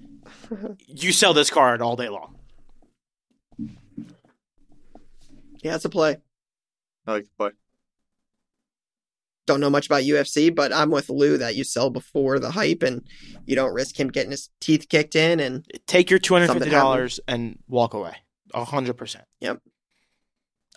You 0.87 1.13
sell 1.13 1.33
this 1.35 1.49
card 1.51 1.81
all 1.83 1.97
day 1.97 2.09
long. 2.09 2.37
Yeah, 5.63 5.75
it's 5.75 5.85
a 5.85 5.89
play. 5.91 6.17
I 7.07 7.13
like 7.13 7.25
the 7.25 7.31
play. 7.37 7.51
Don't 9.47 9.61
know 9.61 9.71
much 9.71 9.87
about 9.87 10.03
UFC, 10.03 10.55
but 10.55 10.73
I'm 10.73 10.91
with 10.91 11.09
Lou 11.09 11.39
that 11.39 11.57
you 11.57 11.65
sell 11.65 11.89
before 11.91 12.39
the 12.39 12.51
hype 12.51 12.83
and 12.83 13.03
you 13.47 13.57
don't 13.57 13.73
risk 13.73 13.99
him 13.99 14.09
getting 14.09 14.31
his 14.31 14.51
teeth 14.61 14.89
kicked 14.89 15.17
in. 15.17 15.41
And 15.41 15.65
Take 15.87 16.11
your 16.11 16.19
two 16.19 16.35
hundred 16.35 16.53
fifty 16.53 16.71
dollars 16.71 17.21
and 17.27 17.59
walk 17.67 17.95
away. 17.95 18.17
A 18.53 18.65
hundred 18.65 18.95
percent. 18.99 19.25
Yep. 19.41 19.61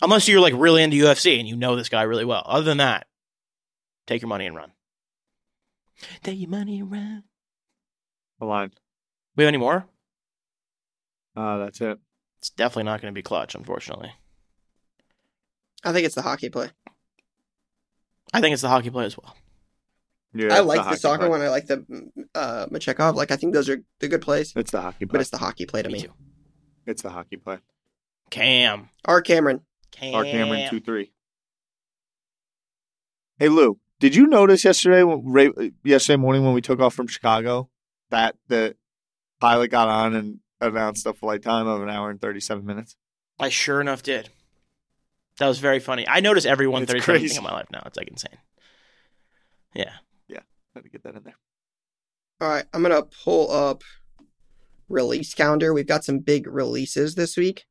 Unless 0.02 0.28
you're 0.28 0.40
like 0.42 0.54
really 0.56 0.82
into 0.84 0.98
UFC 0.98 1.38
and 1.40 1.48
you 1.48 1.56
know 1.58 1.76
this 1.76 1.90
guy 1.90 2.04
really 2.04 2.26
well. 2.26 2.44
Other 2.46 2.64
than 2.66 2.78
that, 2.78 3.08
take 4.08 4.22
your 4.22 4.30
money 4.30 4.46
and 4.48 4.56
run. 4.56 4.72
Take 6.24 6.40
your 6.40 6.50
money 6.50 6.80
and 6.80 6.92
run. 6.92 7.24
The 8.40 8.46
line. 8.46 8.72
We 9.36 9.44
have 9.44 9.50
any 9.50 9.58
more? 9.58 9.86
Uh, 11.36 11.58
that's 11.60 11.80
it. 11.82 12.00
It's 12.40 12.50
definitely 12.50 12.84
not 12.84 13.02
going 13.02 13.14
to 13.14 13.18
be 13.18 13.22
clutch, 13.22 13.56
unfortunately. 13.56 14.12
I 15.84 15.94
think 15.94 16.06
it's 16.06 16.16
the 16.16 16.22
hockey 16.24 16.50
play. 16.50 16.70
I 18.34 18.42
think 18.42 18.54
it's 18.54 18.62
the 18.62 18.70
hockey 18.70 18.90
play 18.90 19.06
as 19.06 19.18
well. 19.18 19.36
Yeah, 20.34 20.54
I 20.56 20.60
like 20.62 20.80
the, 20.80 20.84
hockey 20.84 20.96
soccer 20.98 21.20
play. 21.24 21.30
one. 21.30 21.42
I 21.42 21.50
like 21.50 21.68
the 21.68 21.86
uh, 22.34 22.66
Machekov. 22.68 23.16
Like, 23.16 23.32
I 23.32 23.36
think 23.36 23.54
those 23.54 23.68
are 23.70 23.82
the 24.00 24.08
good 24.08 24.22
plays, 24.22 24.54
It's 24.56 24.72
the 24.72 24.82
hockey 24.82 25.06
play. 25.06 25.12
but 25.12 25.22
it's 25.22 25.30
the 25.30 25.38
hockey 25.38 25.66
play 25.66 25.82
to 25.82 25.90
Me 25.90 25.94
me. 25.96 26.02
too. 26.04 26.14
It's 26.86 27.02
the 27.02 27.10
hockey 27.10 27.36
play. 27.38 27.60
Cam. 28.30 28.90
R. 29.06 29.22
Cameron. 29.22 29.62
Cam. 29.92 30.16
Our 30.16 30.24
Cameron 30.24 30.70
two 30.70 30.80
three. 30.80 31.12
Hey 33.38 33.50
Lou, 33.50 33.78
did 34.02 34.16
you 34.16 34.28
notice 34.28 34.66
yesterday, 34.66 35.04
yesterday 35.86 36.18
morning 36.18 36.44
when 36.44 36.54
we 36.54 36.62
took 36.62 36.80
off 36.82 36.94
from 36.94 37.08
Chicago, 37.08 37.70
that 38.10 38.36
the 38.48 38.76
pilot 39.40 39.70
got 39.70 39.88
on 39.88 40.14
and 40.16 40.40
announced 40.60 41.06
a 41.06 41.14
flight 41.14 41.42
time 41.42 41.68
of 41.68 41.82
an 41.82 41.90
hour 41.90 42.10
and 42.10 42.20
thirty 42.20 42.42
seven 42.42 42.66
minutes? 42.66 42.98
I 43.40 43.48
sure 43.50 43.80
enough 43.80 44.04
did. 44.04 44.30
That 45.40 45.48
was 45.48 45.60
very 45.60 45.80
funny. 45.80 46.06
I 46.08 46.20
notice 46.20 46.46
every 46.46 46.68
one 46.68 46.84
It's 46.84 46.92
thirty 46.92 47.02
seven 47.02 47.22
crazy. 47.22 47.28
thing 47.30 47.38
in 47.38 47.44
my 47.44 47.54
life 47.54 47.68
now. 47.72 47.82
It's 47.86 47.98
like 47.98 48.10
insane. 48.10 48.38
Yeah. 49.74 49.94
Yeah. 50.28 50.42
Had 50.76 50.84
to 50.84 50.90
get 50.90 51.04
that 51.04 51.16
in 51.16 51.24
there. 51.24 51.38
All 52.42 52.50
right, 52.50 52.66
I'm 52.74 52.82
gonna 52.82 53.04
pull 53.04 53.52
up 53.52 53.84
release 54.90 55.34
calendar. 55.34 55.74
We've 55.74 55.88
got 55.88 56.04
some 56.04 56.20
big 56.20 56.48
releases 56.48 57.16
this 57.16 57.38
week. 57.38 57.66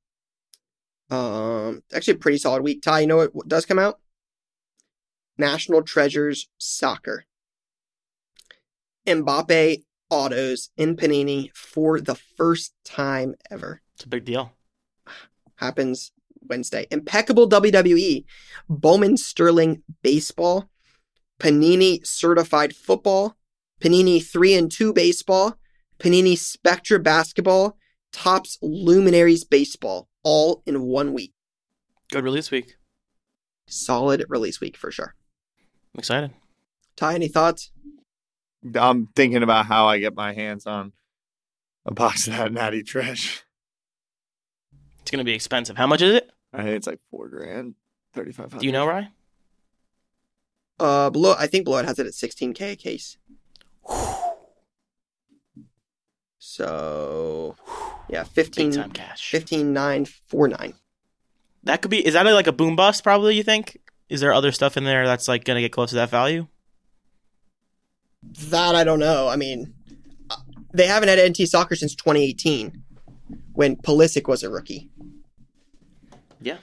Um, 1.11 1.83
actually, 1.93 2.15
a 2.15 2.19
pretty 2.19 2.39
solid 2.39 2.63
week. 2.63 2.83
Ty, 2.83 3.01
you 3.01 3.07
know 3.09 3.27
what 3.33 3.49
does 3.49 3.67
come 3.67 3.81
out? 3.81 3.99
National 5.41 5.83
Treasures 5.83 6.49
Soccer. 6.59 7.25
Mbappe 9.07 9.83
autos 10.11 10.71
in 10.77 10.97
Panini 10.97 11.51
for 11.55 12.01
the 12.01 12.15
first 12.15 12.75
time 12.85 13.35
ever. 13.51 13.81
It's 13.95 14.05
a 14.05 14.09
big 14.09 14.25
deal. 14.25 14.53
Happens 15.57 16.13
Wednesday. 16.43 16.87
Impeccable 16.91 17.49
WWE. 17.49 18.25
Bowman 18.69 19.17
Sterling 19.17 19.83
Baseball. 20.03 20.69
Panini 21.39 22.07
Certified 22.07 22.75
Football. 22.75 23.37
Panini 23.81 24.25
3 24.25 24.55
and 24.55 24.71
2 24.71 24.93
Baseball. 24.93 25.57
Panini 25.99 26.37
Spectra 26.37 26.99
Basketball. 26.99 27.77
Topps 28.13 28.59
Luminaries 28.61 29.45
Baseball. 29.45 30.09
All 30.23 30.63
in 30.67 30.83
one 30.83 31.13
week. 31.13 31.33
Good 32.11 32.25
release 32.25 32.51
week. 32.51 32.77
Solid 33.67 34.25
release 34.29 34.61
week 34.61 34.77
for 34.77 34.91
sure. 34.91 35.15
I'm 35.95 35.99
excited. 35.99 36.31
Ty, 36.97 37.15
any 37.15 37.29
thoughts? 37.29 37.71
I'm 38.75 39.09
thinking 39.17 39.43
about 39.43 39.67
how 39.67 39.87
I 39.87 39.99
get 39.99 40.15
my 40.15 40.33
hands 40.33 40.67
on 40.67 40.93
a 41.87 41.93
box 41.93 42.27
of 42.27 42.37
that 42.37 42.53
Natty 42.53 42.83
Trash. 42.83 43.43
It's 45.01 45.11
gonna 45.11 45.25
be 45.25 45.35
expensive. 45.35 45.77
How 45.77 45.87
much 45.87 46.03
is 46.03 46.15
it? 46.15 46.31
I 46.53 46.59
think 46.59 46.77
it's 46.77 46.87
like 46.87 47.01
four 47.11 47.29
grand, 47.29 47.75
thirty 48.13 48.33
five 48.33 48.53
hundred. 48.53 48.61
Do 48.61 48.67
you 48.67 48.73
know, 48.73 48.87
Rye? 48.87 49.09
Uh, 50.79 51.11
below, 51.11 51.35
I 51.39 51.47
think 51.47 51.67
Blood 51.67 51.85
has 51.85 51.99
it 51.99 52.07
at 52.07 52.13
16k 52.13 52.73
a 52.73 52.77
case. 52.77 53.19
So, 56.43 57.55
yeah, 58.09 58.23
Big 58.23 58.47
15, 58.47 58.73
time 58.73 58.91
cash. 58.91 59.31
15949. 59.31 60.75
That 61.63 61.83
could 61.83 61.91
be. 61.91 62.05
Is 62.05 62.15
that 62.15 62.25
like 62.25 62.47
a 62.47 62.53
boom 62.53 62.75
bust? 62.75 63.05
Probably. 63.05 63.37
You 63.37 63.43
think? 63.43 63.79
Is 64.11 64.21
there 64.21 64.35
other 64.35 64.51
stuff 64.51 64.77
in 64.77 64.85
there 64.85 65.07
that's 65.07 65.29
like 65.29 65.45
gonna 65.45 65.61
get 65.61 65.73
close 65.73 65.91
to 65.91 65.95
that 65.97 66.11
value? 66.11 66.49
That 68.49 68.75
I 68.75 68.85
don't 68.85 68.99
know. 68.99 69.29
I 69.29 69.37
mean, 69.37 69.73
uh, 70.29 70.37
they 70.75 70.87
haven't 70.87 71.09
had 71.09 71.31
NT 71.31 71.49
soccer 71.49 71.77
since 71.77 71.95
2018 71.95 72.83
when 73.53 73.77
Pulisic 73.77 74.29
was 74.29 74.43
a 74.43 74.51
rookie. 74.51 74.91
Yeah. 76.41 76.59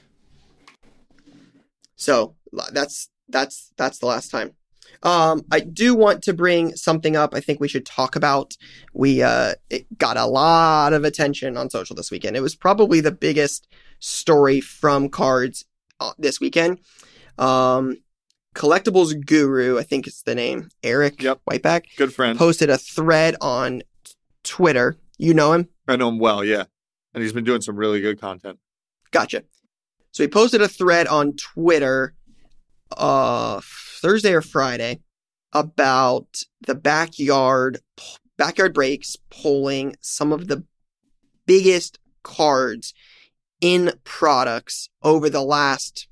So 1.95 2.36
that's 2.74 3.10
that's 3.30 3.72
that's 3.78 4.00
the 4.00 4.06
last 4.06 4.30
time. 4.30 4.54
Um, 5.04 5.45
I 5.52 5.60
do 5.60 5.95
want 5.95 6.24
to 6.24 6.34
bring 6.34 6.76
something 6.76 7.16
up. 7.16 7.34
I 7.34 7.39
think 7.39 7.60
we 7.60 7.68
should 7.68 7.86
talk 7.86 8.16
about. 8.16 8.58
We 8.93 9.22
uh, 9.22 9.54
it 9.70 9.86
got 9.98 10.18
a 10.18 10.26
lot 10.26 10.91
of 10.91 11.06
attention 11.06 11.56
on 11.56 11.70
social 11.70 11.95
this 11.95 12.12
weekend. 12.12 12.36
It 12.36 12.41
was 12.41 12.56
probably 12.56 13.00
the 13.00 13.12
biggest 13.12 13.68
story 14.00 14.60
from 14.60 15.10
cards 15.10 15.66
uh, 16.00 16.14
this 16.18 16.39
weekend. 16.39 16.80
Um, 17.38 17.98
collectibles 18.56 19.14
guru, 19.26 19.78
I 19.78 19.84
think 19.84 20.08
it's 20.08 20.22
the 20.24 20.36
name, 20.36 20.70
Eric 20.84 21.22
Yep. 21.22 21.42
Whiteback, 21.46 21.86
Good 21.98 22.14
friend. 22.14 22.38
posted 22.38 22.70
a 22.70 22.78
thread 22.78 23.36
on 23.42 23.82
Twitter. 24.44 24.98
You 25.18 25.34
know 25.34 25.54
him. 25.54 25.68
I 25.88 25.96
know 25.96 26.10
him 26.10 26.20
well, 26.20 26.44
yeah, 26.44 26.66
and 27.14 27.24
he's 27.24 27.34
been 27.34 27.44
doing 27.44 27.62
some 27.62 27.76
really 27.76 28.02
good 28.02 28.20
content. 28.20 28.60
Gotcha. 29.12 29.44
So 30.12 30.24
he 30.24 30.28
posted 30.28 30.62
a 30.62 30.68
thread 30.68 31.08
on 31.08 31.34
Twitter 31.34 32.14
uh 32.96 33.60
Thursday 34.02 34.32
or 34.34 34.42
Friday 34.42 35.00
about 35.54 36.44
the 36.66 36.74
backyard 36.76 37.80
backyard 38.38 38.74
breaks 38.74 39.18
pulling 39.30 39.96
some 40.00 40.32
of 40.32 40.48
the 40.48 40.64
biggest 41.46 42.00
cards 42.24 42.94
in 43.60 43.92
products 44.04 44.90
over 45.04 45.30
the 45.30 45.42
last 45.42 46.08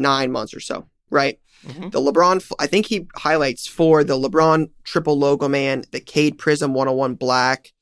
9 0.00 0.32
months 0.32 0.54
or 0.54 0.60
so, 0.60 0.86
right? 1.10 1.38
Mhm. 1.66 1.92
The 1.92 2.00
LeBron 2.00 2.50
I 2.58 2.66
think 2.66 2.86
he 2.86 3.06
highlights 3.16 3.66
for 3.66 4.02
the 4.02 4.18
LeBron 4.18 4.70
triple 4.84 5.18
logo 5.18 5.46
man, 5.48 5.84
the 5.92 6.00
Cade 6.00 6.38
Prism 6.38 6.72
101 6.74 7.14
black 7.14 7.72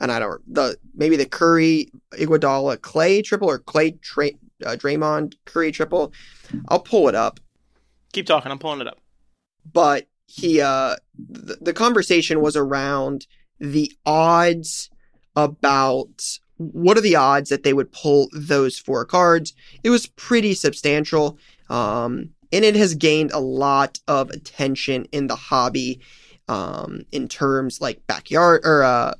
and 0.00 0.10
I 0.10 0.18
don't 0.18 0.40
the 0.52 0.76
maybe 0.94 1.16
the 1.16 1.26
Curry 1.26 1.90
Iguodala 2.14 2.78
Klay 2.78 3.22
triple 3.22 3.48
or 3.48 3.58
Klay 3.60 4.00
Tra- 4.00 4.30
uh, 4.64 4.76
Draymond 4.76 5.34
Curry 5.44 5.70
triple. 5.70 6.12
I'll 6.68 6.80
pull 6.80 7.08
it 7.08 7.14
up. 7.14 7.38
Keep 8.12 8.26
talking. 8.26 8.50
I'm 8.50 8.58
pulling 8.58 8.80
it 8.80 8.86
up. 8.88 8.98
but 9.70 10.06
he 10.26 10.60
uh 10.60 10.96
the, 11.18 11.58
the 11.60 11.72
conversation 11.74 12.40
was 12.40 12.56
around 12.56 13.26
the 13.60 13.92
odds 14.06 14.88
about 15.36 16.38
what 16.56 16.96
are 16.96 17.02
the 17.02 17.16
odds 17.16 17.50
that 17.50 17.62
they 17.62 17.72
would 17.72 17.92
pull 17.92 18.28
those 18.32 18.78
four 18.78 19.04
cards. 19.04 19.54
It 19.82 19.90
was 19.90 20.06
pretty 20.06 20.54
substantial. 20.54 21.38
Um, 21.68 22.30
and 22.52 22.64
it 22.64 22.76
has 22.76 22.94
gained 22.94 23.32
a 23.32 23.40
lot 23.40 23.98
of 24.06 24.30
attention 24.30 25.06
in 25.10 25.26
the 25.26 25.34
hobby 25.36 26.00
um, 26.48 27.04
in 27.10 27.26
terms 27.28 27.80
like 27.80 28.06
backyard 28.06 28.62
or 28.64 28.84
uh, 28.84 29.14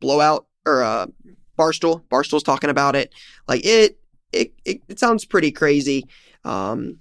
blowout 0.00 0.46
or 0.66 0.82
uh, 0.82 1.06
barstool. 1.58 2.06
Barstool's 2.10 2.42
talking 2.42 2.70
about 2.70 2.94
it. 2.94 3.12
Like 3.46 3.64
it, 3.64 3.98
it, 4.32 4.52
it, 4.64 4.82
it 4.88 4.98
sounds 4.98 5.24
pretty 5.24 5.50
crazy. 5.50 6.06
Um, 6.44 6.98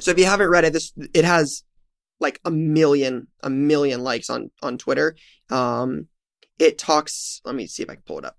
so 0.00 0.10
if 0.10 0.18
you 0.18 0.24
haven't 0.24 0.50
read 0.50 0.64
it, 0.64 0.72
this 0.72 0.92
it 1.12 1.24
has 1.24 1.64
like 2.20 2.40
a 2.44 2.50
million, 2.50 3.26
a 3.42 3.50
million 3.50 4.04
likes 4.04 4.30
on 4.30 4.50
on 4.62 4.78
Twitter. 4.78 5.16
Um, 5.50 6.06
it 6.58 6.78
talks. 6.78 7.40
Let 7.44 7.54
me 7.54 7.66
see 7.66 7.82
if 7.82 7.90
I 7.90 7.94
can 7.94 8.04
pull 8.06 8.18
it 8.18 8.24
up. 8.24 8.38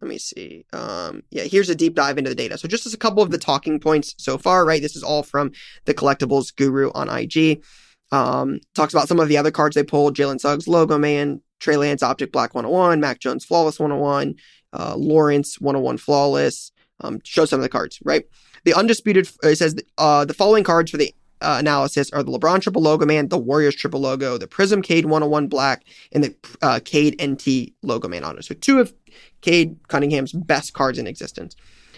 Let 0.00 0.08
me 0.08 0.18
see. 0.18 0.66
Um, 0.72 1.22
yeah, 1.30 1.44
here's 1.44 1.70
a 1.70 1.74
deep 1.74 1.94
dive 1.94 2.18
into 2.18 2.30
the 2.30 2.36
data. 2.36 2.58
So 2.58 2.68
just 2.68 2.86
as 2.86 2.92
a 2.92 2.98
couple 2.98 3.22
of 3.22 3.30
the 3.30 3.38
talking 3.38 3.80
points 3.80 4.14
so 4.18 4.36
far, 4.36 4.64
right? 4.64 4.82
This 4.82 4.94
is 4.94 5.02
all 5.02 5.22
from 5.22 5.52
the 5.86 5.94
collectibles 5.94 6.54
guru 6.54 6.90
on 6.92 7.08
IG. 7.08 7.64
Um, 8.12 8.60
talks 8.74 8.92
about 8.92 9.08
some 9.08 9.18
of 9.18 9.28
the 9.28 9.38
other 9.38 9.50
cards 9.50 9.74
they 9.74 9.82
pulled: 9.82 10.14
Jalen 10.14 10.38
Suggs, 10.38 10.68
Logo 10.68 10.98
Man, 10.98 11.40
Trey 11.60 11.76
Lance, 11.76 12.02
Optic 12.02 12.30
Black 12.30 12.54
101, 12.54 13.00
Mac 13.00 13.20
Jones, 13.20 13.44
Flawless 13.44 13.80
101, 13.80 14.34
uh, 14.74 14.94
Lawrence 14.96 15.60
101, 15.60 15.98
Flawless. 15.98 16.72
Um, 17.00 17.20
show 17.24 17.44
some 17.44 17.60
of 17.60 17.62
the 17.62 17.68
cards, 17.68 17.98
right? 18.04 18.24
The 18.64 18.74
undisputed. 18.74 19.28
It 19.42 19.56
says 19.56 19.74
uh, 19.98 20.24
the 20.24 20.34
following 20.34 20.64
cards 20.64 20.90
for 20.90 20.98
the 20.98 21.14
uh, 21.40 21.56
analysis 21.58 22.10
are 22.12 22.22
the 22.22 22.32
LeBron 22.32 22.60
triple 22.60 22.82
logo 22.82 23.04
man, 23.04 23.28
the 23.28 23.38
Warriors 23.38 23.74
triple 23.74 24.00
logo, 24.00 24.38
the 24.38 24.46
Prism 24.46 24.82
Cade 24.82 25.06
101 25.06 25.48
black, 25.48 25.84
and 26.12 26.24
the 26.24 26.34
uh, 26.62 26.80
Cade 26.84 27.20
NT 27.22 27.72
logo 27.82 28.08
man 28.08 28.24
on 28.24 28.38
it. 28.38 28.44
So 28.44 28.54
two 28.54 28.80
of 28.80 28.94
Cade 29.42 29.76
Cunningham's 29.88 30.32
best 30.32 30.72
cards 30.72 30.98
in 30.98 31.06
existence. 31.06 31.56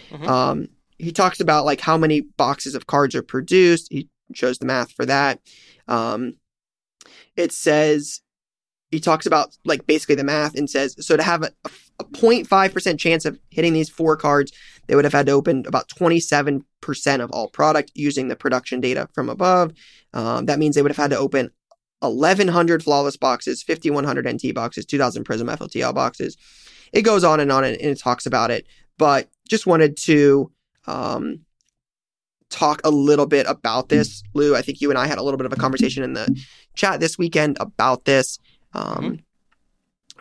Mm-hmm. 0.09 0.27
Um, 0.27 0.67
he 0.97 1.11
talks 1.11 1.39
about 1.39 1.65
like 1.65 1.81
how 1.81 1.97
many 1.97 2.21
boxes 2.21 2.75
of 2.75 2.87
cards 2.87 3.15
are 3.15 3.23
produced. 3.23 3.87
He 3.91 4.09
shows 4.33 4.57
the 4.57 4.65
math 4.65 4.91
for 4.91 5.05
that. 5.05 5.39
Um, 5.87 6.35
it 7.35 7.51
says 7.51 8.21
he 8.91 8.99
talks 8.99 9.25
about 9.25 9.55
like 9.65 9.87
basically 9.87 10.15
the 10.15 10.23
math 10.23 10.55
and 10.55 10.69
says 10.69 10.95
so 10.99 11.15
to 11.15 11.23
have 11.23 11.43
a, 11.43 11.51
a 11.99 12.03
0.5% 12.05 12.99
chance 12.99 13.25
of 13.25 13.39
hitting 13.49 13.73
these 13.73 13.89
four 13.89 14.17
cards 14.17 14.51
they 14.87 14.95
would 14.95 15.05
have 15.05 15.13
had 15.13 15.27
to 15.27 15.31
open 15.31 15.63
about 15.67 15.87
27% 15.89 16.63
of 16.95 17.31
all 17.31 17.47
product 17.49 17.91
using 17.95 18.27
the 18.27 18.35
production 18.35 18.79
data 18.79 19.07
from 19.13 19.29
above. 19.29 19.73
Um, 20.13 20.45
that 20.45 20.59
means 20.59 20.75
they 20.75 20.81
would 20.81 20.91
have 20.91 20.97
had 20.97 21.11
to 21.11 21.17
open 21.17 21.51
1100 21.99 22.83
flawless 22.83 23.17
boxes 23.17 23.61
5100 23.61 24.25
nt 24.25 24.53
boxes 24.55 24.85
2000 24.85 25.23
prism 25.23 25.47
fotl 25.47 25.93
boxes. 25.93 26.37
It 26.93 27.01
goes 27.01 27.23
on 27.23 27.39
and 27.39 27.51
on 27.51 27.63
and, 27.63 27.75
and 27.75 27.91
it 27.91 27.99
talks 27.99 28.25
about 28.25 28.51
it 28.51 28.65
but 28.97 29.29
just 29.49 29.65
wanted 29.65 29.97
to 29.97 30.51
um, 30.85 31.39
talk 32.49 32.81
a 32.83 32.89
little 32.89 33.25
bit 33.25 33.45
about 33.47 33.89
this. 33.89 34.23
Lou 34.33 34.55
i 34.55 34.61
think 34.61 34.81
you 34.81 34.89
and 34.89 34.97
i 34.97 35.07
had 35.07 35.17
a 35.17 35.23
little 35.23 35.37
bit 35.37 35.45
of 35.45 35.53
a 35.53 35.57
conversation 35.57 36.03
in 36.03 36.13
the 36.13 36.43
chat 36.75 36.99
this 36.99 37.17
weekend 37.17 37.57
about 37.59 38.05
this. 38.05 38.39
Um, 38.73 38.85
mm-hmm. 38.85 39.15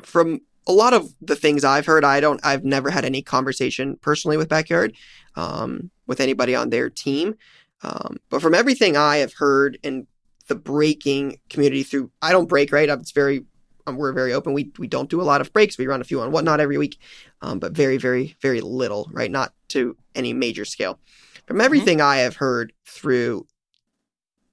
From 0.02 0.40
a 0.68 0.72
lot 0.72 0.92
of 0.92 1.14
the 1.22 1.34
things 1.34 1.64
I've 1.64 1.86
heard, 1.86 2.04
I 2.04 2.20
don't, 2.20 2.44
I've 2.44 2.62
never 2.62 2.90
had 2.90 3.06
any 3.06 3.22
conversation 3.22 3.96
personally 4.02 4.36
with 4.36 4.50
Backyard 4.50 4.94
um, 5.34 5.90
with 6.06 6.20
anybody 6.20 6.54
on 6.54 6.68
their 6.68 6.90
team. 6.90 7.36
Um, 7.82 8.18
but 8.28 8.42
from 8.42 8.54
everything 8.54 8.96
I 8.96 9.16
have 9.18 9.32
heard 9.32 9.78
in 9.82 10.06
the 10.46 10.54
breaking 10.54 11.38
community 11.48 11.82
through, 11.82 12.10
I 12.20 12.32
don't 12.32 12.48
break, 12.48 12.70
right? 12.70 12.88
It's 12.88 13.12
very, 13.12 13.46
um, 13.86 13.96
we're 13.96 14.12
very 14.12 14.34
open. 14.34 14.52
We, 14.52 14.70
we 14.78 14.88
don't 14.88 15.08
do 15.08 15.22
a 15.22 15.24
lot 15.24 15.40
of 15.40 15.52
breaks. 15.54 15.78
We 15.78 15.86
run 15.86 16.02
a 16.02 16.04
few 16.04 16.20
on 16.20 16.32
whatnot 16.32 16.60
every 16.60 16.76
week, 16.76 16.98
um, 17.40 17.58
but 17.58 17.72
very, 17.72 17.96
very, 17.96 18.36
very 18.42 18.60
little, 18.60 19.08
right? 19.10 19.30
Not 19.30 19.54
to 19.68 19.96
any 20.14 20.34
major 20.34 20.66
scale. 20.66 20.98
From 21.46 21.56
mm-hmm. 21.56 21.64
everything 21.64 21.98
mm-hmm. 21.98 22.08
I 22.08 22.16
have 22.18 22.36
heard 22.36 22.74
through 22.84 23.46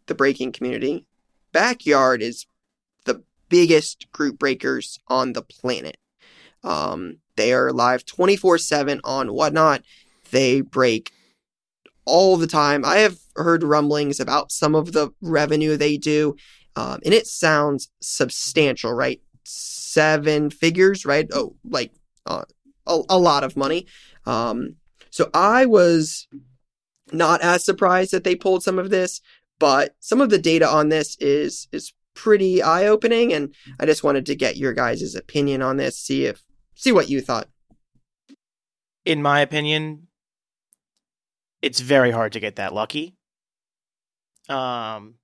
the 0.05 0.15
breaking 0.15 0.53
community, 0.53 1.05
Backyard 1.51 2.21
is 2.21 2.45
the 3.03 3.23
biggest 3.49 4.09
group 4.13 4.39
breakers 4.39 4.99
on 5.07 5.33
the 5.33 5.41
planet. 5.41 5.97
Um, 6.65 7.19
they 7.37 7.53
are 7.53 7.71
live 7.71 8.05
24 8.05 8.57
7 8.57 8.99
on 9.03 9.33
whatnot. 9.33 9.83
They 10.31 10.61
break 10.61 11.11
all 12.05 12.37
the 12.37 12.47
time. 12.47 12.83
I 12.83 12.97
have 12.97 13.17
heard 13.35 13.63
rumblings 13.63 14.19
about 14.19 14.51
some 14.51 14.75
of 14.75 14.91
the 14.91 15.11
revenue 15.21 15.77
they 15.77 15.97
do, 15.97 16.35
um, 16.75 16.99
and 17.05 17.13
it 17.13 17.27
sounds 17.27 17.89
substantial, 18.01 18.93
right? 18.93 19.21
Seven 19.43 20.49
figures, 20.49 21.05
right? 21.05 21.27
Oh, 21.33 21.55
like 21.63 21.91
uh, 22.25 22.43
a, 22.87 23.01
a, 23.09 23.19
lot 23.19 23.43
of 23.43 23.55
money. 23.55 23.85
Um, 24.25 24.75
so 25.11 25.29
I 25.33 25.65
was 25.65 26.27
not 27.11 27.41
as 27.41 27.63
surprised 27.63 28.11
that 28.11 28.23
they 28.23 28.35
pulled 28.35 28.63
some 28.63 28.79
of 28.79 28.89
this, 28.89 29.21
but 29.59 29.95
some 29.99 30.19
of 30.19 30.31
the 30.31 30.39
data 30.39 30.67
on 30.67 30.89
this 30.89 31.15
is 31.19 31.67
is 31.71 31.93
pretty 32.15 32.63
eye 32.63 32.87
opening. 32.87 33.33
And 33.33 33.53
I 33.79 33.85
just 33.85 34.03
wanted 34.03 34.25
to 34.27 34.35
get 34.35 34.57
your 34.57 34.73
guys' 34.73 35.15
opinion 35.15 35.61
on 35.61 35.77
this, 35.77 35.97
see 35.97 36.25
if 36.25 36.41
see 36.75 36.91
what 36.91 37.09
you 37.09 37.21
thought. 37.21 37.47
In 39.03 39.21
my 39.21 39.41
opinion, 39.41 40.07
it's 41.61 41.79
very 41.79 42.11
hard 42.11 42.33
to 42.33 42.39
get 42.39 42.57
that 42.57 42.73
lucky. 42.73 43.15
Um, 44.49 45.15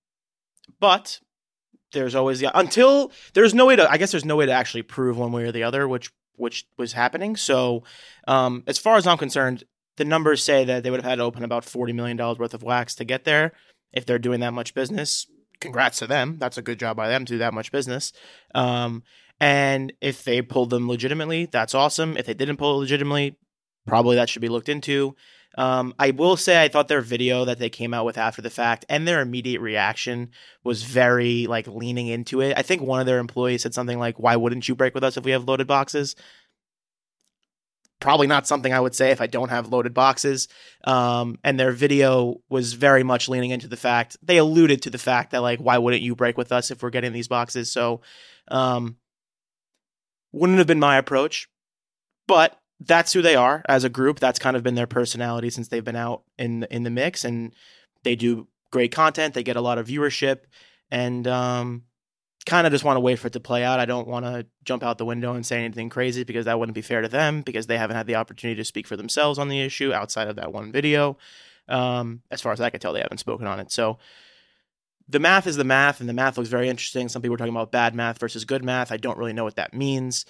but 0.80 1.20
there's 1.94 2.16
always 2.16 2.40
the 2.40 2.58
until 2.58 3.12
there's 3.34 3.54
no 3.54 3.66
way 3.66 3.76
to. 3.76 3.90
I 3.90 3.98
guess 3.98 4.12
there's 4.12 4.26
no 4.26 4.36
way 4.36 4.46
to 4.46 4.52
actually 4.52 4.84
prove 4.84 5.18
one 5.18 5.32
way 5.32 5.44
or 5.44 5.52
the 5.52 5.64
other 5.64 5.88
which 5.88 6.12
which 6.36 6.66
was 6.78 6.94
happening. 6.94 7.36
So, 7.36 7.84
um, 8.28 8.64
as 8.66 8.80
far 8.80 8.96
as 8.96 9.06
I'm 9.06 9.18
concerned, 9.18 9.64
the 9.98 10.06
numbers 10.06 10.44
say 10.44 10.66
that 10.66 10.84
they 10.84 10.90
would 10.90 11.02
have 11.02 11.10
had 11.10 11.18
to 11.18 11.24
open 11.24 11.44
about 11.44 11.66
forty 11.66 11.94
million 11.94 12.18
dollars 12.18 12.40
worth 12.40 12.54
of 12.54 12.64
wax 12.64 12.96
to 12.96 13.06
get 13.06 13.26
there. 13.26 13.52
If 13.94 14.06
they're 14.06 14.20
doing 14.20 14.40
that 14.40 14.54
much 14.54 14.74
business, 14.74 15.28
congrats 15.60 16.00
to 16.00 16.08
them. 16.08 16.38
That's 16.40 16.58
a 16.58 16.62
good 16.62 16.80
job 16.80 16.98
by 16.98 17.10
them 17.10 17.26
to 17.26 17.34
do 17.34 17.38
that 17.40 17.54
much 17.54 17.72
business. 17.72 18.14
Um, 18.56 19.04
and 19.42 19.92
if 20.02 20.24
they 20.24 20.44
pulled 20.44 20.70
them 20.70 20.88
legitimately, 20.88 21.48
that's 21.48 21.74
awesome. 21.74 22.16
If 22.16 22.28
they 22.28 22.36
didn't 22.36 22.58
pull 22.58 22.76
it 22.76 22.82
legitimately, 22.82 23.36
probably 23.88 24.16
that 24.16 24.30
should 24.30 24.44
be 24.44 24.50
looked 24.50 24.70
into. 24.70 25.16
Um, 25.58 25.96
I 25.98 26.12
will 26.12 26.38
say 26.38 26.64
I 26.64 26.68
thought 26.68 26.88
their 26.88 27.02
video 27.02 27.44
that 27.46 27.58
they 27.58 27.70
came 27.70 27.92
out 27.94 28.06
with 28.06 28.20
after 28.20 28.42
the 28.42 28.52
fact 28.52 28.86
and 28.88 29.06
their 29.06 29.20
immediate 29.20 29.60
reaction 29.60 30.30
was 30.64 30.84
very 30.84 31.48
like 31.48 31.68
leaning 31.68 32.08
into 32.08 32.40
it. 32.40 32.56
I 32.56 32.62
think 32.62 32.84
one 32.84 33.00
of 33.00 33.08
their 33.08 33.18
employees 33.18 33.64
said 33.64 33.74
something 33.74 33.98
like, 33.98 34.20
"Why 34.20 34.36
wouldn't 34.36 34.70
you 34.70 34.76
break 34.76 34.94
with 34.94 35.04
us 35.04 35.18
if 35.18 35.26
we 35.26 35.32
have 35.32 35.48
loaded 35.48 35.68
boxes?" 35.68 36.16
probably 38.00 38.26
not 38.26 38.48
something 38.48 38.74
I 38.74 38.80
would 38.80 38.96
say 38.96 39.12
if 39.12 39.22
I 39.22 39.28
don't 39.28 39.50
have 39.50 39.70
loaded 39.70 39.94
boxes. 39.94 40.48
Um, 40.86 41.38
and 41.44 41.60
their 41.60 41.72
video 41.72 42.42
was 42.50 42.74
very 42.74 43.04
much 43.04 43.30
leaning 43.30 43.52
into 43.52 43.68
the 43.68 43.78
fact 43.78 44.18
they 44.24 44.38
alluded 44.38 44.82
to 44.82 44.90
the 44.90 44.98
fact 44.98 45.32
that 45.32 45.42
like, 45.42 45.60
why 45.60 45.78
wouldn't 45.78 46.02
you 46.02 46.16
break 46.16 46.36
with 46.38 46.52
us 46.52 46.72
if 46.72 46.82
we're 46.82 46.90
getting 46.90 47.14
these 47.14 47.28
boxes? 47.28 47.72
So, 47.72 48.02
um, 48.48 48.98
wouldn't 50.32 50.60
have 50.60 50.68
been 50.68 50.80
my 50.80 50.98
approach, 50.98 51.50
but 52.28 52.58
that's 52.80 53.14
who 53.14 53.22
they 53.22 53.36
are 53.36 53.64
as 53.68 53.84
a 53.84 53.90
group. 53.90 54.20
That's 54.20 54.40
kind 54.40 54.56
of 54.56 54.64
been 54.64 54.76
their 54.76 54.88
personality 54.88 55.50
since 55.50 55.68
they've 55.68 55.84
been 55.84 55.96
out 55.96 56.24
in 56.38 56.64
in 56.72 56.84
the 56.84 56.90
mix, 56.90 57.24
and 57.24 57.54
they 58.04 58.16
do 58.16 58.48
great 58.72 58.92
content. 58.92 59.34
They 59.34 59.44
get 59.44 59.56
a 59.56 59.62
lot 59.62 59.78
of 59.78 59.88
viewership, 59.88 60.42
and 60.90 61.28
um, 61.28 61.84
kind 62.46 62.66
of 62.66 62.74
just 62.74 62.84
want 62.84 62.98
to 62.98 63.02
wait 63.02 63.20
for 63.20 63.28
it 63.28 63.34
to 63.34 63.40
play 63.40 63.64
out. 63.64 63.80
I 63.80 63.86
don't 63.86 64.08
want 64.08 64.26
to 64.26 64.48
jump 64.64 64.84
out 64.84 64.98
the 64.98 65.06
window 65.06 65.34
and 65.34 65.46
say 65.46 65.64
anything 65.64 65.90
crazy 65.90 66.24
because 66.24 66.46
that 66.46 66.60
wouldn't 66.60 66.76
be 66.76 66.82
fair 66.82 67.02
to 67.02 67.08
them 67.08 67.42
because 67.42 67.68
they 67.68 67.78
haven't 67.78 67.98
had 67.98 68.08
the 68.08 68.16
opportunity 68.16 68.58
to 68.58 68.66
speak 68.66 68.88
for 68.88 68.98
themselves 68.98 69.38
on 69.38 69.48
the 69.48 69.62
issue 69.62 69.94
outside 69.94 70.28
of 70.28 70.38
that 70.38 70.52
one 70.52 70.72
video. 70.72 71.18
Um, 71.68 72.22
as 72.32 72.42
far 72.42 72.52
as 72.52 72.60
I 72.60 72.70
can 72.70 72.80
tell, 72.80 72.94
they 72.94 73.02
haven't 73.02 73.20
spoken 73.20 73.48
on 73.48 73.60
it. 73.60 73.72
So 73.72 74.00
the 75.12 75.20
math 75.20 75.48
is 75.48 75.58
the 75.58 75.64
math, 75.64 76.00
and 76.00 76.10
the 76.10 76.14
math 76.14 76.38
looks 76.38 76.50
very 76.50 76.70
interesting. 76.70 77.10
Some 77.10 77.22
people 77.22 77.36
are 77.36 77.38
talking 77.38 77.54
about 77.54 77.72
bad 77.72 77.94
math 77.96 78.20
versus 78.20 78.46
good 78.46 78.64
math. 78.64 78.92
I 78.92 78.98
don't 78.98 79.18
really 79.18 79.34
know 79.34 79.44
what 79.44 79.56
that 79.58 79.74
means. 79.74 80.26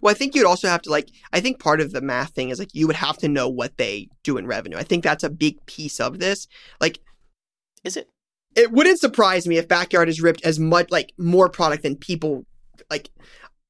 Well, 0.00 0.10
I 0.10 0.14
think 0.14 0.34
you'd 0.34 0.46
also 0.46 0.68
have 0.68 0.82
to 0.82 0.90
like. 0.90 1.08
I 1.32 1.40
think 1.40 1.58
part 1.58 1.80
of 1.80 1.92
the 1.92 2.00
math 2.00 2.30
thing 2.30 2.50
is 2.50 2.58
like 2.58 2.74
you 2.74 2.86
would 2.86 2.96
have 2.96 3.16
to 3.18 3.28
know 3.28 3.48
what 3.48 3.76
they 3.78 4.08
do 4.22 4.36
in 4.36 4.46
revenue. 4.46 4.76
I 4.76 4.82
think 4.82 5.02
that's 5.02 5.24
a 5.24 5.30
big 5.30 5.64
piece 5.66 5.98
of 5.98 6.18
this. 6.18 6.46
Like, 6.80 7.00
is 7.84 7.96
it? 7.96 8.08
it 8.58 8.72
wouldn't 8.72 8.98
surprise 8.98 9.46
me 9.46 9.56
if 9.56 9.68
backyard 9.68 10.08
is 10.08 10.20
ripped 10.20 10.44
as 10.44 10.58
much 10.58 10.90
like 10.90 11.12
more 11.16 11.48
product 11.48 11.84
than 11.84 11.96
people 11.96 12.44
like 12.90 13.10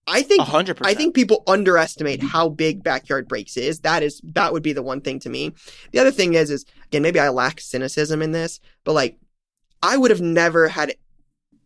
I 0.06 0.22
think 0.22 0.40
100%. 0.40 0.78
I 0.86 0.94
think 0.94 1.14
people 1.14 1.42
underestimate 1.46 2.22
how 2.22 2.48
big 2.48 2.82
backyard 2.82 3.28
breaks 3.28 3.58
is. 3.58 3.80
That 3.80 4.02
is 4.02 4.22
that 4.24 4.52
would 4.52 4.62
be 4.62 4.72
the 4.72 4.82
one 4.82 5.02
thing 5.02 5.20
to 5.20 5.28
me. 5.28 5.52
The 5.92 5.98
other 5.98 6.10
thing 6.10 6.34
is 6.34 6.50
is 6.50 6.64
again 6.86 7.02
maybe 7.02 7.20
I 7.20 7.28
lack 7.28 7.60
cynicism 7.60 8.22
in 8.22 8.32
this, 8.32 8.60
but 8.84 8.94
like 8.94 9.18
I 9.82 9.96
would 9.96 10.10
have 10.10 10.20
never 10.20 10.68
had 10.68 10.94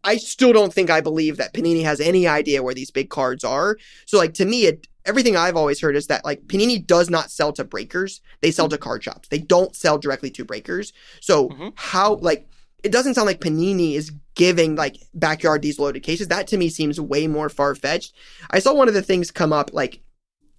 I 0.05 0.17
still 0.17 0.53
don't 0.53 0.75
think 0.75 0.91
I 0.91 1.01
believe 1.01 1.37
that 1.37 1.55
Panini 1.55 1.85
has 1.85 2.01
any 2.01 2.27
idea 2.27 2.63
where 2.63 2.75
these 2.75 2.91
big 2.91 3.09
cards 3.09 3.45
are. 3.45 3.77
So 4.07 4.19
like 4.19 4.35
to 4.35 4.45
me 4.45 4.67
it 4.67 4.87
everything 5.05 5.37
I've 5.37 5.57
always 5.57 5.81
heard 5.81 5.97
is 5.97 6.07
that 6.09 6.25
like 6.25 6.47
Panini 6.47 6.85
does 6.85 7.11
not 7.11 7.31
sell 7.31 7.53
to 7.55 7.65
breakers. 7.65 8.21
They 8.41 8.51
sell 8.51 8.69
to 8.69 8.79
card 8.79 9.03
shops. 9.03 9.29
They 9.29 9.39
don't 9.39 9.75
sell 9.75 9.99
directly 9.99 10.31
to 10.31 10.45
breakers. 10.45 10.93
So 11.21 11.49
mm-hmm. 11.49 11.69
how 11.75 12.17
like 12.17 12.49
it 12.83 12.93
doesn't 12.93 13.15
sound 13.15 13.27
like 13.27 13.41
Panini 13.41 13.95
is 13.95 14.13
giving 14.35 14.75
like 14.75 14.97
backyard 15.15 15.63
these 15.63 15.79
loaded 15.79 16.03
cases. 16.03 16.29
That 16.29 16.47
to 16.49 16.57
me 16.57 16.69
seems 16.69 17.01
way 17.01 17.27
more 17.27 17.49
far 17.49 17.75
fetched. 17.75 18.15
I 18.51 18.59
saw 18.59 18.75
one 18.75 18.89
of 18.89 18.95
the 18.95 19.03
things 19.03 19.31
come 19.31 19.53
up 19.53 19.73
like 19.73 20.02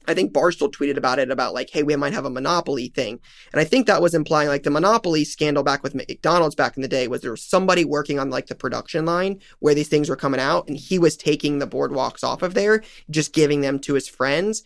I 0.07 0.13
think 0.13 0.33
Barstool 0.33 0.71
tweeted 0.71 0.97
about 0.97 1.19
it 1.19 1.31
about 1.31 1.53
like, 1.53 1.69
hey, 1.71 1.83
we 1.83 1.95
might 1.95 2.13
have 2.13 2.25
a 2.25 2.29
monopoly 2.29 2.87
thing. 2.89 3.19
And 3.51 3.59
I 3.59 3.63
think 3.63 3.87
that 3.87 4.01
was 4.01 4.13
implying 4.13 4.49
like 4.49 4.63
the 4.63 4.69
monopoly 4.69 5.23
scandal 5.23 5.63
back 5.63 5.83
with 5.83 5.95
McDonald's 5.95 6.55
back 6.55 6.75
in 6.75 6.81
the 6.81 6.87
day 6.87 7.07
was 7.07 7.21
there 7.21 7.31
was 7.31 7.43
somebody 7.43 7.85
working 7.85 8.19
on 8.19 8.29
like 8.29 8.47
the 8.47 8.55
production 8.55 9.05
line 9.05 9.39
where 9.59 9.75
these 9.75 9.87
things 9.87 10.09
were 10.09 10.15
coming 10.15 10.39
out 10.39 10.67
and 10.67 10.77
he 10.77 10.99
was 10.99 11.15
taking 11.17 11.59
the 11.59 11.67
boardwalks 11.67 12.23
off 12.23 12.41
of 12.41 12.53
there, 12.53 12.83
just 13.09 13.33
giving 13.33 13.61
them 13.61 13.79
to 13.79 13.93
his 13.93 14.07
friends. 14.07 14.63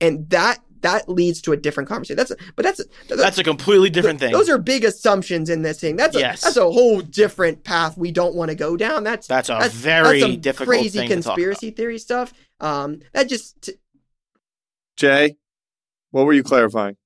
And 0.00 0.28
that 0.30 0.60
that 0.84 1.08
leads 1.08 1.40
to 1.40 1.52
a 1.52 1.56
different 1.56 1.88
conversation. 1.88 2.16
That's 2.16 2.30
a, 2.30 2.36
but 2.56 2.62
that's 2.62 2.78
a, 2.78 3.16
that's 3.16 3.38
a 3.38 3.42
completely 3.42 3.88
different 3.88 4.20
thing. 4.20 4.32
Those 4.32 4.50
are 4.50 4.58
big 4.58 4.84
assumptions 4.84 5.48
in 5.48 5.62
this 5.62 5.80
thing. 5.80 5.96
That's 5.96 6.14
a, 6.14 6.20
Yes. 6.20 6.42
that's 6.42 6.58
a 6.58 6.70
whole 6.70 7.00
different 7.00 7.64
path 7.64 7.96
we 7.96 8.12
don't 8.12 8.34
want 8.34 8.50
to 8.50 8.54
go 8.54 8.76
down. 8.76 9.02
That's 9.02 9.26
That's 9.26 9.48
a 9.48 9.56
that's, 9.58 9.74
very 9.74 10.20
that's 10.20 10.36
difficult 10.36 10.68
crazy 10.68 10.98
thing 10.98 11.08
to 11.08 11.14
talk 11.16 11.24
conspiracy 11.24 11.70
theory 11.70 11.98
stuff. 11.98 12.34
Um, 12.60 13.00
that 13.14 13.30
just 13.30 13.62
t- 13.62 13.72
Jay, 14.96 15.36
what 16.10 16.26
were 16.26 16.32
you 16.32 16.42
clarifying? 16.42 16.96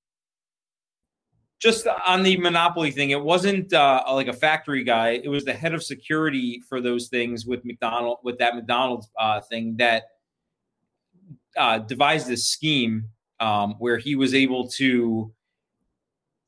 just 1.58 1.88
on 2.06 2.22
the 2.22 2.36
monopoly 2.36 2.90
thing 2.90 3.10
it 3.10 3.22
wasn't 3.22 3.72
uh, 3.72 4.02
like 4.10 4.28
a 4.28 4.32
factory 4.32 4.84
guy 4.84 5.20
it 5.22 5.28
was 5.28 5.44
the 5.44 5.52
head 5.52 5.74
of 5.74 5.82
security 5.82 6.62
for 6.68 6.80
those 6.80 7.08
things 7.08 7.46
with 7.46 7.64
mcdonald 7.64 8.18
with 8.22 8.38
that 8.38 8.54
mcdonald's 8.54 9.08
uh, 9.18 9.40
thing 9.40 9.76
that 9.76 10.04
uh, 11.56 11.78
devised 11.78 12.28
this 12.28 12.46
scheme 12.46 13.04
um, 13.40 13.74
where 13.78 13.98
he 13.98 14.14
was 14.14 14.34
able 14.34 14.68
to 14.68 15.32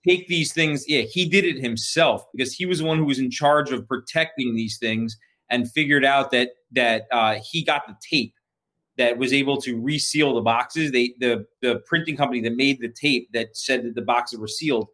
take 0.07 0.29
these 0.29 0.53
things 0.53 0.85
yeah 0.89 1.03
he 1.03 1.29
did 1.29 1.45
it 1.45 1.61
himself 1.61 2.25
because 2.33 2.53
he 2.53 2.67
was 2.67 2.79
the 2.79 2.85
one 2.85 2.99
who 2.99 3.05
was 3.05 3.19
in 3.19 3.31
charge 3.31 3.71
of 3.73 3.87
protecting 3.89 4.55
these 4.55 4.79
things 4.79 5.17
and 5.51 5.71
figured 5.73 6.05
out 6.05 6.31
that 6.31 6.51
that 6.71 7.07
uh, 7.11 7.37
he 7.43 7.65
got 7.65 7.83
the 7.89 7.97
tape 8.09 8.35
that 9.01 9.17
was 9.17 9.33
able 9.33 9.57
to 9.57 9.81
reseal 9.81 10.35
the 10.35 10.43
boxes 10.43 10.93
they 10.93 11.15
the 11.21 11.47
the 11.63 11.83
printing 11.87 12.17
company 12.17 12.41
that 12.43 12.55
made 12.55 12.79
the 12.81 12.89
tape 12.89 13.31
that 13.33 13.57
said 13.57 13.83
that 13.83 13.95
the 13.95 14.03
boxes 14.03 14.39
were 14.39 14.47
sealed 14.47 14.89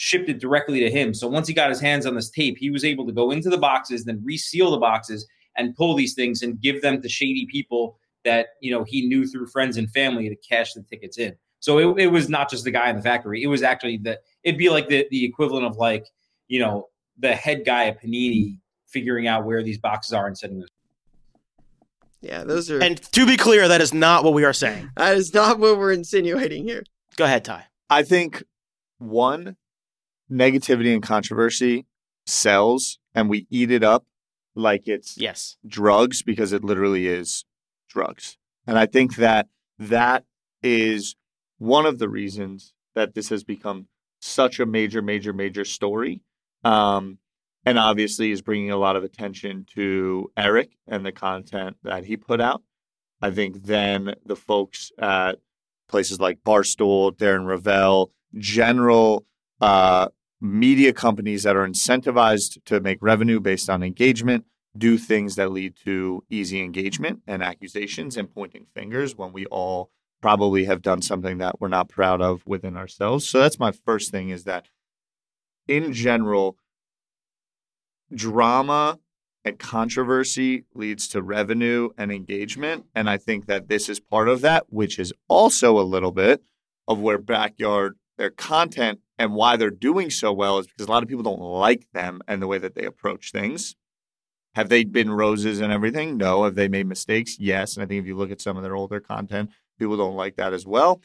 shipped 0.00 0.28
it 0.28 0.38
directly 0.38 0.78
to 0.78 0.88
him. 0.88 1.12
So 1.12 1.26
once 1.26 1.48
he 1.48 1.54
got 1.54 1.70
his 1.70 1.80
hands 1.80 2.06
on 2.06 2.14
this 2.14 2.30
tape, 2.30 2.56
he 2.56 2.70
was 2.70 2.84
able 2.84 3.04
to 3.06 3.12
go 3.12 3.32
into 3.32 3.50
the 3.50 3.58
boxes, 3.58 4.04
then 4.04 4.22
reseal 4.24 4.70
the 4.70 4.78
boxes 4.78 5.26
and 5.56 5.74
pull 5.74 5.96
these 5.96 6.14
things 6.14 6.42
and 6.42 6.60
give 6.60 6.82
them 6.82 7.02
to 7.02 7.08
shady 7.08 7.48
people 7.50 7.98
that 8.24 8.50
you 8.60 8.70
know 8.70 8.84
he 8.84 9.08
knew 9.08 9.26
through 9.26 9.48
friends 9.48 9.76
and 9.76 9.90
family 9.90 10.28
to 10.28 10.36
cash 10.36 10.72
the 10.74 10.84
tickets 10.84 11.18
in. 11.18 11.34
So 11.58 11.78
it, 11.78 12.02
it 12.02 12.06
was 12.06 12.28
not 12.28 12.48
just 12.48 12.62
the 12.62 12.70
guy 12.70 12.88
in 12.90 12.96
the 12.96 13.02
factory; 13.02 13.42
it 13.42 13.48
was 13.48 13.64
actually 13.64 13.96
the 13.96 14.20
it'd 14.44 14.56
be 14.56 14.70
like 14.70 14.88
the 14.88 15.08
the 15.10 15.24
equivalent 15.24 15.66
of 15.66 15.76
like 15.76 16.06
you 16.46 16.60
know 16.60 16.86
the 17.18 17.34
head 17.34 17.64
guy 17.66 17.86
at 17.86 18.00
Panini 18.00 18.58
figuring 18.86 19.26
out 19.26 19.44
where 19.44 19.64
these 19.64 19.78
boxes 19.78 20.12
are 20.12 20.28
and 20.28 20.38
sending 20.38 20.60
them. 20.60 20.68
Yeah, 22.20 22.44
those 22.44 22.70
are 22.70 22.80
And 22.82 23.00
to 23.12 23.26
be 23.26 23.36
clear, 23.36 23.68
that 23.68 23.80
is 23.80 23.92
not 23.94 24.24
what 24.24 24.34
we 24.34 24.44
are 24.44 24.52
saying. 24.52 24.90
that 24.96 25.16
is 25.16 25.32
not 25.34 25.58
what 25.58 25.78
we're 25.78 25.92
insinuating 25.92 26.64
here. 26.64 26.82
Go 27.16 27.24
ahead, 27.24 27.44
Ty. 27.44 27.64
I 27.90 28.02
think 28.02 28.42
one 28.98 29.56
negativity 30.30 30.92
and 30.92 31.02
controversy 31.02 31.86
sells, 32.26 32.98
and 33.14 33.28
we 33.28 33.46
eat 33.50 33.70
it 33.70 33.82
up 33.82 34.04
like 34.54 34.86
it's 34.86 35.16
Yes. 35.16 35.56
drugs 35.66 36.22
because 36.22 36.52
it 36.52 36.64
literally 36.64 37.06
is 37.06 37.44
drugs. 37.88 38.36
And 38.66 38.78
I 38.78 38.86
think 38.86 39.16
that 39.16 39.48
that 39.78 40.24
is 40.62 41.16
one 41.58 41.86
of 41.86 41.98
the 41.98 42.08
reasons 42.08 42.74
that 42.94 43.14
this 43.14 43.28
has 43.30 43.44
become 43.44 43.86
such 44.20 44.58
a 44.60 44.66
major, 44.66 45.00
major, 45.00 45.32
major 45.32 45.64
story. 45.64 46.20
Um, 46.64 47.18
and 47.68 47.78
obviously 47.78 48.30
is 48.30 48.40
bringing 48.40 48.70
a 48.70 48.78
lot 48.78 48.96
of 48.96 49.04
attention 49.04 49.66
to 49.74 50.32
Eric 50.38 50.70
and 50.86 51.04
the 51.04 51.12
content 51.12 51.76
that 51.82 52.04
he 52.06 52.16
put 52.16 52.40
out. 52.40 52.62
I 53.20 53.30
think 53.30 53.64
then 53.64 54.14
the 54.24 54.36
folks 54.36 54.90
at 54.98 55.38
places 55.86 56.18
like 56.18 56.42
Barstool, 56.44 57.14
Darren 57.14 57.44
Rovell, 57.44 58.08
general 58.38 59.26
uh, 59.60 60.08
media 60.40 60.94
companies 60.94 61.42
that 61.42 61.56
are 61.56 61.68
incentivized 61.68 62.64
to 62.64 62.80
make 62.80 62.98
revenue 63.02 63.38
based 63.38 63.68
on 63.68 63.82
engagement 63.82 64.46
do 64.76 64.96
things 64.96 65.34
that 65.34 65.52
lead 65.52 65.74
to 65.84 66.24
easy 66.30 66.62
engagement 66.62 67.20
and 67.26 67.42
accusations 67.42 68.16
and 68.16 68.32
pointing 68.32 68.64
fingers 68.74 69.14
when 69.14 69.32
we 69.32 69.44
all 69.46 69.90
probably 70.22 70.64
have 70.64 70.80
done 70.80 71.02
something 71.02 71.36
that 71.38 71.60
we're 71.60 71.68
not 71.68 71.88
proud 71.88 72.22
of 72.22 72.46
within 72.46 72.76
ourselves. 72.76 73.28
So 73.28 73.40
that's 73.40 73.58
my 73.58 73.72
first 73.72 74.10
thing 74.10 74.30
is 74.30 74.44
that 74.44 74.68
in 75.66 75.92
general, 75.92 76.56
drama 78.12 78.98
and 79.44 79.58
controversy 79.58 80.64
leads 80.74 81.08
to 81.08 81.22
revenue 81.22 81.90
and 81.96 82.12
engagement. 82.12 82.86
And 82.94 83.08
I 83.08 83.16
think 83.16 83.46
that 83.46 83.68
this 83.68 83.88
is 83.88 84.00
part 84.00 84.28
of 84.28 84.40
that, 84.42 84.66
which 84.68 84.98
is 84.98 85.12
also 85.28 85.78
a 85.78 85.82
little 85.82 86.12
bit 86.12 86.42
of 86.86 86.98
where 87.00 87.18
backyard 87.18 87.96
their 88.16 88.30
content 88.30 89.00
and 89.18 89.34
why 89.34 89.56
they're 89.56 89.70
doing 89.70 90.10
so 90.10 90.32
well 90.32 90.58
is 90.58 90.66
because 90.66 90.86
a 90.86 90.90
lot 90.90 91.02
of 91.02 91.08
people 91.08 91.22
don't 91.22 91.40
like 91.40 91.86
them 91.92 92.20
and 92.26 92.42
the 92.42 92.46
way 92.46 92.58
that 92.58 92.74
they 92.74 92.84
approach 92.84 93.32
things. 93.32 93.74
Have 94.54 94.68
they 94.68 94.84
been 94.84 95.10
roses 95.10 95.60
and 95.60 95.72
everything? 95.72 96.16
No. 96.16 96.44
Have 96.44 96.54
they 96.56 96.68
made 96.68 96.86
mistakes? 96.86 97.36
Yes. 97.38 97.76
And 97.76 97.84
I 97.84 97.86
think 97.86 98.00
if 98.00 98.06
you 98.06 98.16
look 98.16 98.30
at 98.30 98.40
some 98.40 98.56
of 98.56 98.62
their 98.62 98.74
older 98.74 99.00
content, 99.00 99.50
people 99.78 99.96
don't 99.96 100.16
like 100.16 100.36
that 100.36 100.52
as 100.52 100.66
well. 100.66 101.00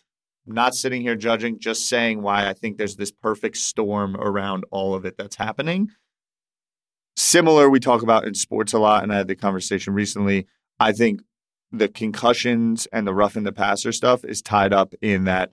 I'm 0.48 0.56
not 0.56 0.76
sitting 0.76 1.02
here 1.02 1.16
judging, 1.16 1.60
just 1.60 1.88
saying 1.88 2.22
why 2.22 2.50
I 2.50 2.54
think 2.54 2.78
there's 2.78 2.96
this 2.96 3.12
perfect 3.12 3.58
storm 3.58 4.16
around 4.18 4.66
all 4.72 4.94
of 4.96 5.06
it 5.06 5.18
that's 5.18 5.36
happening. 5.36 5.92
Similar, 7.16 7.70
we 7.70 7.80
talk 7.80 8.02
about 8.02 8.26
in 8.26 8.34
sports 8.34 8.74
a 8.74 8.80
lot, 8.80 9.04
and 9.04 9.14
I 9.14 9.18
had 9.18 9.28
the 9.28 9.36
conversation 9.36 9.94
recently. 9.94 10.48
I 10.80 10.92
think 10.92 11.22
the 11.72 11.88
concussions 11.88 12.88
and 12.94 13.06
the 13.06 13.14
roughing 13.14 13.44
the 13.44 13.52
passer 13.52 13.92
stuff 13.92 14.24
is 14.24 14.42
tied 14.42 14.74
up 14.74 14.94
in 15.02 15.26
that 15.26 15.52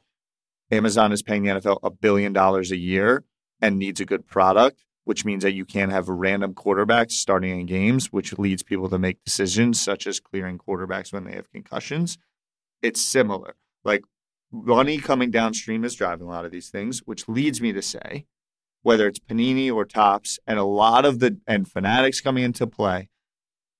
Amazon 0.71 1.13
is 1.13 1.23
paying 1.23 1.43
the 1.43 1.51
NFL 1.51 1.81
a 1.83 1.91
billion 1.91 2.33
dollars 2.33 2.71
a 2.71 2.77
year 2.77 3.25
and 3.61 3.79
needs 3.79 4.01
a 4.01 4.05
good 4.05 4.27
product, 4.27 4.85
which 5.05 5.25
means 5.25 5.43
that 5.43 5.53
you 5.53 5.65
can't 5.65 5.93
have 5.93 6.09
random 6.09 6.55
quarterbacks 6.55 7.13
starting 7.13 7.59
in 7.61 7.67
games, 7.67 8.13
which 8.13 8.39
leads 8.39 8.63
people 8.63 8.89
to 8.89 8.99
make 8.99 9.25
decisions 9.25 9.81
such 9.81 10.07
as 10.07 10.21
clearing 10.21 10.59
quarterbacks 10.59 11.13
when 11.13 11.25
they 11.25 11.33
have 11.33 11.51
concussions. 11.51 12.19
It's 12.83 13.01
similar. 13.01 13.57
Like 13.85 14.05
money 14.53 14.99
coming 14.99 15.31
downstream 15.31 15.85
is 15.85 15.95
driving 15.95 16.27
a 16.27 16.31
lot 16.31 16.45
of 16.45 16.53
these 16.53 16.71
things, 16.71 17.01
which 17.01 17.29
leads 17.29 17.61
me 17.61 17.73
to 17.73 17.83
say, 17.83 18.27
whether 18.83 19.07
it's 19.07 19.19
Panini 19.19 19.73
or 19.73 19.85
Topps, 19.85 20.39
and 20.47 20.59
a 20.59 20.65
lot 20.65 21.05
of 21.05 21.19
the 21.19 21.39
and 21.47 21.69
fanatics 21.71 22.21
coming 22.21 22.45
into 22.45 22.67
play, 22.67 23.09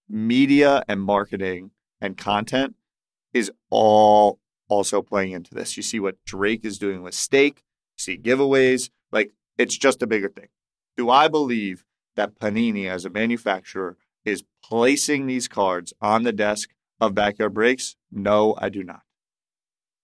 media 0.09 0.83
and 0.89 1.01
marketing 1.01 1.71
and 2.01 2.17
content 2.17 2.75
is 3.33 3.51
all 3.71 4.39
also 4.69 5.03
playing 5.03 5.33
into 5.33 5.55
this. 5.55 5.77
You 5.77 5.83
see 5.83 6.01
what 6.01 6.23
Drake 6.25 6.65
is 6.65 6.79
doing 6.79 7.03
with 7.03 7.15
Stake, 7.15 7.63
see 7.97 8.17
giveaways, 8.17 8.91
like 9.13 9.33
it's 9.59 9.77
just 9.77 10.03
a 10.03 10.07
bigger 10.07 10.29
thing. 10.29 10.49
Do 10.97 11.11
I 11.11 11.29
believe 11.29 11.85
that 12.17 12.39
Panini 12.39 12.89
as 12.89 13.05
a 13.05 13.11
manufacturer 13.11 13.97
is 14.25 14.45
placing 14.63 15.27
these 15.27 15.49
cards 15.49 15.93
on 16.01 16.23
the 16.23 16.33
desk 16.33 16.71
of 17.01 17.15
backyard 17.15 17.55
breaks? 17.55 17.97
No, 18.11 18.57
I 18.59 18.69
do 18.69 18.83
not. 18.83 19.03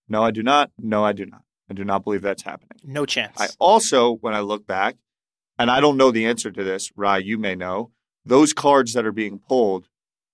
No, 0.09 0.23
I 0.23 0.31
do 0.31 0.43
not. 0.43 0.71
No, 0.79 1.05
I 1.05 1.13
do 1.13 1.27
not. 1.27 1.43
I 1.71 1.75
do 1.75 1.85
not 1.85 2.05
believe 2.05 2.23
that's 2.23 2.43
happening. 2.43 2.79
No 2.85 3.07
chance. 3.07 3.41
I 3.41 3.49
also, 3.59 4.13
when 4.17 4.35
I 4.35 4.41
look 4.41 4.67
back, 4.67 4.97
and 5.59 5.71
I 5.71 5.81
don't 5.81 5.97
know 5.97 6.11
the 6.11 6.27
answer 6.27 6.51
to 6.51 6.63
this, 6.65 6.93
Rye, 6.97 7.19
you 7.19 7.39
may 7.39 7.55
know, 7.55 7.91
those 8.25 8.53
cards 8.53 8.93
that 8.93 9.07
are 9.07 9.13
being 9.13 9.39
pulled, 9.39 9.89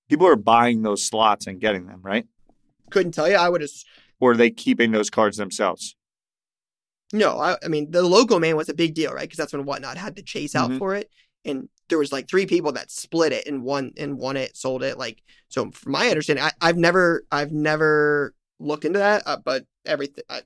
people 0.09 0.27
are 0.27 0.37
buying 0.37 0.83
those 0.83 1.05
slots 1.05 1.47
and 1.47 1.61
getting 1.61 1.87
them, 1.87 2.01
right? 2.03 2.27
Couldn't 2.91 3.13
tell 3.13 3.29
you. 3.29 3.37
I 3.37 3.49
would 3.49 3.61
have. 3.61 3.71
Or 4.21 4.33
are 4.33 4.37
they 4.37 4.51
keeping 4.51 4.91
those 4.91 5.11
cards 5.11 5.37
themselves? 5.37 5.97
No, 7.13 7.39
I, 7.39 7.57
I 7.63 7.69
mean 7.69 7.91
the 7.91 8.03
logo 8.03 8.39
man 8.39 8.57
was 8.57 8.69
a 8.69 8.75
big 8.75 8.95
deal, 8.95 9.13
right? 9.13 9.23
Because 9.23 9.37
that's 9.39 9.53
when 9.53 9.65
whatnot 9.65 9.97
had 9.97 10.17
to 10.17 10.23
chase 10.23 10.55
out 10.55 10.71
Mhm. 10.71 10.79
for 10.79 10.95
it, 10.95 11.11
and 11.45 11.69
there 11.89 11.99
was 11.99 12.11
like 12.13 12.29
three 12.29 12.47
people 12.47 12.73
that 12.73 12.91
split 12.91 13.33
it 13.33 13.47
and 13.47 13.63
won 13.63 13.93
and 13.99 14.17
won 14.17 14.37
it, 14.37 14.57
sold 14.57 14.83
it. 14.83 14.97
Like 14.97 15.23
so, 15.49 15.71
from 15.73 15.93
my 15.93 16.09
understanding, 16.09 16.45
I, 16.45 16.53
I've 16.61 16.79
never, 16.79 17.25
I've 17.31 17.53
never 17.53 18.35
looked 18.59 18.85
into 18.87 18.99
that, 18.99 19.23
uh, 19.27 19.37
but 19.37 19.67
everything 19.85 20.25
I, 20.31 20.41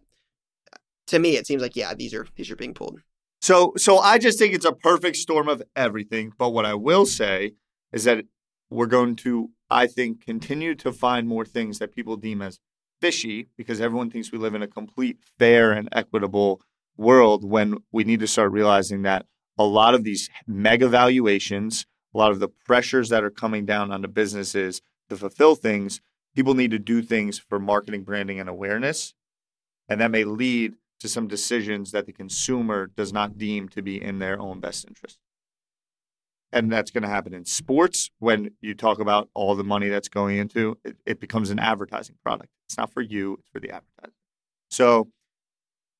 to 1.09 1.19
me, 1.19 1.37
it 1.37 1.47
seems 1.47 1.63
like 1.63 1.77
yeah, 1.77 1.95
these 1.95 2.15
are 2.15 2.27
these 2.37 2.51
are 2.51 2.57
being 2.57 2.75
pulled. 2.75 3.01
So, 3.41 3.75
so 3.77 3.99
I 3.99 4.19
just 4.19 4.39
think 4.39 4.55
it's 4.55 4.65
a 4.65 4.73
perfect 4.73 5.17
storm 5.17 5.49
of 5.49 5.63
everything. 5.75 6.33
But 6.37 6.51
what 6.51 6.67
I 6.67 6.75
will 6.75 7.07
say 7.07 7.53
is 7.93 8.05
that 8.05 8.25
we're 8.71 8.87
going 8.87 9.17
to, 9.17 9.51
I 9.71 9.87
think, 9.87 10.25
continue 10.25 10.75
to 10.77 10.93
find 10.93 11.29
more 11.29 11.45
things 11.45 11.79
that 11.79 11.95
people 11.95 12.17
deem 12.17 12.43
as 12.43 12.59
fishy 13.01 13.49
because 13.57 13.81
everyone 13.81 14.11
thinks 14.11 14.33
we 14.33 14.39
live 14.39 14.55
in 14.55 14.63
a 14.63 14.67
complete 14.67 15.19
fair 15.39 15.73
and 15.73 15.89
equitable 15.93 16.61
world 16.97 17.45
when 17.45 17.77
we 17.93 18.05
need 18.05 18.21
to 18.21 18.27
start 18.27 18.53
realizing 18.53 19.03
that 19.03 19.27
a 19.59 19.65
lot 19.65 19.95
of 19.95 20.03
these 20.03 20.29
mega 20.47 20.89
valuations, 20.89 21.87
a 22.15 22.19
lot 22.19 22.33
of 22.33 22.41
the 22.41 22.49
pressures 22.49 23.11
that 23.11 23.23
are 23.23 23.31
coming 23.31 23.65
down 23.65 23.93
on 23.93 24.03
the 24.03 24.09
businesses 24.09 24.81
to 25.09 25.17
fulfill 25.17 25.55
things, 25.55 26.01
people 26.35 26.55
need 26.55 26.71
to 26.71 26.79
do 26.79 27.03
things 27.03 27.39
for 27.39 27.59
marketing, 27.59 28.03
branding, 28.03 28.41
and 28.41 28.49
awareness. 28.49 29.15
And 29.89 30.01
that 30.01 30.11
may 30.11 30.25
lead 30.25 30.75
to 31.01 31.09
some 31.09 31.29
decisions 31.29 31.93
that 31.93 32.07
the 32.07 32.13
consumer 32.13 32.87
does 32.87 33.13
not 33.13 33.37
deem 33.39 33.69
to 33.71 33.83
be 33.83 34.03
in 34.03 34.19
their 34.19 34.41
own 34.41 34.61
best 34.61 34.87
interest. 34.87 35.19
and 36.53 36.73
that's 36.73 36.91
going 36.91 37.03
to 37.03 37.09
happen 37.09 37.35
in 37.35 37.45
sports 37.45 38.11
when 38.19 38.51
you 38.61 38.75
talk 38.75 38.99
about 39.01 39.29
all 39.35 39.55
the 39.55 39.65
money 39.65 39.89
that's 39.89 40.09
going 40.09 40.37
into 40.39 40.79
it, 40.85 40.97
it 41.05 41.21
becomes 41.21 41.51
an 41.51 41.59
advertising 41.59 42.17
product. 42.25 42.51
It's 42.67 42.79
not 42.79 42.93
for 42.93 43.03
you, 43.03 43.35
it's 43.41 43.49
for 43.51 43.61
the 43.61 43.71
advertiser. 43.71 44.15
So 44.71 45.09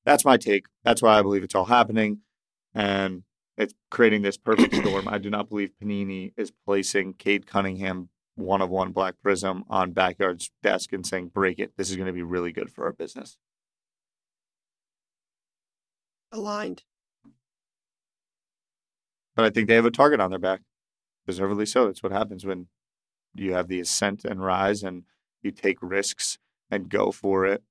that's 0.05 0.25
my 0.25 0.37
take. 0.37 0.65
That's 0.83 1.01
why 1.01 1.19
I 1.19 1.21
believe 1.21 1.43
it's 1.43 1.53
all 1.53 1.65
happening. 1.65 2.19
And 2.73 3.23
it's 3.57 3.73
creating 3.91 4.21
this 4.21 4.37
perfect 4.37 4.73
storm. 4.81 5.07
I 5.07 5.17
do 5.17 5.29
not 5.29 5.49
believe 5.49 5.71
Panini 5.81 6.33
is 6.37 6.51
placing 6.65 7.13
Cade 7.15 7.45
Cunningham 7.45 8.09
one 8.35 8.61
of 8.61 8.69
one 8.69 8.91
Black 8.91 9.15
Prism 9.21 9.63
on 9.69 9.91
Backyard's 9.91 10.51
desk 10.63 10.93
and 10.93 11.05
saying, 11.05 11.29
break 11.29 11.59
it. 11.59 11.73
This 11.75 11.89
is 11.89 11.97
going 11.97 12.07
to 12.07 12.13
be 12.13 12.23
really 12.23 12.51
good 12.51 12.71
for 12.71 12.85
our 12.85 12.93
business. 12.93 13.37
Aligned. 16.37 16.83
But 19.35 19.45
I 19.45 19.49
think 19.49 19.67
they 19.67 19.75
have 19.75 19.85
a 19.85 19.91
target 19.91 20.19
on 20.19 20.29
their 20.29 20.39
back. 20.39 20.61
Deservedly 21.25 21.65
so. 21.65 21.85
That's 21.87 22.01
what 22.03 22.11
happens 22.11 22.45
when 22.45 22.67
you 23.35 23.53
have 23.53 23.67
the 23.67 23.79
ascent 23.79 24.23
and 24.23 24.41
rise 24.43 24.83
and 24.83 25.03
you 25.41 25.51
take 25.51 25.77
risks 25.81 26.37
and 26.71 26.89
go 26.89 27.11
for 27.11 27.45
it, 27.45 27.63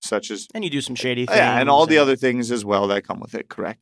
such 0.00 0.30
as 0.30 0.48
And 0.54 0.64
you 0.64 0.70
do 0.70 0.80
some 0.80 0.94
shady 0.94 1.26
things. 1.26 1.36
yeah, 1.36 1.58
and 1.58 1.68
all 1.70 1.86
the 1.86 1.98
other 1.98 2.16
things 2.16 2.50
as 2.50 2.64
well 2.64 2.86
that 2.88 3.06
come 3.06 3.20
with 3.20 3.34
it. 3.34 3.48
Correct. 3.48 3.80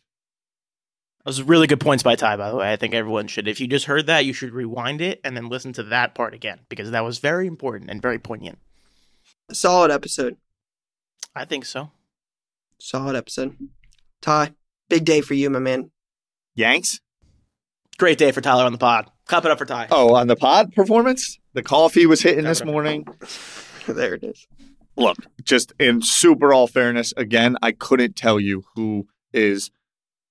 Those 1.25 1.39
are 1.41 1.45
really 1.45 1.69
good 1.69 1.81
points 1.81 2.03
by 2.03 2.17
Ty, 2.17 2.37
by 2.37 2.51
the 2.51 2.57
way. 2.57 2.73
I 2.73 2.77
think 2.77 2.95
everyone 2.95 3.29
should. 3.29 3.47
If 3.47 3.61
you 3.61 3.69
just 3.69 3.87
heard 3.87 4.07
that, 4.07 4.25
you 4.25 4.33
should 4.33 4.53
rewind 4.53 5.01
it 5.01 5.21
and 5.23 5.37
then 5.37 5.49
listen 5.49 5.73
to 5.75 5.85
that 5.85 6.15
part 6.17 6.35
again 6.35 6.61
because 6.69 6.91
that 6.91 7.05
was 7.05 7.19
very 7.19 7.47
important 7.47 7.91
and 7.91 8.03
very 8.03 8.19
poignant. 8.19 8.59
Solid 9.53 9.91
episode. 9.93 10.37
I 11.35 11.45
think 11.45 11.65
so. 11.65 11.91
Solid 12.81 13.15
episode. 13.15 13.57
Ty, 14.23 14.53
big 14.89 15.05
day 15.05 15.21
for 15.21 15.35
you, 15.35 15.51
my 15.51 15.59
man. 15.59 15.91
Yanks. 16.55 17.01
Great 17.99 18.19
day 18.19 18.31
for 18.33 18.41
Tyler 18.41 18.65
on 18.65 18.73
the 18.73 18.79
pod. 18.79 19.11
Clap 19.27 19.45
it 19.45 19.51
up 19.51 19.59
for 19.59 19.67
Ty. 19.67 19.89
Oh, 19.91 20.15
on 20.15 20.27
the 20.29 20.37
pod 20.37 20.73
performance, 20.75 21.39
the 21.53 21.63
coffee 21.63 22.07
was 22.07 22.23
hitting 22.23 22.45
this 22.45 22.65
morning. 22.65 23.07
there 23.87 24.15
it 24.15 24.25
is. 24.25 24.47
Look, 24.97 25.17
just 25.43 25.73
in 25.79 26.03
super 26.03 26.53
all 26.53 26.67
fairness, 26.67 27.13
again, 27.17 27.57
I 27.63 27.73
couldn't 27.73 28.17
tell 28.17 28.39
you 28.41 28.65
who 28.75 29.07
is 29.33 29.71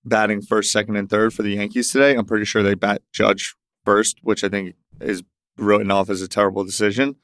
batting 0.06 0.42
first, 0.42 0.72
second, 0.72 0.96
and 0.96 1.10
third 1.10 1.34
for 1.34 1.44
the 1.44 1.52
Yankees 1.56 1.92
today. 1.92 2.16
I'm 2.16 2.26
pretty 2.26 2.46
sure 2.46 2.64
they 2.64 2.76
bat 2.76 3.02
Judge 3.14 3.56
first, 3.86 4.20
which 4.24 4.44
I 4.44 4.50
think 4.50 4.76
is 5.00 5.24
written 5.58 5.92
off 5.92 6.10
as 6.10 6.22
a 6.22 6.28
terrible 6.28 6.64
decision. 6.64 7.16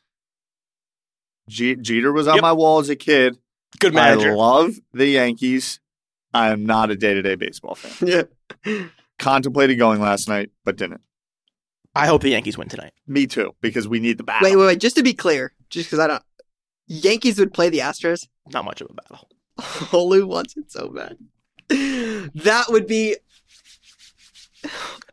G- 1.50 1.76
Jeter 1.76 2.12
was 2.12 2.28
on 2.28 2.36
Yep. 2.36 2.42
my 2.42 2.54
wall 2.54 2.80
as 2.80 2.90
a 2.90 2.96
kid. 2.96 3.38
Good 3.80 3.94
manager. 3.94 4.32
I 4.32 4.36
love 4.36 4.76
the 4.94 5.08
Yankees. 5.08 5.80
I 6.34 6.50
am 6.52 6.66
not 6.66 6.92
a 6.92 6.96
day 6.96 7.14
to 7.14 7.22
day 7.22 7.36
baseball 7.36 7.76
fan. 7.76 8.28
Yeah. 8.66 8.84
Contemplated 9.20 9.80
going 9.80 10.00
last 10.00 10.30
night, 10.30 10.52
but 10.64 10.78
didn't. 10.78 11.02
I 11.96 12.06
hope 12.06 12.22
the 12.22 12.30
Yankees 12.30 12.58
win 12.58 12.68
tonight. 12.70 12.94
Me 13.08 13.26
too, 13.26 13.56
because 13.62 13.88
we 13.88 14.00
need 14.00 14.18
the 14.20 14.24
battle. 14.24 14.48
Wait, 14.48 14.56
wait, 14.56 14.66
wait. 14.68 14.80
Just 14.80 14.96
to 14.98 15.04
be 15.04 15.14
clear, 15.14 15.54
just 15.70 15.88
because 15.90 16.00
I 16.00 16.08
don't. 16.08 16.24
Yankees 16.86 17.40
would 17.40 17.54
play 17.54 17.70
the 17.70 17.80
Astros. 17.80 18.28
Not 18.54 18.64
much 18.66 18.80
of 18.82 18.90
a 18.92 18.94
battle. 18.94 19.28
Olu 19.58 20.26
wants 20.28 20.56
it 20.56 20.72
so 20.72 20.90
bad. 20.90 21.18
That 21.70 22.66
would 22.70 22.86
be. 22.86 23.16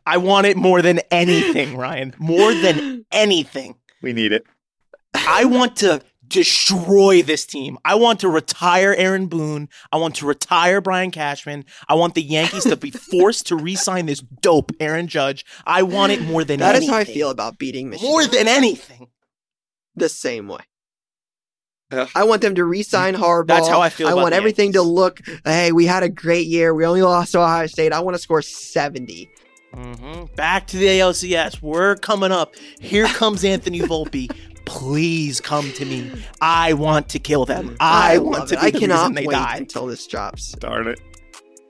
I 0.05 0.17
want 0.17 0.45
it 0.45 0.55
more 0.55 0.81
than 0.83 0.99
anything, 1.09 1.75
Ryan. 1.75 2.13
More 2.19 2.53
than 2.53 3.05
anything. 3.11 3.75
We 4.03 4.13
need 4.13 4.31
it. 4.31 4.45
I 5.15 5.45
want 5.45 5.77
to 5.77 6.01
destroy 6.27 7.21
this 7.21 7.45
team. 7.45 7.77
I 7.85 7.95
want 7.95 8.19
to 8.21 8.29
retire 8.29 8.93
Aaron 8.97 9.27
Boone. 9.27 9.69
I 9.91 9.97
want 9.97 10.15
to 10.15 10.25
retire 10.25 10.81
Brian 10.81 11.11
Cashman. 11.11 11.65
I 11.89 11.93
want 11.95 12.15
the 12.15 12.21
Yankees 12.21 12.63
to 12.63 12.75
be 12.75 12.91
forced 13.11 13.47
to 13.47 13.55
re-sign 13.55 14.05
this 14.05 14.21
dope 14.41 14.71
Aaron 14.79 15.07
Judge. 15.07 15.45
I 15.65 15.83
want 15.83 16.11
it 16.11 16.21
more 16.21 16.43
than 16.43 16.59
That 16.59 16.75
is 16.75 16.77
anything. 16.83 16.91
That 16.91 17.01
is 17.01 17.07
how 17.07 17.11
I 17.11 17.13
feel 17.15 17.29
about 17.29 17.57
beating 17.57 17.89
Michigan. 17.89 18.11
More 18.11 18.25
than 18.25 18.47
anything. 18.47 19.07
the 19.95 20.09
same 20.09 20.47
way. 20.47 20.61
Yeah. 21.91 22.07
I 22.15 22.23
want 22.23 22.41
them 22.41 22.55
to 22.55 22.65
re-sign 22.65 23.13
Harbaugh. 23.15 23.47
That's 23.47 23.67
how 23.67 23.79
I 23.79 23.89
feel 23.89 24.07
I 24.07 24.11
about 24.11 24.21
want 24.23 24.31
the 24.31 24.37
everything 24.37 24.73
to 24.73 24.81
look. 24.81 25.19
Hey, 25.45 25.71
we 25.71 25.85
had 25.85 26.01
a 26.03 26.09
great 26.09 26.47
year. 26.47 26.73
We 26.73 26.85
only 26.85 27.03
lost 27.03 27.33
to 27.33 27.39
Ohio 27.41 27.67
State. 27.67 27.93
I 27.93 27.99
want 27.99 28.15
to 28.15 28.21
score 28.21 28.41
seventy. 28.41 29.29
hmm 29.73 30.23
Back 30.35 30.65
to 30.67 30.77
the 30.77 30.87
ALCS. 30.87 31.61
We're 31.61 31.95
coming 31.97 32.31
up. 32.31 32.55
Here 32.81 33.05
comes 33.05 33.45
Anthony 33.45 33.81
Volpe. 33.81 34.35
Please 34.65 35.39
come 35.39 35.71
to 35.73 35.85
me. 35.85 36.11
I 36.41 36.73
want 36.73 37.09
to 37.09 37.19
kill 37.19 37.45
them. 37.45 37.77
I, 37.79 38.17
want 38.17 38.49
to 38.49 38.55
be 38.55 38.61
I 38.61 38.71
the 38.71 38.79
cannot 38.79 39.13
they 39.13 39.25
wait 39.27 39.33
die. 39.33 39.57
until 39.57 39.85
this 39.87 40.05
drops. 40.07 40.53
Darn 40.53 40.87
it. 40.87 40.99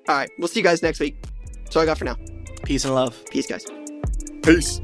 All 0.07 0.15
right, 0.15 0.29
we'll 0.37 0.47
see 0.47 0.59
you 0.59 0.63
guys 0.63 0.81
next 0.81 0.99
week. 0.99 1.15
That's 1.63 1.75
all 1.75 1.81
I 1.81 1.85
got 1.85 1.97
for 1.97 2.05
now. 2.05 2.15
Peace 2.63 2.85
and 2.85 2.93
love. 2.93 3.21
Peace, 3.29 3.47
guys. 3.47 3.65
Peace. 4.43 4.79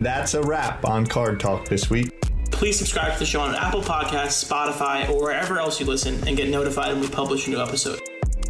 That's 0.00 0.34
a 0.34 0.42
wrap 0.42 0.84
on 0.84 1.06
Card 1.06 1.38
Talk 1.38 1.68
this 1.68 1.90
week. 1.90 2.10
Please 2.50 2.78
subscribe 2.78 3.12
to 3.14 3.18
the 3.18 3.26
show 3.26 3.40
on 3.40 3.54
Apple 3.54 3.82
Podcasts, 3.82 4.48
Spotify, 4.48 5.08
or 5.08 5.20
wherever 5.20 5.58
else 5.58 5.80
you 5.80 5.86
listen 5.86 6.26
and 6.26 6.36
get 6.36 6.48
notified 6.48 6.92
when 6.92 7.00
we 7.00 7.08
publish 7.08 7.46
a 7.46 7.50
new 7.50 7.60
episode. 7.60 8.00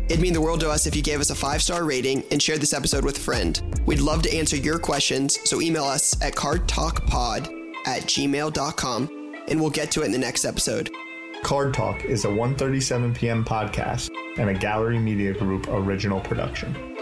It'd 0.08 0.20
mean 0.20 0.34
the 0.34 0.40
world 0.40 0.60
to 0.60 0.70
us 0.70 0.86
if 0.86 0.94
you 0.94 1.02
gave 1.02 1.20
us 1.20 1.30
a 1.30 1.34
five 1.34 1.62
star 1.62 1.84
rating 1.84 2.22
and 2.30 2.42
shared 2.42 2.60
this 2.60 2.74
episode 2.74 3.04
with 3.04 3.16
a 3.16 3.20
friend. 3.20 3.80
We'd 3.86 4.00
love 4.00 4.22
to 4.22 4.34
answer 4.34 4.56
your 4.56 4.78
questions, 4.78 5.38
so 5.48 5.60
email 5.60 5.84
us 5.84 6.20
at 6.22 6.34
cardtalkpod 6.34 7.63
at 7.86 8.02
gmail.com 8.02 9.34
and 9.48 9.60
we'll 9.60 9.70
get 9.70 9.90
to 9.92 10.02
it 10.02 10.06
in 10.06 10.12
the 10.12 10.18
next 10.18 10.44
episode. 10.44 10.90
Card 11.42 11.74
Talk 11.74 12.04
is 12.04 12.24
a 12.24 12.28
1:37 12.28 13.14
p.m. 13.14 13.44
podcast 13.44 14.10
and 14.38 14.48
a 14.48 14.54
Gallery 14.54 14.98
Media 14.98 15.34
Group 15.34 15.68
original 15.68 16.20
production. 16.20 16.93